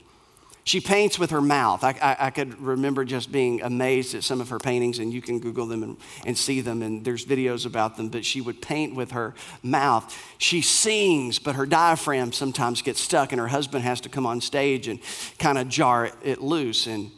She 0.67 0.81
paints 0.81 1.19
with 1.19 1.31
her 1.31 1.43
mouth. 1.43 1.85
I, 1.85 1.91
I, 2.01 2.17
I, 2.27 2.31
could 2.31 2.59
remember 2.59 3.05
just 3.05 3.31
being 3.31 3.61
amazed 3.61 4.15
at 4.15 4.25
some 4.25 4.41
of 4.41 4.49
her 4.49 4.59
paintings, 4.59 4.99
and 4.99 5.13
you 5.13 5.21
can 5.21 5.39
Google 5.39 5.67
them 5.67 5.83
and, 5.83 5.97
and 6.25 6.39
see 6.39 6.63
them, 6.63 6.81
and 6.81 7.05
there's 7.05 7.27
videos 7.27 7.67
about 7.67 7.99
them. 7.99 8.09
But 8.09 8.25
she 8.25 8.41
would 8.41 8.63
paint 8.63 8.95
with 8.95 9.11
her 9.11 9.35
mouth. 9.63 10.17
She 10.39 10.63
sings, 10.63 11.39
but 11.39 11.55
her 11.57 11.67
diaphragm 11.67 12.33
sometimes 12.33 12.81
gets 12.81 13.01
stuck, 13.01 13.31
and 13.33 13.41
her 13.41 13.49
husband 13.49 13.85
has 13.85 14.01
to 14.03 14.09
come 14.09 14.25
on 14.25 14.41
stage 14.41 14.89
and 14.89 15.01
kind 15.39 15.59
of 15.59 15.69
jar 15.69 16.07
it, 16.07 16.15
it 16.23 16.41
loose. 16.41 16.87
And 16.87 17.11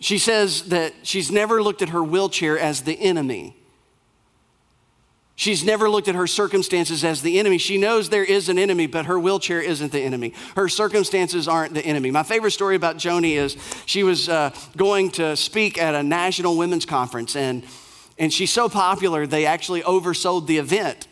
she 0.00 0.18
says 0.18 0.64
that 0.70 0.94
she's 1.04 1.30
never 1.30 1.62
looked 1.62 1.80
at 1.80 1.90
her 1.90 2.02
wheelchair 2.02 2.58
as 2.58 2.82
the 2.82 2.98
enemy. 2.98 3.56
She's 5.34 5.64
never 5.64 5.88
looked 5.88 6.08
at 6.08 6.14
her 6.14 6.26
circumstances 6.26 7.04
as 7.04 7.22
the 7.22 7.38
enemy. 7.38 7.58
She 7.58 7.78
knows 7.78 8.10
there 8.10 8.24
is 8.24 8.48
an 8.48 8.58
enemy, 8.58 8.86
but 8.86 9.06
her 9.06 9.18
wheelchair 9.18 9.60
isn't 9.60 9.90
the 9.90 10.00
enemy. 10.00 10.34
Her 10.56 10.68
circumstances 10.68 11.48
aren't 11.48 11.74
the 11.74 11.84
enemy. 11.84 12.10
My 12.10 12.22
favorite 12.22 12.50
story 12.50 12.76
about 12.76 12.96
Joni 12.96 13.32
is 13.32 13.56
she 13.86 14.02
was 14.02 14.28
uh, 14.28 14.54
going 14.76 15.10
to 15.12 15.34
speak 15.36 15.78
at 15.78 15.94
a 15.94 16.02
national 16.02 16.56
women's 16.56 16.84
conference, 16.84 17.34
and, 17.34 17.64
and 18.18 18.32
she's 18.32 18.52
so 18.52 18.68
popular, 18.68 19.26
they 19.26 19.46
actually 19.46 19.82
oversold 19.82 20.46
the 20.46 20.58
event 20.58 21.08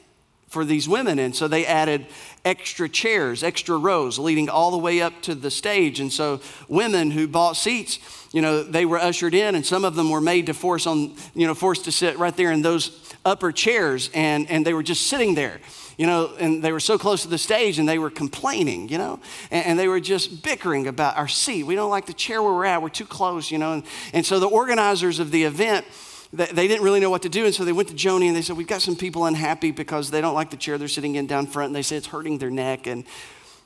for 0.49 0.65
these 0.65 0.89
women. 0.89 1.19
And 1.19 1.35
so 1.35 1.49
they 1.49 1.65
added 1.65 2.07
extra 2.45 2.89
chairs, 2.89 3.43
extra 3.43 3.77
rows 3.77 4.19
leading 4.19 4.49
all 4.49 4.73
the 4.73 4.79
way 4.79 5.01
up 5.01 5.23
to 5.23 5.35
the 5.35 5.51
stage. 5.51 6.01
And 6.01 6.13
so 6.13 6.41
women 6.69 7.13
who 7.13 7.29
bought 7.29 7.57
seats, 7.57 8.01
you 8.33 8.43
know, 8.43 8.65
they 8.65 8.85
were 8.85 8.99
ushered 8.99 9.35
in, 9.35 9.55
and 9.55 9.65
some 9.65 9.85
of 9.85 9.95
them 9.95 10.11
were 10.11 10.21
made 10.21 10.47
to 10.47 10.55
force 10.55 10.87
on, 10.87 11.15
you 11.35 11.47
know, 11.47 11.55
forced 11.55 11.85
to 11.85 11.93
sit 11.93 12.19
right 12.19 12.37
there 12.37 12.51
in 12.51 12.63
those 12.63 13.10
upper 13.25 13.53
chairs 13.53 14.11
and, 14.15 14.49
and 14.51 14.65
they 14.65 14.75
were 14.75 14.83
just 14.83 15.07
sitting 15.07 15.35
there, 15.35 15.61
you 15.97 16.07
know, 16.07 16.33
and 16.39 16.63
they 16.63 16.73
were 16.73 16.81
so 16.81 16.97
close 16.99 17.23
to 17.23 17.29
the 17.29 17.39
stage 17.39 17.79
and 17.79 17.89
they 17.89 17.99
were 17.99 18.11
complaining, 18.11 18.89
you 18.89 18.99
know, 18.99 19.21
and, 19.51 19.67
and 19.67 19.79
they 19.79 19.89
were 19.89 20.01
just 20.01 20.43
bickering 20.43 20.87
about 20.87 21.17
our 21.17 21.29
seat. 21.29 21.65
We 21.65 21.75
don't 21.75 21.91
like 21.91 22.07
the 22.07 22.15
chair 22.15 22.43
where 22.43 22.53
we're 22.53 22.65
at, 22.65 22.83
we're 22.83 22.89
too 22.89 23.07
close, 23.07 23.51
you 23.51 23.59
know. 23.59 23.75
And, 23.75 23.83
and 24.13 24.25
so 24.25 24.41
the 24.41 24.49
organizers 24.49 25.19
of 25.19 25.31
the 25.31 25.45
event, 25.45 25.85
they 26.33 26.69
didn't 26.69 26.83
really 26.83 27.01
know 27.01 27.11
what 27.11 27.23
to 27.23 27.29
do. 27.29 27.45
And 27.45 27.55
so 27.55 27.65
they 27.65 27.73
went 27.73 27.89
to 27.89 27.95
Joni 27.95 28.29
and 28.29 28.37
they 28.37 28.43
said, 28.43 28.57
We've 28.57 28.67
got 28.67 28.83
some 28.83 28.95
people 28.95 29.25
unhappy 29.25 29.73
because 29.73 30.11
they 30.11 30.21
don't 30.21 30.35
like 30.35 30.51
the 30.51 30.57
chair 30.57 30.79
they're 30.79 30.87
sitting 30.89 31.17
in 31.17 31.27
down 31.27 31.47
front. 31.47 31.69
And 31.69 31.77
they 31.77 31.83
say 31.83 31.97
it's 31.97 32.07
hurting 32.07 32.39
their 32.39 32.51
neck. 32.51 32.87
And 32.87 33.05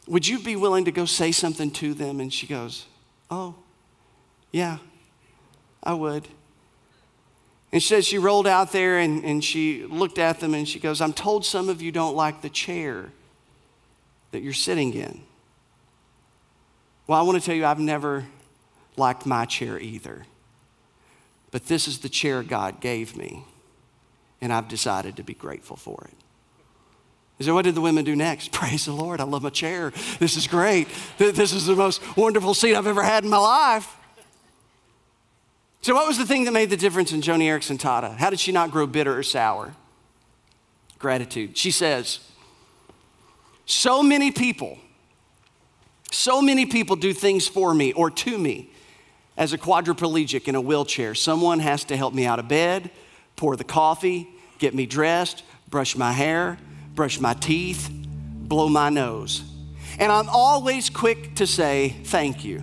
would 0.06 0.26
you 0.26 0.38
be 0.38 0.56
willing 0.56 0.86
to 0.86 0.92
go 0.92 1.04
say 1.04 1.30
something 1.30 1.70
to 1.72 1.92
them? 1.92 2.20
And 2.20 2.32
she 2.32 2.46
goes, 2.46 2.86
Oh, 3.30 3.54
yeah, 4.50 4.78
I 5.82 5.92
would. 5.92 6.26
And 7.74 7.82
she 7.82 7.88
said 7.88 8.04
she 8.04 8.18
rolled 8.18 8.46
out 8.46 8.70
there 8.70 9.00
and, 9.00 9.24
and 9.24 9.42
she 9.42 9.82
looked 9.82 10.20
at 10.20 10.38
them 10.38 10.54
and 10.54 10.68
she 10.68 10.78
goes, 10.78 11.00
I'm 11.00 11.12
told 11.12 11.44
some 11.44 11.68
of 11.68 11.82
you 11.82 11.90
don't 11.90 12.14
like 12.14 12.40
the 12.40 12.48
chair 12.48 13.10
that 14.30 14.42
you're 14.42 14.52
sitting 14.52 14.94
in. 14.94 15.22
Well, 17.08 17.18
I 17.18 17.22
want 17.22 17.36
to 17.36 17.44
tell 17.44 17.56
you, 17.56 17.66
I've 17.66 17.80
never 17.80 18.26
liked 18.96 19.26
my 19.26 19.44
chair 19.44 19.80
either. 19.80 20.24
But 21.50 21.66
this 21.66 21.88
is 21.88 21.98
the 21.98 22.08
chair 22.08 22.44
God 22.44 22.80
gave 22.80 23.16
me, 23.16 23.44
and 24.40 24.52
I've 24.52 24.68
decided 24.68 25.16
to 25.16 25.24
be 25.24 25.34
grateful 25.34 25.76
for 25.76 26.06
it. 26.08 27.44
Said, 27.44 27.54
What 27.54 27.64
did 27.64 27.74
the 27.74 27.80
women 27.80 28.04
do 28.04 28.14
next? 28.14 28.52
Praise 28.52 28.84
the 28.84 28.92
Lord, 28.92 29.20
I 29.20 29.24
love 29.24 29.42
my 29.42 29.50
chair. 29.50 29.92
This 30.20 30.36
is 30.36 30.46
great. 30.46 30.86
This 31.18 31.52
is 31.52 31.66
the 31.66 31.74
most 31.74 32.16
wonderful 32.16 32.54
seat 32.54 32.76
I've 32.76 32.86
ever 32.86 33.02
had 33.02 33.24
in 33.24 33.30
my 33.30 33.38
life. 33.38 33.96
So, 35.84 35.94
what 35.94 36.08
was 36.08 36.16
the 36.16 36.24
thing 36.24 36.44
that 36.44 36.52
made 36.52 36.70
the 36.70 36.78
difference 36.78 37.12
in 37.12 37.20
Joni 37.20 37.42
Eareckson 37.42 37.76
Tada? 37.76 38.16
How 38.16 38.30
did 38.30 38.40
she 38.40 38.52
not 38.52 38.70
grow 38.70 38.86
bitter 38.86 39.14
or 39.14 39.22
sour? 39.22 39.74
Gratitude. 40.98 41.58
She 41.58 41.70
says, 41.70 42.20
So 43.66 44.02
many 44.02 44.30
people, 44.30 44.78
so 46.10 46.40
many 46.40 46.64
people 46.64 46.96
do 46.96 47.12
things 47.12 47.46
for 47.46 47.74
me 47.74 47.92
or 47.92 48.10
to 48.10 48.38
me 48.38 48.70
as 49.36 49.52
a 49.52 49.58
quadriplegic 49.58 50.48
in 50.48 50.54
a 50.54 50.60
wheelchair. 50.62 51.14
Someone 51.14 51.58
has 51.58 51.84
to 51.84 51.98
help 51.98 52.14
me 52.14 52.24
out 52.24 52.38
of 52.38 52.48
bed, 52.48 52.90
pour 53.36 53.54
the 53.54 53.62
coffee, 53.62 54.26
get 54.58 54.74
me 54.74 54.86
dressed, 54.86 55.44
brush 55.68 55.96
my 55.96 56.12
hair, 56.12 56.56
brush 56.94 57.20
my 57.20 57.34
teeth, 57.34 57.90
blow 57.92 58.70
my 58.70 58.88
nose. 58.88 59.44
And 59.98 60.10
I'm 60.10 60.30
always 60.30 60.88
quick 60.88 61.34
to 61.34 61.46
say, 61.46 61.90
Thank 62.04 62.42
you. 62.42 62.62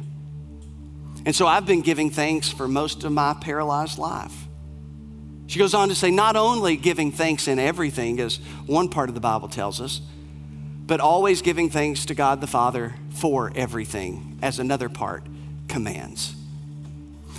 And 1.26 1.36
so 1.36 1.46
I've 1.46 1.66
been 1.66 1.82
giving 1.82 2.10
thanks 2.10 2.50
for 2.50 2.68
most 2.68 3.04
of 3.04 3.12
my 3.12 3.36
paralyzed 3.40 4.00
life. 4.00 4.34
She 5.48 5.60
goes 5.60 5.74
on 5.74 5.90
to 5.90 5.96
say, 5.96 6.12
not 6.12 6.36
only 6.36 6.78
giving 6.78 7.12
thanks 7.12 7.48
in 7.48 7.60
everything, 7.60 8.20
as 8.20 8.38
one 8.66 8.90
part 8.90 9.10
of 9.10 9.16
the 9.16 9.22
Bible 9.22 9.50
tells 9.50 9.82
us, 9.82 10.02
but 10.88 11.00
always 11.00 11.42
giving 11.42 11.70
thanks 11.70 12.06
to 12.06 12.16
God 12.16 12.42
the 12.42 12.48
Father 12.48 12.96
for 13.10 13.52
everything, 13.56 14.40
as 14.42 14.60
another 14.60 14.90
part 14.90 15.26
commands. 15.68 16.36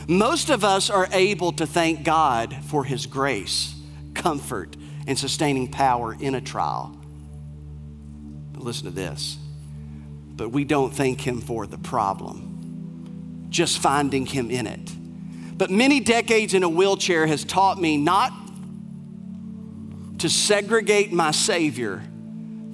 Most 0.06 0.50
of 0.50 0.62
us 0.62 0.90
are 0.90 1.08
able 1.12 1.52
to 1.52 1.66
thank 1.66 2.04
God 2.04 2.56
for 2.64 2.84
His 2.84 3.06
grace, 3.06 3.74
comfort, 4.14 4.76
and 5.06 5.18
sustaining 5.18 5.68
power 5.68 6.14
in 6.18 6.34
a 6.34 6.40
trial. 6.40 6.96
But 8.52 8.62
listen 8.62 8.84
to 8.84 8.90
this. 8.90 9.38
But 10.36 10.50
we 10.50 10.64
don't 10.64 10.94
thank 10.94 11.26
Him 11.26 11.40
for 11.40 11.66
the 11.66 11.78
problem 11.78 12.51
just 13.52 13.78
finding 13.78 14.26
Him 14.26 14.50
in 14.50 14.66
it. 14.66 14.90
But 15.56 15.70
many 15.70 16.00
decades 16.00 16.54
in 16.54 16.64
a 16.64 16.68
wheelchair 16.68 17.26
has 17.26 17.44
taught 17.44 17.80
me 17.80 17.96
not 17.96 18.32
to 20.18 20.28
segregate 20.28 21.12
my 21.12 21.30
Savior 21.30 22.02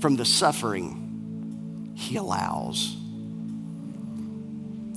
from 0.00 0.16
the 0.16 0.24
suffering 0.24 1.92
He 1.94 2.16
allows. 2.16 2.96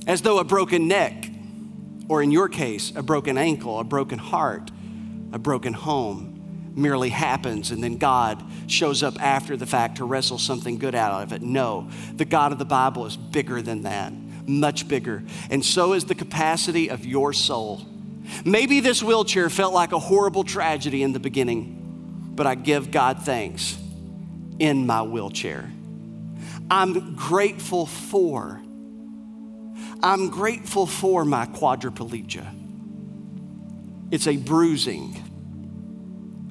As 0.06 0.22
though 0.22 0.38
a 0.38 0.44
broken 0.44 0.88
neck, 0.88 1.28
or 2.08 2.22
in 2.22 2.30
your 2.30 2.48
case, 2.48 2.92
a 2.96 3.02
broken 3.02 3.36
ankle, 3.36 3.78
a 3.78 3.84
broken 3.84 4.18
heart, 4.18 4.70
a 5.32 5.38
broken 5.38 5.72
home, 5.72 6.28
merely 6.74 7.10
happens 7.10 7.70
and 7.70 7.84
then 7.84 7.98
God 7.98 8.42
shows 8.66 9.02
up 9.02 9.20
after 9.22 9.58
the 9.58 9.66
fact 9.66 9.98
to 9.98 10.06
wrestle 10.06 10.38
something 10.38 10.78
good 10.78 10.94
out 10.94 11.22
of 11.22 11.32
it. 11.32 11.42
No, 11.42 11.90
the 12.14 12.24
God 12.24 12.52
of 12.52 12.58
the 12.58 12.64
Bible 12.64 13.04
is 13.04 13.16
bigger 13.16 13.60
than 13.60 13.82
that 13.82 14.12
much 14.46 14.88
bigger. 14.88 15.22
And 15.50 15.64
so 15.64 15.92
is 15.92 16.04
the 16.04 16.14
capacity 16.14 16.90
of 16.90 17.04
your 17.04 17.32
soul. 17.32 17.86
Maybe 18.44 18.80
this 18.80 19.02
wheelchair 19.02 19.50
felt 19.50 19.74
like 19.74 19.92
a 19.92 19.98
horrible 19.98 20.44
tragedy 20.44 21.02
in 21.02 21.12
the 21.12 21.20
beginning, 21.20 22.32
but 22.34 22.46
I 22.46 22.54
give 22.54 22.90
God 22.90 23.22
thanks 23.22 23.76
in 24.58 24.86
my 24.86 25.02
wheelchair. 25.02 25.70
I'm 26.70 27.16
grateful 27.16 27.86
for. 27.86 28.60
I'm 30.02 30.30
grateful 30.30 30.86
for 30.86 31.24
my 31.24 31.46
quadriplegia. 31.46 32.46
It's 34.10 34.26
a 34.26 34.36
bruising 34.36 35.16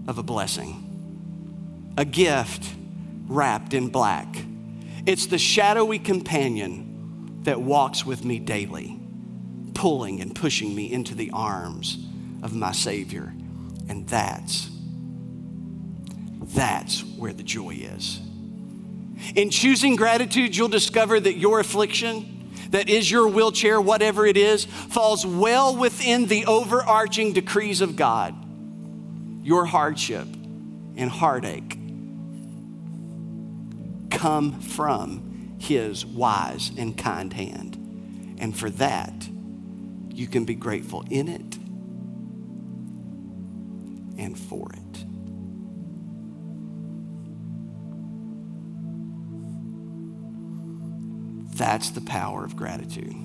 of 0.08 0.18
a 0.18 0.24
blessing, 0.24 1.94
a 1.98 2.06
gift 2.06 2.70
wrapped 3.28 3.74
in 3.74 3.90
black. 3.90 4.28
It's 5.06 5.28
the 5.28 5.38
shadowy 5.38 6.00
companion 6.00 6.91
that 7.44 7.62
walks 7.62 8.06
with 8.06 8.24
me 8.24 8.40
daily, 8.40 9.00
pulling 9.74 10.22
and 10.22 10.36
pushing 10.36 10.76
me 10.76 10.92
into 10.92 11.16
the 11.16 11.32
arms 11.32 11.98
of 12.44 12.56
my 12.56 12.72
Savior. 12.72 13.34
And 13.90 14.08
that's, 14.08 14.70
that's 16.56 17.04
where 17.04 17.34
the 17.34 17.44
joy 17.44 17.72
is. 17.72 18.20
In 19.36 19.50
choosing 19.50 19.96
gratitude, 19.96 20.56
you'll 20.56 20.68
discover 20.68 21.20
that 21.20 21.38
your 21.38 21.60
affliction, 21.60 22.50
that 22.70 22.90
is 22.90 23.10
your 23.10 23.28
wheelchair, 23.28 23.80
whatever 23.80 24.26
it 24.26 24.38
is, 24.38 24.66
falls 24.66 25.26
well 25.26 25.76
within 25.76 26.26
the 26.28 26.46
overarching 26.46 27.34
decrees 27.34 27.82
of 27.82 27.96
God. 27.96 28.36
Your 29.44 29.66
hardship 29.66 30.28
and 30.96 31.10
heartache 31.10 31.78
come 34.10 34.60
from 34.62 35.31
his 35.62 36.06
wise 36.06 36.72
and 36.78 36.98
kind 36.98 37.32
hand. 37.34 37.76
And 38.40 38.58
for 38.58 38.70
that, 38.72 39.30
you 40.10 40.28
can 40.28 40.46
be 40.46 40.56
grateful 40.56 41.06
in 41.10 41.28
it 41.28 41.58
and 44.20 44.38
for 44.38 44.72
it. 44.74 45.06
That's 51.58 51.92
the 51.92 52.02
power 52.02 52.44
of 52.44 52.56
gratitude. 52.56 53.16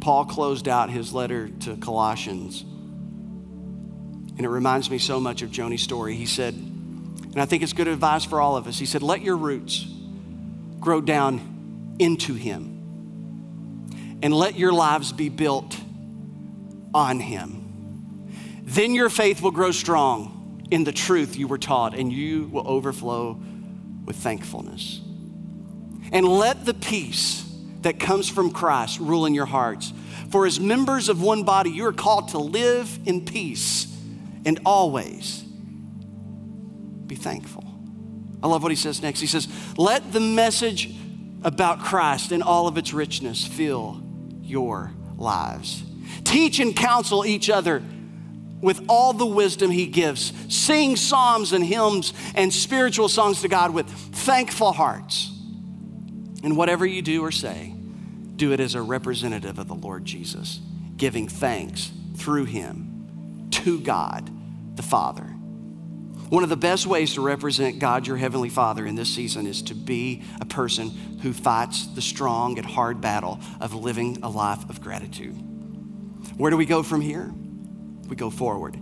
Paul 0.00 0.26
closed 0.26 0.68
out 0.68 0.90
his 0.90 1.14
letter 1.14 1.48
to 1.48 1.76
Colossians 1.76 2.64
And 4.36 4.46
it 4.46 4.48
reminds 4.48 4.90
me 4.90 4.98
so 4.98 5.20
much 5.20 5.42
of 5.42 5.50
Joni's 5.50 5.82
story. 5.82 6.16
He 6.16 6.26
said, 6.26 6.54
and 7.32 7.40
I 7.40 7.46
think 7.46 7.62
it's 7.62 7.72
good 7.72 7.88
advice 7.88 8.24
for 8.24 8.40
all 8.40 8.56
of 8.56 8.66
us. 8.66 8.78
He 8.78 8.86
said, 8.86 9.02
Let 9.02 9.22
your 9.22 9.36
roots 9.36 9.86
grow 10.80 11.00
down 11.00 11.96
into 11.98 12.34
Him, 12.34 14.18
and 14.22 14.34
let 14.34 14.58
your 14.58 14.72
lives 14.72 15.12
be 15.12 15.28
built 15.30 15.76
on 16.92 17.20
Him. 17.20 18.28
Then 18.62 18.94
your 18.94 19.08
faith 19.08 19.40
will 19.40 19.50
grow 19.50 19.70
strong 19.70 20.66
in 20.70 20.84
the 20.84 20.92
truth 20.92 21.36
you 21.36 21.48
were 21.48 21.58
taught, 21.58 21.94
and 21.94 22.12
you 22.12 22.46
will 22.46 22.68
overflow 22.68 23.40
with 24.04 24.16
thankfulness. 24.16 25.00
And 26.12 26.28
let 26.28 26.66
the 26.66 26.74
peace 26.74 27.50
that 27.80 27.98
comes 27.98 28.28
from 28.28 28.50
Christ 28.50 29.00
rule 29.00 29.24
in 29.24 29.34
your 29.34 29.46
hearts. 29.46 29.92
For 30.30 30.46
as 30.46 30.60
members 30.60 31.08
of 31.08 31.22
one 31.22 31.44
body, 31.44 31.70
you 31.70 31.86
are 31.86 31.92
called 31.92 32.28
to 32.28 32.38
live 32.38 32.98
in 33.06 33.24
peace 33.24 33.86
and 34.44 34.60
always 34.64 35.44
be 37.12 37.16
thankful. 37.16 37.64
I 38.42 38.48
love 38.48 38.62
what 38.62 38.72
he 38.72 38.76
says 38.76 39.02
next. 39.02 39.20
He 39.20 39.26
says, 39.26 39.46
Let 39.76 40.12
the 40.12 40.20
message 40.20 40.90
about 41.42 41.80
Christ 41.80 42.32
in 42.32 42.40
all 42.40 42.66
of 42.66 42.78
its 42.78 42.94
richness 42.94 43.46
fill 43.46 44.02
your 44.40 44.92
lives. 45.18 45.84
Teach 46.24 46.58
and 46.58 46.74
counsel 46.74 47.26
each 47.26 47.50
other 47.50 47.82
with 48.62 48.82
all 48.88 49.12
the 49.12 49.26
wisdom 49.26 49.70
he 49.70 49.86
gives. 49.86 50.32
Sing 50.48 50.96
psalms 50.96 51.52
and 51.52 51.64
hymns 51.64 52.14
and 52.34 52.52
spiritual 52.52 53.08
songs 53.10 53.42
to 53.42 53.48
God 53.48 53.74
with 53.74 53.88
thankful 53.88 54.72
hearts. 54.72 55.30
And 56.42 56.56
whatever 56.56 56.86
you 56.86 57.02
do 57.02 57.22
or 57.22 57.30
say, 57.30 57.74
do 58.36 58.52
it 58.52 58.60
as 58.60 58.74
a 58.74 58.82
representative 58.82 59.58
of 59.58 59.68
the 59.68 59.74
Lord 59.74 60.04
Jesus, 60.04 60.60
giving 60.96 61.28
thanks 61.28 61.90
through 62.16 62.46
him 62.46 63.48
to 63.50 63.80
God 63.80 64.30
the 64.76 64.82
Father. 64.82 65.31
One 66.32 66.42
of 66.42 66.48
the 66.48 66.56
best 66.56 66.86
ways 66.86 67.12
to 67.12 67.20
represent 67.20 67.78
God, 67.78 68.06
your 68.06 68.16
Heavenly 68.16 68.48
Father, 68.48 68.86
in 68.86 68.94
this 68.94 69.14
season 69.14 69.46
is 69.46 69.60
to 69.64 69.74
be 69.74 70.22
a 70.40 70.46
person 70.46 70.88
who 71.20 71.34
fights 71.34 71.88
the 71.88 72.00
strong 72.00 72.56
and 72.56 72.66
hard 72.66 73.02
battle 73.02 73.38
of 73.60 73.74
living 73.74 74.16
a 74.22 74.30
life 74.30 74.66
of 74.70 74.80
gratitude. 74.80 75.34
Where 76.38 76.50
do 76.50 76.56
we 76.56 76.64
go 76.64 76.82
from 76.82 77.02
here? 77.02 77.30
We 78.08 78.16
go 78.16 78.30
forward. 78.30 78.78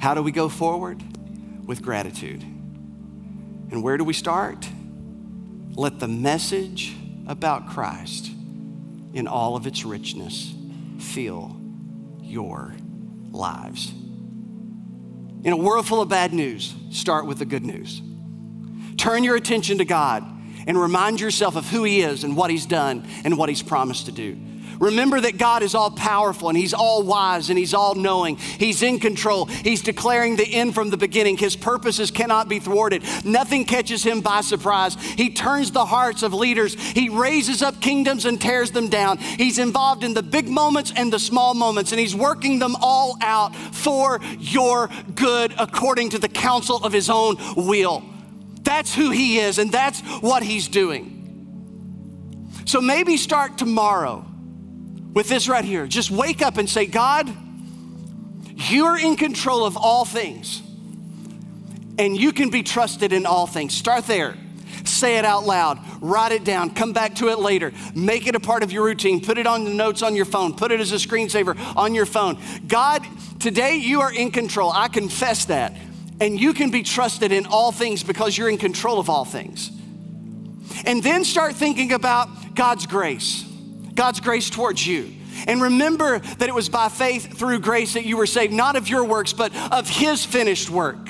How 0.00 0.14
do 0.14 0.24
we 0.24 0.32
go 0.32 0.48
forward? 0.48 1.00
With 1.68 1.82
gratitude. 1.82 2.42
And 2.42 3.80
where 3.84 3.96
do 3.96 4.02
we 4.02 4.12
start? 4.12 4.68
Let 5.76 6.00
the 6.00 6.08
message 6.08 6.96
about 7.28 7.68
Christ 7.68 8.28
in 9.14 9.28
all 9.28 9.54
of 9.54 9.68
its 9.68 9.84
richness 9.84 10.52
fill 10.98 11.56
your 12.20 12.74
lives. 13.30 13.94
In 15.44 15.52
a 15.52 15.56
world 15.56 15.86
full 15.86 16.00
of 16.00 16.08
bad 16.08 16.32
news, 16.32 16.74
start 16.90 17.26
with 17.26 17.38
the 17.38 17.44
good 17.44 17.64
news. 17.64 18.00
Turn 18.96 19.24
your 19.24 19.36
attention 19.36 19.78
to 19.78 19.84
God 19.84 20.24
and 20.66 20.78
remind 20.78 21.20
yourself 21.20 21.56
of 21.56 21.68
who 21.68 21.82
He 21.82 22.02
is 22.02 22.22
and 22.22 22.36
what 22.36 22.50
He's 22.50 22.66
done 22.66 23.06
and 23.24 23.36
what 23.36 23.48
He's 23.48 23.62
promised 23.62 24.06
to 24.06 24.12
do. 24.12 24.38
Remember 24.82 25.20
that 25.20 25.38
God 25.38 25.62
is 25.62 25.76
all 25.76 25.92
powerful 25.92 26.48
and 26.48 26.58
He's 26.58 26.74
all 26.74 27.04
wise 27.04 27.50
and 27.50 27.58
He's 27.58 27.72
all 27.72 27.94
knowing. 27.94 28.34
He's 28.34 28.82
in 28.82 28.98
control. 28.98 29.44
He's 29.44 29.80
declaring 29.80 30.34
the 30.34 30.54
end 30.54 30.74
from 30.74 30.90
the 30.90 30.96
beginning. 30.96 31.36
His 31.36 31.54
purposes 31.54 32.10
cannot 32.10 32.48
be 32.48 32.58
thwarted. 32.58 33.04
Nothing 33.24 33.64
catches 33.64 34.02
Him 34.02 34.22
by 34.22 34.40
surprise. 34.40 34.96
He 34.96 35.30
turns 35.30 35.70
the 35.70 35.84
hearts 35.84 36.24
of 36.24 36.34
leaders. 36.34 36.74
He 36.74 37.10
raises 37.10 37.62
up 37.62 37.80
kingdoms 37.80 38.24
and 38.24 38.40
tears 38.40 38.72
them 38.72 38.88
down. 38.88 39.18
He's 39.18 39.60
involved 39.60 40.02
in 40.02 40.14
the 40.14 40.22
big 40.22 40.48
moments 40.48 40.92
and 40.96 41.12
the 41.12 41.20
small 41.20 41.54
moments, 41.54 41.92
and 41.92 42.00
He's 42.00 42.16
working 42.16 42.58
them 42.58 42.74
all 42.80 43.16
out 43.20 43.54
for 43.54 44.20
your 44.40 44.90
good 45.14 45.54
according 45.60 46.10
to 46.10 46.18
the 46.18 46.28
counsel 46.28 46.78
of 46.78 46.92
His 46.92 47.08
own 47.08 47.36
will. 47.54 48.02
That's 48.62 48.92
who 48.92 49.10
He 49.10 49.38
is, 49.38 49.58
and 49.58 49.70
that's 49.70 50.00
what 50.00 50.42
He's 50.42 50.66
doing. 50.66 51.20
So 52.64 52.80
maybe 52.80 53.16
start 53.16 53.58
tomorrow 53.58 54.26
with 55.12 55.28
this 55.28 55.48
right 55.48 55.64
here. 55.64 55.86
Just 55.86 56.10
wake 56.10 56.42
up 56.42 56.56
and 56.56 56.68
say, 56.68 56.86
God, 56.86 57.32
you're 58.54 58.98
in 58.98 59.16
control 59.16 59.64
of 59.64 59.76
all 59.76 60.04
things, 60.04 60.62
and 61.98 62.16
you 62.16 62.32
can 62.32 62.50
be 62.50 62.62
trusted 62.62 63.12
in 63.12 63.26
all 63.26 63.46
things. 63.46 63.74
Start 63.74 64.06
there. 64.06 64.36
Say 64.84 65.16
it 65.16 65.24
out 65.24 65.44
loud, 65.44 65.78
write 66.00 66.32
it 66.32 66.42
down, 66.42 66.70
come 66.70 66.92
back 66.92 67.14
to 67.16 67.28
it 67.28 67.38
later, 67.38 67.72
make 67.94 68.26
it 68.26 68.34
a 68.34 68.40
part 68.40 68.64
of 68.64 68.72
your 68.72 68.84
routine, 68.84 69.24
put 69.24 69.38
it 69.38 69.46
on 69.46 69.64
the 69.64 69.70
notes 69.72 70.02
on 70.02 70.16
your 70.16 70.24
phone, 70.24 70.54
put 70.54 70.72
it 70.72 70.80
as 70.80 70.90
a 70.90 70.96
screensaver 70.96 71.56
on 71.76 71.94
your 71.94 72.06
phone. 72.06 72.40
God, 72.66 73.06
today 73.38 73.76
you 73.76 74.00
are 74.00 74.12
in 74.12 74.32
control. 74.32 74.72
I 74.72 74.88
confess 74.88 75.44
that. 75.46 75.74
And 76.20 76.38
you 76.38 76.52
can 76.52 76.70
be 76.70 76.82
trusted 76.82 77.32
in 77.32 77.46
all 77.46 77.72
things 77.72 78.02
because 78.02 78.36
you're 78.36 78.48
in 78.48 78.58
control 78.58 78.98
of 78.98 79.08
all 79.08 79.24
things. 79.24 79.70
And 80.84 81.02
then 81.02 81.24
start 81.24 81.54
thinking 81.54 81.92
about 81.92 82.54
God's 82.54 82.86
grace. 82.86 83.44
God's 83.94 84.20
grace 84.20 84.50
towards 84.50 84.86
you. 84.86 85.12
And 85.46 85.62
remember 85.62 86.18
that 86.18 86.48
it 86.48 86.54
was 86.54 86.68
by 86.68 86.88
faith 86.88 87.38
through 87.38 87.60
grace 87.60 87.94
that 87.94 88.04
you 88.04 88.16
were 88.16 88.26
saved, 88.26 88.52
not 88.52 88.76
of 88.76 88.88
your 88.88 89.04
works, 89.04 89.32
but 89.32 89.54
of 89.72 89.88
His 89.88 90.24
finished 90.24 90.70
work. 90.70 91.08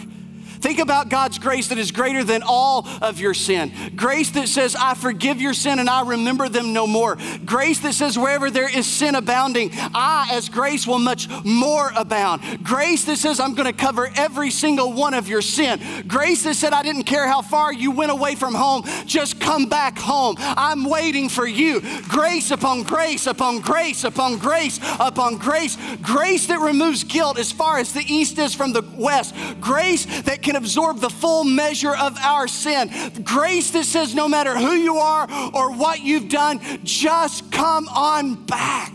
Think 0.63 0.79
about 0.79 1.09
God's 1.09 1.39
grace 1.39 1.69
that 1.69 1.79
is 1.79 1.91
greater 1.91 2.23
than 2.23 2.45
all 2.47 2.87
of 3.03 3.19
your 3.19 3.35
sin. 3.35 3.73
Grace 3.97 4.31
that 4.31 4.47
says, 4.49 4.77
I 4.79 4.95
forgive 4.95 5.41
your 5.41 5.55
sin 5.55 5.81
and 5.81 5.91
I 5.91 6.07
remember 6.07 6.49
them 6.49 6.73
no 6.73 6.87
more. 6.87 7.19
Grace 7.45 7.81
that 7.81 7.95
says, 7.95 8.17
wherever 8.17 8.49
there 8.49 8.69
is 8.69 8.87
sin 8.87 9.17
abounding, 9.17 9.71
I, 9.75 10.29
as 10.33 10.49
grace, 10.49 10.87
will 10.87 11.01
much 11.01 11.29
more 11.45 11.91
abound. 11.97 12.63
Grace 12.63 13.05
that 13.07 13.17
says, 13.17 13.41
I'm 13.41 13.55
going 13.55 13.67
to 13.67 13.77
cover 13.77 14.09
every 14.15 14.51
single 14.51 14.93
one 14.93 15.15
of 15.15 15.27
your 15.29 15.43
sin. 15.43 15.81
Grace 16.07 16.45
that 16.45 16.55
said, 16.55 16.73
I 16.73 16.85
didn't 16.85 17.05
care 17.05 17.27
how 17.27 17.43
far 17.43 17.73
you 17.73 17.91
went 17.91 18.13
away 18.13 18.37
from 18.37 18.55
home, 18.55 18.85
just 19.05 19.41
come 19.41 19.67
back 19.69 19.99
home. 19.99 20.37
I'm 20.39 20.85
waiting 20.85 21.29
for 21.29 21.47
you. 21.47 21.81
Grace 22.09 22.53
upon 22.53 22.85
grace 22.85 23.27
upon 23.27 23.59
grace 23.59 24.05
upon 24.05 24.39
grace 24.39 24.79
upon 25.01 25.39
grace. 25.39 25.77
Grace 26.01 26.47
that 26.47 26.61
removes 26.61 27.03
guilt 27.03 27.37
as 27.37 27.51
far 27.51 27.79
as 27.79 27.93
the 27.93 28.05
east 28.07 28.39
is 28.39 28.55
from 28.55 28.73
the 28.73 28.83
west. 28.97 29.35
Grace 29.61 30.07
that 30.23 30.43
can 30.43 30.52
can 30.53 30.63
absorb 30.63 31.01
the 31.01 31.09
full 31.09 31.45
measure 31.45 31.97
of 31.97 32.19
our 32.19 32.47
sin. 32.47 32.91
Grace 33.25 33.71
that 33.71 33.85
says, 33.85 34.15
no 34.15 34.29
matter 34.29 34.55
who 34.55 34.73
you 34.73 34.97
are 34.99 35.27
or 35.55 35.73
what 35.73 36.01
you've 36.01 36.29
done, 36.29 36.61
just 36.85 37.51
come 37.51 37.89
on 37.89 38.35
back. 38.45 38.93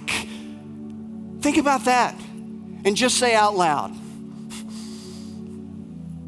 Think 1.41 1.57
about 1.57 1.85
that 1.85 2.13
and 2.85 2.95
just 2.95 3.17
say 3.17 3.33
out 3.33 3.55
loud 3.55 3.95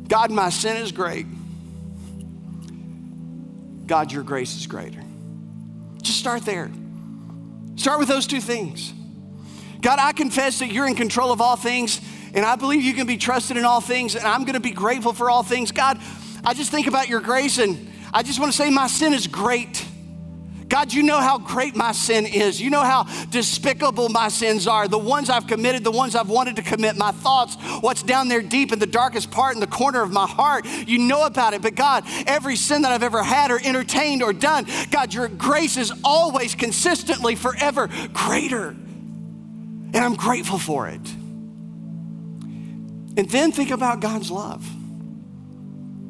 God, 0.08 0.32
my 0.32 0.50
sin 0.50 0.78
is 0.78 0.92
great. 0.92 1.28
God, 3.86 4.12
your 4.12 4.24
grace 4.24 4.56
is 4.56 4.66
greater. 4.66 5.04
Just 6.02 6.18
start 6.18 6.44
there. 6.46 6.72
Start 7.76 8.00
with 8.00 8.08
those 8.08 8.26
two 8.26 8.42
things. 8.42 8.92
God, 9.82 10.00
I 10.00 10.14
confess 10.14 10.60
that 10.60 10.72
you're 10.72 10.88
in 10.88 10.96
control 10.96 11.32
of 11.32 11.42
all 11.42 11.56
things 11.56 12.02
and 12.34 12.46
I 12.46 12.56
believe 12.56 12.82
you 12.82 12.94
can 12.94 13.08
be 13.08 13.18
trusted 13.18 13.58
in 13.58 13.66
all 13.66 13.82
things, 13.82 14.16
and 14.16 14.26
I'm 14.26 14.46
gonna 14.46 14.60
be 14.60 14.72
grateful 14.72 15.14
for 15.14 15.30
all 15.30 15.44
things. 15.44 15.72
God, 15.72 16.00
I 16.44 16.54
just 16.54 16.72
think 16.72 16.88
about 16.88 17.10
your 17.10 17.22
grace, 17.22 17.58
and 17.58 17.92
I 18.14 18.24
just 18.24 18.40
wanna 18.40 18.54
say 18.54 18.70
my 18.70 18.88
sin 18.88 19.14
is 19.14 19.28
great. 19.28 19.86
God, 20.70 20.94
you 20.94 21.02
know 21.02 21.20
how 21.20 21.40
great 21.40 21.76
my 21.76 21.92
sin 21.92 22.28
is. 22.28 22.62
You 22.62 22.70
know 22.70 22.84
how 22.84 23.06
despicable 23.32 24.08
my 24.08 24.30
sins 24.30 24.68
are. 24.68 24.88
The 24.88 25.00
ones 25.00 25.30
I've 25.30 25.48
committed, 25.48 25.84
the 25.84 25.92
ones 25.92 26.16
I've 26.16 26.30
wanted 26.30 26.58
to 26.58 26.62
commit, 26.62 26.96
my 26.96 27.12
thoughts, 27.12 27.56
what's 27.82 28.04
down 28.04 28.28
there 28.28 28.44
deep 28.44 28.72
in 28.72 28.78
the 28.78 28.86
darkest 28.86 29.32
part 29.32 29.56
in 29.56 29.62
the 29.62 29.68
corner 29.68 30.04
of 30.04 30.12
my 30.12 30.28
heart. 30.28 30.66
You 30.66 31.00
know 31.00 31.26
about 31.26 31.56
it. 31.56 31.64
But 31.64 31.74
God, 31.74 32.04
every 32.28 32.56
sin 32.56 32.84
that 32.84 32.92
I've 32.92 33.04
ever 33.04 33.24
had 33.24 33.50
or 33.50 33.60
entertained 33.62 34.22
or 34.22 34.32
done, 34.32 34.68
God, 34.92 35.12
your 35.12 35.28
grace 35.28 35.76
is 35.76 35.92
always 36.04 36.54
consistently, 36.54 37.36
forever 37.36 37.90
greater. 38.14 38.70
And 38.70 39.98
I'm 39.98 40.16
grateful 40.16 40.60
for 40.60 40.88
it. 40.88 41.02
And 43.20 43.30
then 43.30 43.52
think 43.52 43.70
about 43.70 44.00
God's 44.00 44.32
love. 44.32 44.66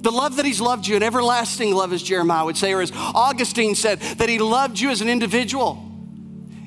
The 0.03 0.12
love 0.12 0.36
that 0.36 0.45
He's 0.45 0.62
loved 0.62 0.86
you, 0.86 0.95
an 0.95 1.01
everlasting 1.01 1.74
love, 1.74 1.91
as 1.91 2.03
Jeremiah 2.03 2.45
would 2.45 2.55
say, 2.55 2.72
or 2.72 2.82
as 2.84 2.91
Augustine 2.93 3.74
said, 3.74 3.99
that 3.99 4.30
He 4.30 4.38
loved 4.38 4.80
you 4.80 4.91
as 4.91 5.01
an 5.01 5.10
individual 5.10 5.84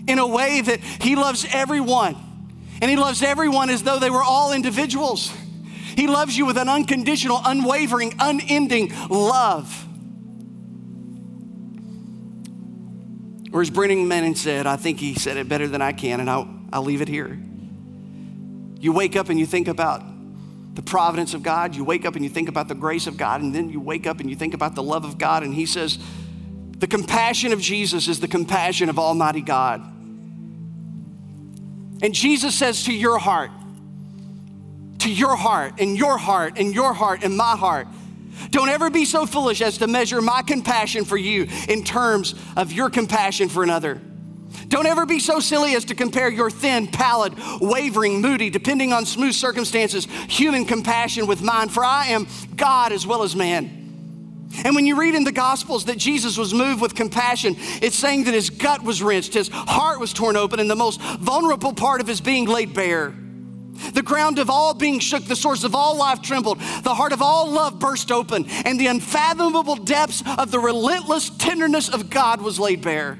in 0.08 0.18
a 0.18 0.26
way 0.26 0.60
that 0.60 0.80
He 0.80 1.14
loves 1.14 1.46
everyone. 1.52 2.16
And 2.80 2.90
He 2.90 2.96
loves 2.96 3.22
everyone 3.22 3.70
as 3.70 3.84
though 3.84 4.00
they 4.00 4.10
were 4.10 4.22
all 4.22 4.52
individuals. 4.52 5.32
He 5.96 6.08
loves 6.08 6.36
you 6.36 6.44
with 6.44 6.58
an 6.58 6.68
unconditional, 6.68 7.40
unwavering, 7.44 8.14
unending 8.18 8.92
love. 9.08 9.86
Or 13.52 13.60
as 13.60 13.70
Brennan 13.70 14.08
Manning 14.08 14.34
said, 14.34 14.66
I 14.66 14.74
think 14.74 14.98
he 14.98 15.14
said 15.14 15.36
it 15.36 15.48
better 15.48 15.68
than 15.68 15.82
I 15.82 15.92
can, 15.92 16.18
and 16.18 16.28
I'll, 16.28 16.52
I'll 16.72 16.82
leave 16.82 17.00
it 17.00 17.06
here. 17.06 17.38
You 18.80 18.92
wake 18.92 19.14
up 19.14 19.28
and 19.28 19.38
you 19.38 19.46
think 19.46 19.68
about 19.68 20.11
the 20.74 20.82
providence 20.82 21.34
of 21.34 21.42
God. 21.42 21.74
You 21.74 21.84
wake 21.84 22.04
up 22.04 22.14
and 22.16 22.24
you 22.24 22.30
think 22.30 22.48
about 22.48 22.68
the 22.68 22.74
grace 22.74 23.06
of 23.06 23.16
God, 23.16 23.42
and 23.42 23.54
then 23.54 23.68
you 23.68 23.80
wake 23.80 24.06
up 24.06 24.20
and 24.20 24.30
you 24.30 24.36
think 24.36 24.54
about 24.54 24.74
the 24.74 24.82
love 24.82 25.04
of 25.04 25.18
God. 25.18 25.42
And 25.42 25.52
He 25.54 25.66
says, 25.66 25.98
The 26.78 26.86
compassion 26.86 27.52
of 27.52 27.60
Jesus 27.60 28.08
is 28.08 28.20
the 28.20 28.28
compassion 28.28 28.88
of 28.88 28.98
Almighty 28.98 29.42
God. 29.42 29.80
And 32.02 32.12
Jesus 32.12 32.58
says 32.58 32.84
to 32.84 32.92
your 32.92 33.18
heart, 33.18 33.50
to 35.00 35.12
your 35.12 35.36
heart 35.36 35.74
and 35.78 35.96
your 35.96 36.16
heart 36.16 36.58
and 36.58 36.74
your 36.74 36.92
heart 36.92 37.24
and 37.24 37.36
my 37.36 37.56
heart. 37.56 37.86
Don't 38.50 38.68
ever 38.68 38.88
be 38.90 39.04
so 39.04 39.26
foolish 39.26 39.60
as 39.60 39.78
to 39.78 39.86
measure 39.86 40.22
my 40.22 40.42
compassion 40.42 41.04
for 41.04 41.16
you 41.16 41.48
in 41.68 41.84
terms 41.84 42.34
of 42.56 42.72
your 42.72 42.88
compassion 42.88 43.48
for 43.48 43.62
another. 43.62 44.00
Don't 44.72 44.86
ever 44.86 45.04
be 45.04 45.18
so 45.18 45.38
silly 45.38 45.74
as 45.74 45.84
to 45.84 45.94
compare 45.94 46.30
your 46.30 46.50
thin, 46.50 46.86
pallid, 46.86 47.34
wavering, 47.60 48.22
moody, 48.22 48.48
depending 48.48 48.90
on 48.94 49.04
smooth 49.04 49.34
circumstances, 49.34 50.06
human 50.28 50.64
compassion 50.64 51.26
with 51.26 51.42
mine, 51.42 51.68
for 51.68 51.84
I 51.84 52.06
am 52.06 52.26
God 52.56 52.90
as 52.90 53.06
well 53.06 53.22
as 53.22 53.36
man. 53.36 54.48
And 54.64 54.74
when 54.74 54.86
you 54.86 54.98
read 54.98 55.14
in 55.14 55.24
the 55.24 55.30
Gospels 55.30 55.84
that 55.84 55.98
Jesus 55.98 56.38
was 56.38 56.54
moved 56.54 56.80
with 56.80 56.94
compassion, 56.94 57.54
it's 57.82 57.96
saying 57.96 58.24
that 58.24 58.32
his 58.32 58.48
gut 58.48 58.82
was 58.82 59.02
wrenched, 59.02 59.34
his 59.34 59.50
heart 59.52 60.00
was 60.00 60.14
torn 60.14 60.36
open, 60.36 60.58
and 60.58 60.70
the 60.70 60.74
most 60.74 61.02
vulnerable 61.02 61.74
part 61.74 62.00
of 62.00 62.06
his 62.06 62.22
being 62.22 62.46
laid 62.46 62.72
bare. 62.72 63.12
The 63.92 64.02
ground 64.02 64.38
of 64.38 64.48
all 64.48 64.72
being 64.72 65.00
shook, 65.00 65.26
the 65.26 65.36
source 65.36 65.64
of 65.64 65.74
all 65.74 65.98
life 65.98 66.22
trembled, 66.22 66.60
the 66.82 66.94
heart 66.94 67.12
of 67.12 67.20
all 67.20 67.50
love 67.50 67.78
burst 67.78 68.10
open, 68.10 68.46
and 68.64 68.80
the 68.80 68.86
unfathomable 68.86 69.76
depths 69.76 70.22
of 70.38 70.50
the 70.50 70.58
relentless 70.58 71.28
tenderness 71.28 71.90
of 71.90 72.08
God 72.08 72.40
was 72.40 72.58
laid 72.58 72.80
bare. 72.80 73.18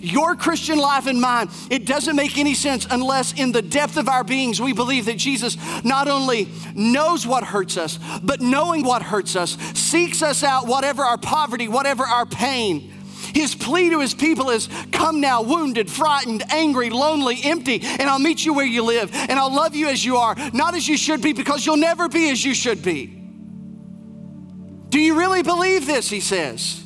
Your 0.00 0.34
Christian 0.34 0.78
life 0.78 1.06
and 1.06 1.20
mine, 1.20 1.48
it 1.70 1.84
doesn't 1.84 2.16
make 2.16 2.38
any 2.38 2.54
sense 2.54 2.86
unless 2.90 3.32
in 3.32 3.52
the 3.52 3.62
depth 3.62 3.96
of 3.96 4.08
our 4.08 4.24
beings 4.24 4.60
we 4.60 4.72
believe 4.72 5.06
that 5.06 5.18
Jesus 5.18 5.56
not 5.84 6.08
only 6.08 6.48
knows 6.74 7.26
what 7.26 7.44
hurts 7.44 7.76
us, 7.76 7.98
but 8.22 8.40
knowing 8.40 8.84
what 8.84 9.02
hurts 9.02 9.36
us, 9.36 9.56
seeks 9.74 10.22
us 10.22 10.42
out, 10.42 10.66
whatever 10.66 11.02
our 11.02 11.18
poverty, 11.18 11.68
whatever 11.68 12.04
our 12.04 12.26
pain. 12.26 12.92
His 13.34 13.54
plea 13.54 13.90
to 13.90 14.00
his 14.00 14.14
people 14.14 14.50
is 14.50 14.68
come 14.90 15.20
now, 15.20 15.42
wounded, 15.42 15.90
frightened, 15.90 16.42
angry, 16.50 16.90
lonely, 16.90 17.38
empty, 17.42 17.80
and 17.82 18.02
I'll 18.02 18.18
meet 18.18 18.44
you 18.44 18.52
where 18.52 18.66
you 18.66 18.82
live, 18.82 19.10
and 19.14 19.32
I'll 19.32 19.54
love 19.54 19.74
you 19.74 19.88
as 19.88 20.04
you 20.04 20.16
are, 20.16 20.34
not 20.52 20.74
as 20.74 20.86
you 20.86 20.96
should 20.96 21.22
be, 21.22 21.32
because 21.32 21.64
you'll 21.64 21.76
never 21.76 22.08
be 22.08 22.30
as 22.30 22.44
you 22.44 22.54
should 22.54 22.82
be. 22.82 23.06
Do 24.88 25.00
you 25.00 25.18
really 25.18 25.42
believe 25.42 25.86
this? 25.86 26.10
He 26.10 26.20
says 26.20 26.81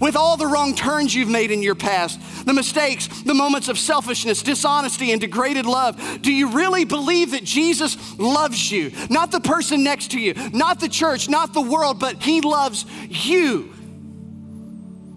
with 0.00 0.16
all 0.16 0.36
the 0.36 0.46
wrong 0.46 0.74
turns 0.74 1.14
you've 1.14 1.28
made 1.28 1.50
in 1.50 1.62
your 1.62 1.74
past, 1.74 2.20
the 2.46 2.52
mistakes, 2.52 3.06
the 3.22 3.34
moments 3.34 3.68
of 3.68 3.78
selfishness, 3.78 4.42
dishonesty, 4.42 5.12
and 5.12 5.20
degraded 5.20 5.66
love, 5.66 6.22
do 6.22 6.32
you 6.32 6.50
really 6.50 6.84
believe 6.84 7.32
that 7.32 7.44
Jesus 7.44 8.18
loves 8.18 8.70
you? 8.70 8.92
Not 9.10 9.30
the 9.30 9.40
person 9.40 9.84
next 9.84 10.12
to 10.12 10.20
you, 10.20 10.34
not 10.52 10.80
the 10.80 10.88
church, 10.88 11.28
not 11.28 11.54
the 11.54 11.60
world, 11.60 11.98
but 11.98 12.22
He 12.22 12.40
loves 12.40 12.84
you. 13.08 13.74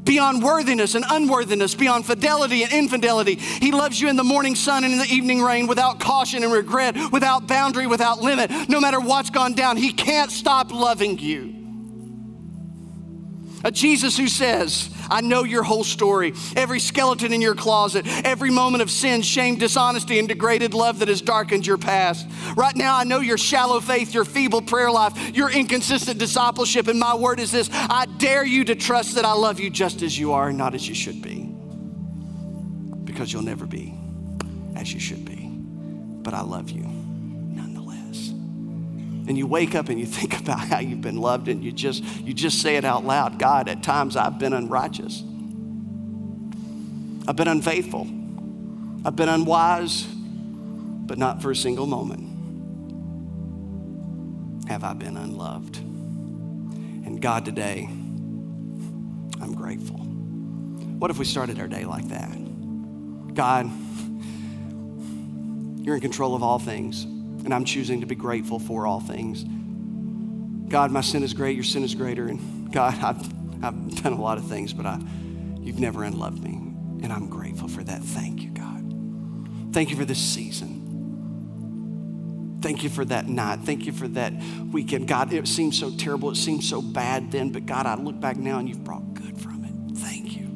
Beyond 0.04 0.42
worthiness 0.42 0.96
and 0.96 1.06
unworthiness, 1.08 1.76
beyond 1.76 2.08
fidelity 2.08 2.64
and 2.64 2.74
infidelity. 2.74 3.36
He 3.36 3.72
loves 3.72 4.02
you 4.02 4.10
in 4.10 4.16
the 4.16 4.24
morning 4.24 4.56
sun 4.56 4.84
and 4.84 4.94
in 4.94 5.00
the 5.00 5.06
evening 5.06 5.42
rain 5.42 5.68
without 5.68 6.00
caution 6.00 6.44
and 6.44 6.52
regret, 6.52 6.96
without 7.12 7.48
boundary, 7.48 7.86
without 7.86 8.20
limit. 8.20 8.52
No 8.68 8.80
matter 8.80 9.00
what's 9.00 9.30
gone 9.30 9.54
down, 9.54 9.78
He 9.78 9.94
can't 9.94 10.32
stop 10.32 10.72
loving 10.72 11.20
you. 11.20 11.61
A 13.64 13.72
Jesus 13.72 14.18
who 14.18 14.28
says, 14.28 14.90
I 15.10 15.22
know 15.22 15.44
your 15.44 15.64
whole 15.64 15.84
story, 15.84 16.34
every 16.56 16.80
skeleton 16.80 17.34
in 17.34 17.42
your 17.42 17.56
closet, 17.56 18.06
every 18.26 18.50
moment 18.50 18.82
of 18.82 18.90
sin, 18.90 19.22
shame, 19.22 19.58
dishonesty, 19.58 20.20
and 20.20 20.28
degraded 20.28 20.74
love 20.74 21.00
that 21.00 21.10
has 21.10 21.22
darkened 21.22 21.68
your 21.68 21.78
past. 21.78 22.28
Right 22.56 22.76
now, 22.76 22.98
I 22.98 23.04
know 23.04 23.20
your 23.20 23.38
shallow 23.38 23.80
faith, 23.80 24.14
your 24.14 24.26
feeble 24.26 24.62
prayer 24.62 24.90
life, 24.90 25.36
your 25.36 25.52
inconsistent 25.52 26.18
discipleship, 26.18 26.88
and 26.88 27.00
my 27.00 27.16
word 27.16 27.40
is 27.40 27.52
this 27.52 27.70
I 27.72 28.06
dare 28.18 28.46
you 28.46 28.64
to 28.66 28.76
trust 28.76 29.16
that 29.16 29.26
I 29.26 29.34
love 29.34 29.60
you 29.60 29.70
just 29.70 30.02
as 30.02 30.18
you 30.18 30.34
are 30.34 30.50
and 30.50 30.58
not 30.58 30.74
as 30.74 30.88
you 30.88 30.96
should 30.96 31.22
be. 31.22 31.50
Because 33.04 33.32
you'll 33.34 33.44
never 33.44 33.66
be 33.66 33.94
as 34.76 34.94
you 34.94 35.00
should 35.00 35.26
be. 35.26 35.50
But 36.24 36.34
I 36.34 36.42
love 36.42 36.70
you 36.70 37.01
and 39.32 39.38
you 39.38 39.48
wake 39.48 39.76
up 39.76 39.88
and 39.88 39.98
you 39.98 40.06
think 40.20 40.38
about 40.38 40.60
how 40.60 40.80
you've 40.80 41.00
been 41.00 41.16
loved 41.16 41.48
and 41.48 41.64
you 41.64 41.72
just 41.72 42.04
you 42.04 42.34
just 42.34 42.62
say 42.62 42.76
it 42.76 42.84
out 42.84 43.06
loud 43.06 43.40
god 43.40 43.70
at 43.70 43.82
times 43.82 44.18
i've 44.18 44.38
been 44.38 44.52
unrighteous. 44.54 45.24
I've 47.28 47.36
been 47.36 47.48
unfaithful. 47.48 48.02
I've 49.06 49.16
been 49.16 49.30
unwise 49.30 50.04
but 50.04 51.18
not 51.18 51.42
for 51.42 51.50
a 51.50 51.56
single 51.56 51.88
moment 51.88 52.28
have 54.68 54.84
i 54.84 54.94
been 54.94 55.16
unloved. 55.16 55.78
And 55.78 57.22
god 57.22 57.46
today 57.46 57.88
i'm 59.42 59.54
grateful. 59.56 59.96
What 59.96 61.10
if 61.10 61.18
we 61.18 61.24
started 61.24 61.58
our 61.58 61.70
day 61.70 61.86
like 61.86 62.10
that? 62.10 63.34
God 63.34 63.72
you're 65.86 65.96
in 65.96 66.02
control 66.02 66.36
of 66.36 66.44
all 66.44 66.60
things 66.60 67.08
and 67.44 67.54
I'm 67.54 67.66
choosing 67.66 68.02
to 68.02 68.08
be 68.08 68.16
grateful 68.16 68.60
for 68.60 68.86
all 68.86 69.00
things. 69.00 69.44
God, 70.72 70.92
my 70.92 71.02
sin 71.02 71.24
is 71.24 71.34
great, 71.34 71.56
your 71.56 71.64
sin 71.64 71.84
is 71.84 71.96
greater. 71.96 72.28
And 72.28 72.72
God, 72.72 72.94
I've, 73.04 73.64
I've 73.64 74.04
done 74.04 74.14
a 74.14 74.22
lot 74.22 74.38
of 74.38 74.48
things, 74.48 74.74
but 74.74 74.86
I, 74.86 75.00
you've 75.60 75.80
never 75.80 76.04
unloved 76.04 76.42
me. 76.42 76.54
And 77.04 77.12
I'm 77.12 77.28
grateful 77.28 77.68
for 77.68 77.84
that. 77.84 78.02
Thank 78.02 78.42
you, 78.42 78.52
God. 78.52 79.74
Thank 79.74 79.90
you 79.90 79.98
for 79.98 80.06
this 80.06 80.20
season. 80.20 80.80
Thank 82.62 82.84
you 82.84 82.90
for 82.90 83.04
that 83.06 83.28
night. 83.28 83.62
Thank 83.62 83.86
you 83.86 83.92
for 83.92 84.08
that 84.10 84.34
weekend. 84.72 85.08
God, 85.08 85.34
it 85.34 85.48
seemed 85.48 85.74
so 85.74 85.90
terrible. 85.90 86.30
It 86.30 86.36
seemed 86.36 86.64
so 86.64 86.82
bad 86.82 87.32
then, 87.32 87.52
but 87.52 87.66
God, 87.66 87.88
I 87.88 87.96
look 87.96 88.20
back 88.20 88.38
now 88.38 88.60
and 88.60 88.70
you've 88.70 88.84
brought 88.84 89.16
good 89.16 89.40
from 89.40 89.64
it. 89.66 89.98
Thank 89.98 90.38
you. 90.38 90.48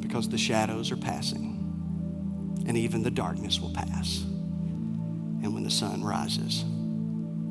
Because 0.00 0.28
the 0.28 0.38
shadows 0.38 0.90
are 0.90 0.96
passing 0.96 1.53
and 2.66 2.76
even 2.76 3.02
the 3.02 3.10
darkness 3.10 3.60
will 3.60 3.72
pass. 3.72 4.22
And 4.22 5.52
when 5.52 5.62
the 5.62 5.70
sun 5.70 6.02
rises, 6.02 6.64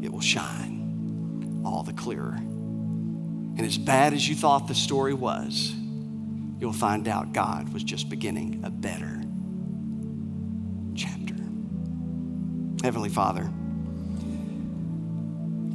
it 0.01 0.11
will 0.11 0.21
shine 0.21 1.61
all 1.65 1.83
the 1.83 1.93
clearer. 1.93 2.35
And 2.35 3.61
as 3.61 3.77
bad 3.77 4.13
as 4.13 4.27
you 4.27 4.35
thought 4.35 4.67
the 4.67 4.75
story 4.75 5.13
was, 5.13 5.73
you'll 6.59 6.73
find 6.73 7.07
out 7.07 7.33
God 7.33 7.71
was 7.71 7.83
just 7.83 8.09
beginning 8.09 8.63
a 8.63 8.71
better 8.71 9.21
chapter. 10.95 11.35
Heavenly 12.83 13.09
Father, 13.09 13.43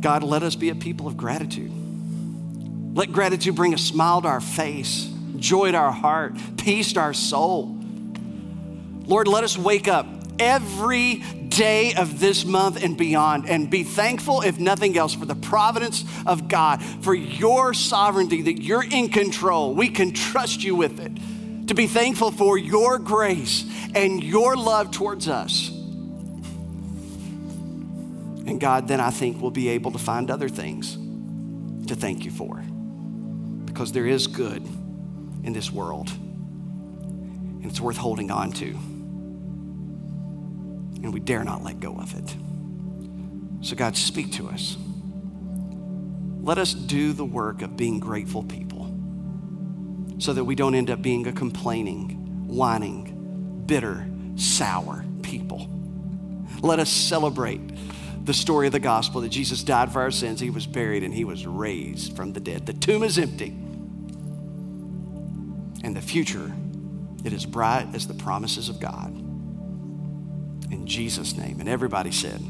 God, 0.00 0.22
let 0.22 0.42
us 0.42 0.56
be 0.56 0.70
a 0.70 0.74
people 0.74 1.06
of 1.06 1.16
gratitude. 1.16 1.72
Let 2.94 3.12
gratitude 3.12 3.54
bring 3.54 3.74
a 3.74 3.78
smile 3.78 4.22
to 4.22 4.28
our 4.28 4.40
face, 4.40 5.08
joy 5.36 5.70
to 5.70 5.76
our 5.76 5.92
heart, 5.92 6.34
peace 6.56 6.92
to 6.94 7.00
our 7.00 7.14
soul. 7.14 7.77
Lord, 9.08 9.26
let 9.26 9.42
us 9.42 9.56
wake 9.56 9.88
up 9.88 10.06
every 10.38 11.16
day 11.48 11.94
of 11.94 12.20
this 12.20 12.44
month 12.44 12.84
and 12.84 12.96
beyond 12.96 13.48
and 13.48 13.70
be 13.70 13.82
thankful, 13.82 14.42
if 14.42 14.60
nothing 14.60 14.98
else, 14.98 15.14
for 15.14 15.24
the 15.24 15.34
providence 15.34 16.04
of 16.26 16.46
God, 16.46 16.82
for 16.82 17.14
your 17.14 17.72
sovereignty, 17.72 18.42
that 18.42 18.62
you're 18.62 18.84
in 18.84 19.08
control. 19.08 19.74
We 19.74 19.88
can 19.88 20.12
trust 20.12 20.62
you 20.62 20.76
with 20.76 21.00
it. 21.00 21.66
To 21.68 21.74
be 21.74 21.86
thankful 21.86 22.30
for 22.32 22.58
your 22.58 22.98
grace 22.98 23.64
and 23.94 24.22
your 24.22 24.56
love 24.56 24.90
towards 24.90 25.26
us. 25.26 25.70
And 28.46 28.60
God, 28.60 28.88
then 28.88 29.00
I 29.00 29.10
think 29.10 29.40
we'll 29.40 29.50
be 29.50 29.68
able 29.70 29.92
to 29.92 29.98
find 29.98 30.30
other 30.30 30.50
things 30.50 30.96
to 31.88 31.94
thank 31.94 32.26
you 32.26 32.30
for. 32.30 32.56
Because 33.64 33.92
there 33.92 34.06
is 34.06 34.26
good 34.26 34.62
in 35.44 35.54
this 35.54 35.70
world, 35.70 36.10
and 36.10 37.64
it's 37.64 37.80
worth 37.80 37.96
holding 37.96 38.30
on 38.30 38.52
to 38.52 38.78
and 41.02 41.12
we 41.12 41.20
dare 41.20 41.44
not 41.44 41.62
let 41.62 41.80
go 41.80 41.94
of 41.96 42.14
it. 42.14 42.36
So, 43.60 43.76
God, 43.76 43.96
speak 43.96 44.32
to 44.32 44.48
us. 44.48 44.76
Let 46.40 46.58
us 46.58 46.72
do 46.72 47.12
the 47.12 47.24
work 47.24 47.62
of 47.62 47.76
being 47.76 47.98
grateful 47.98 48.42
people 48.42 48.94
so 50.18 50.32
that 50.32 50.44
we 50.44 50.54
don't 50.54 50.74
end 50.74 50.90
up 50.90 51.02
being 51.02 51.26
a 51.26 51.32
complaining, 51.32 52.46
whining, 52.48 53.62
bitter, 53.66 54.08
sour 54.36 55.04
people. 55.22 55.68
Let 56.60 56.80
us 56.80 56.90
celebrate 56.90 57.60
the 58.24 58.34
story 58.34 58.66
of 58.66 58.72
the 58.72 58.80
gospel 58.80 59.20
that 59.22 59.30
Jesus 59.30 59.62
died 59.62 59.92
for 59.92 60.02
our 60.02 60.10
sins, 60.10 60.40
he 60.40 60.50
was 60.50 60.66
buried, 60.66 61.02
and 61.02 61.14
he 61.14 61.24
was 61.24 61.46
raised 61.46 62.14
from 62.14 62.32
the 62.32 62.40
dead. 62.40 62.66
The 62.66 62.74
tomb 62.74 63.02
is 63.02 63.18
empty, 63.18 63.56
and 65.82 65.96
the 65.96 66.02
future, 66.02 66.52
it 67.24 67.32
is 67.32 67.46
bright 67.46 67.88
as 67.94 68.06
the 68.06 68.14
promises 68.14 68.68
of 68.68 68.80
God. 68.80 69.27
In 70.70 70.86
Jesus' 70.86 71.36
name. 71.36 71.60
And 71.60 71.68
everybody 71.68 72.12
said, 72.12 72.40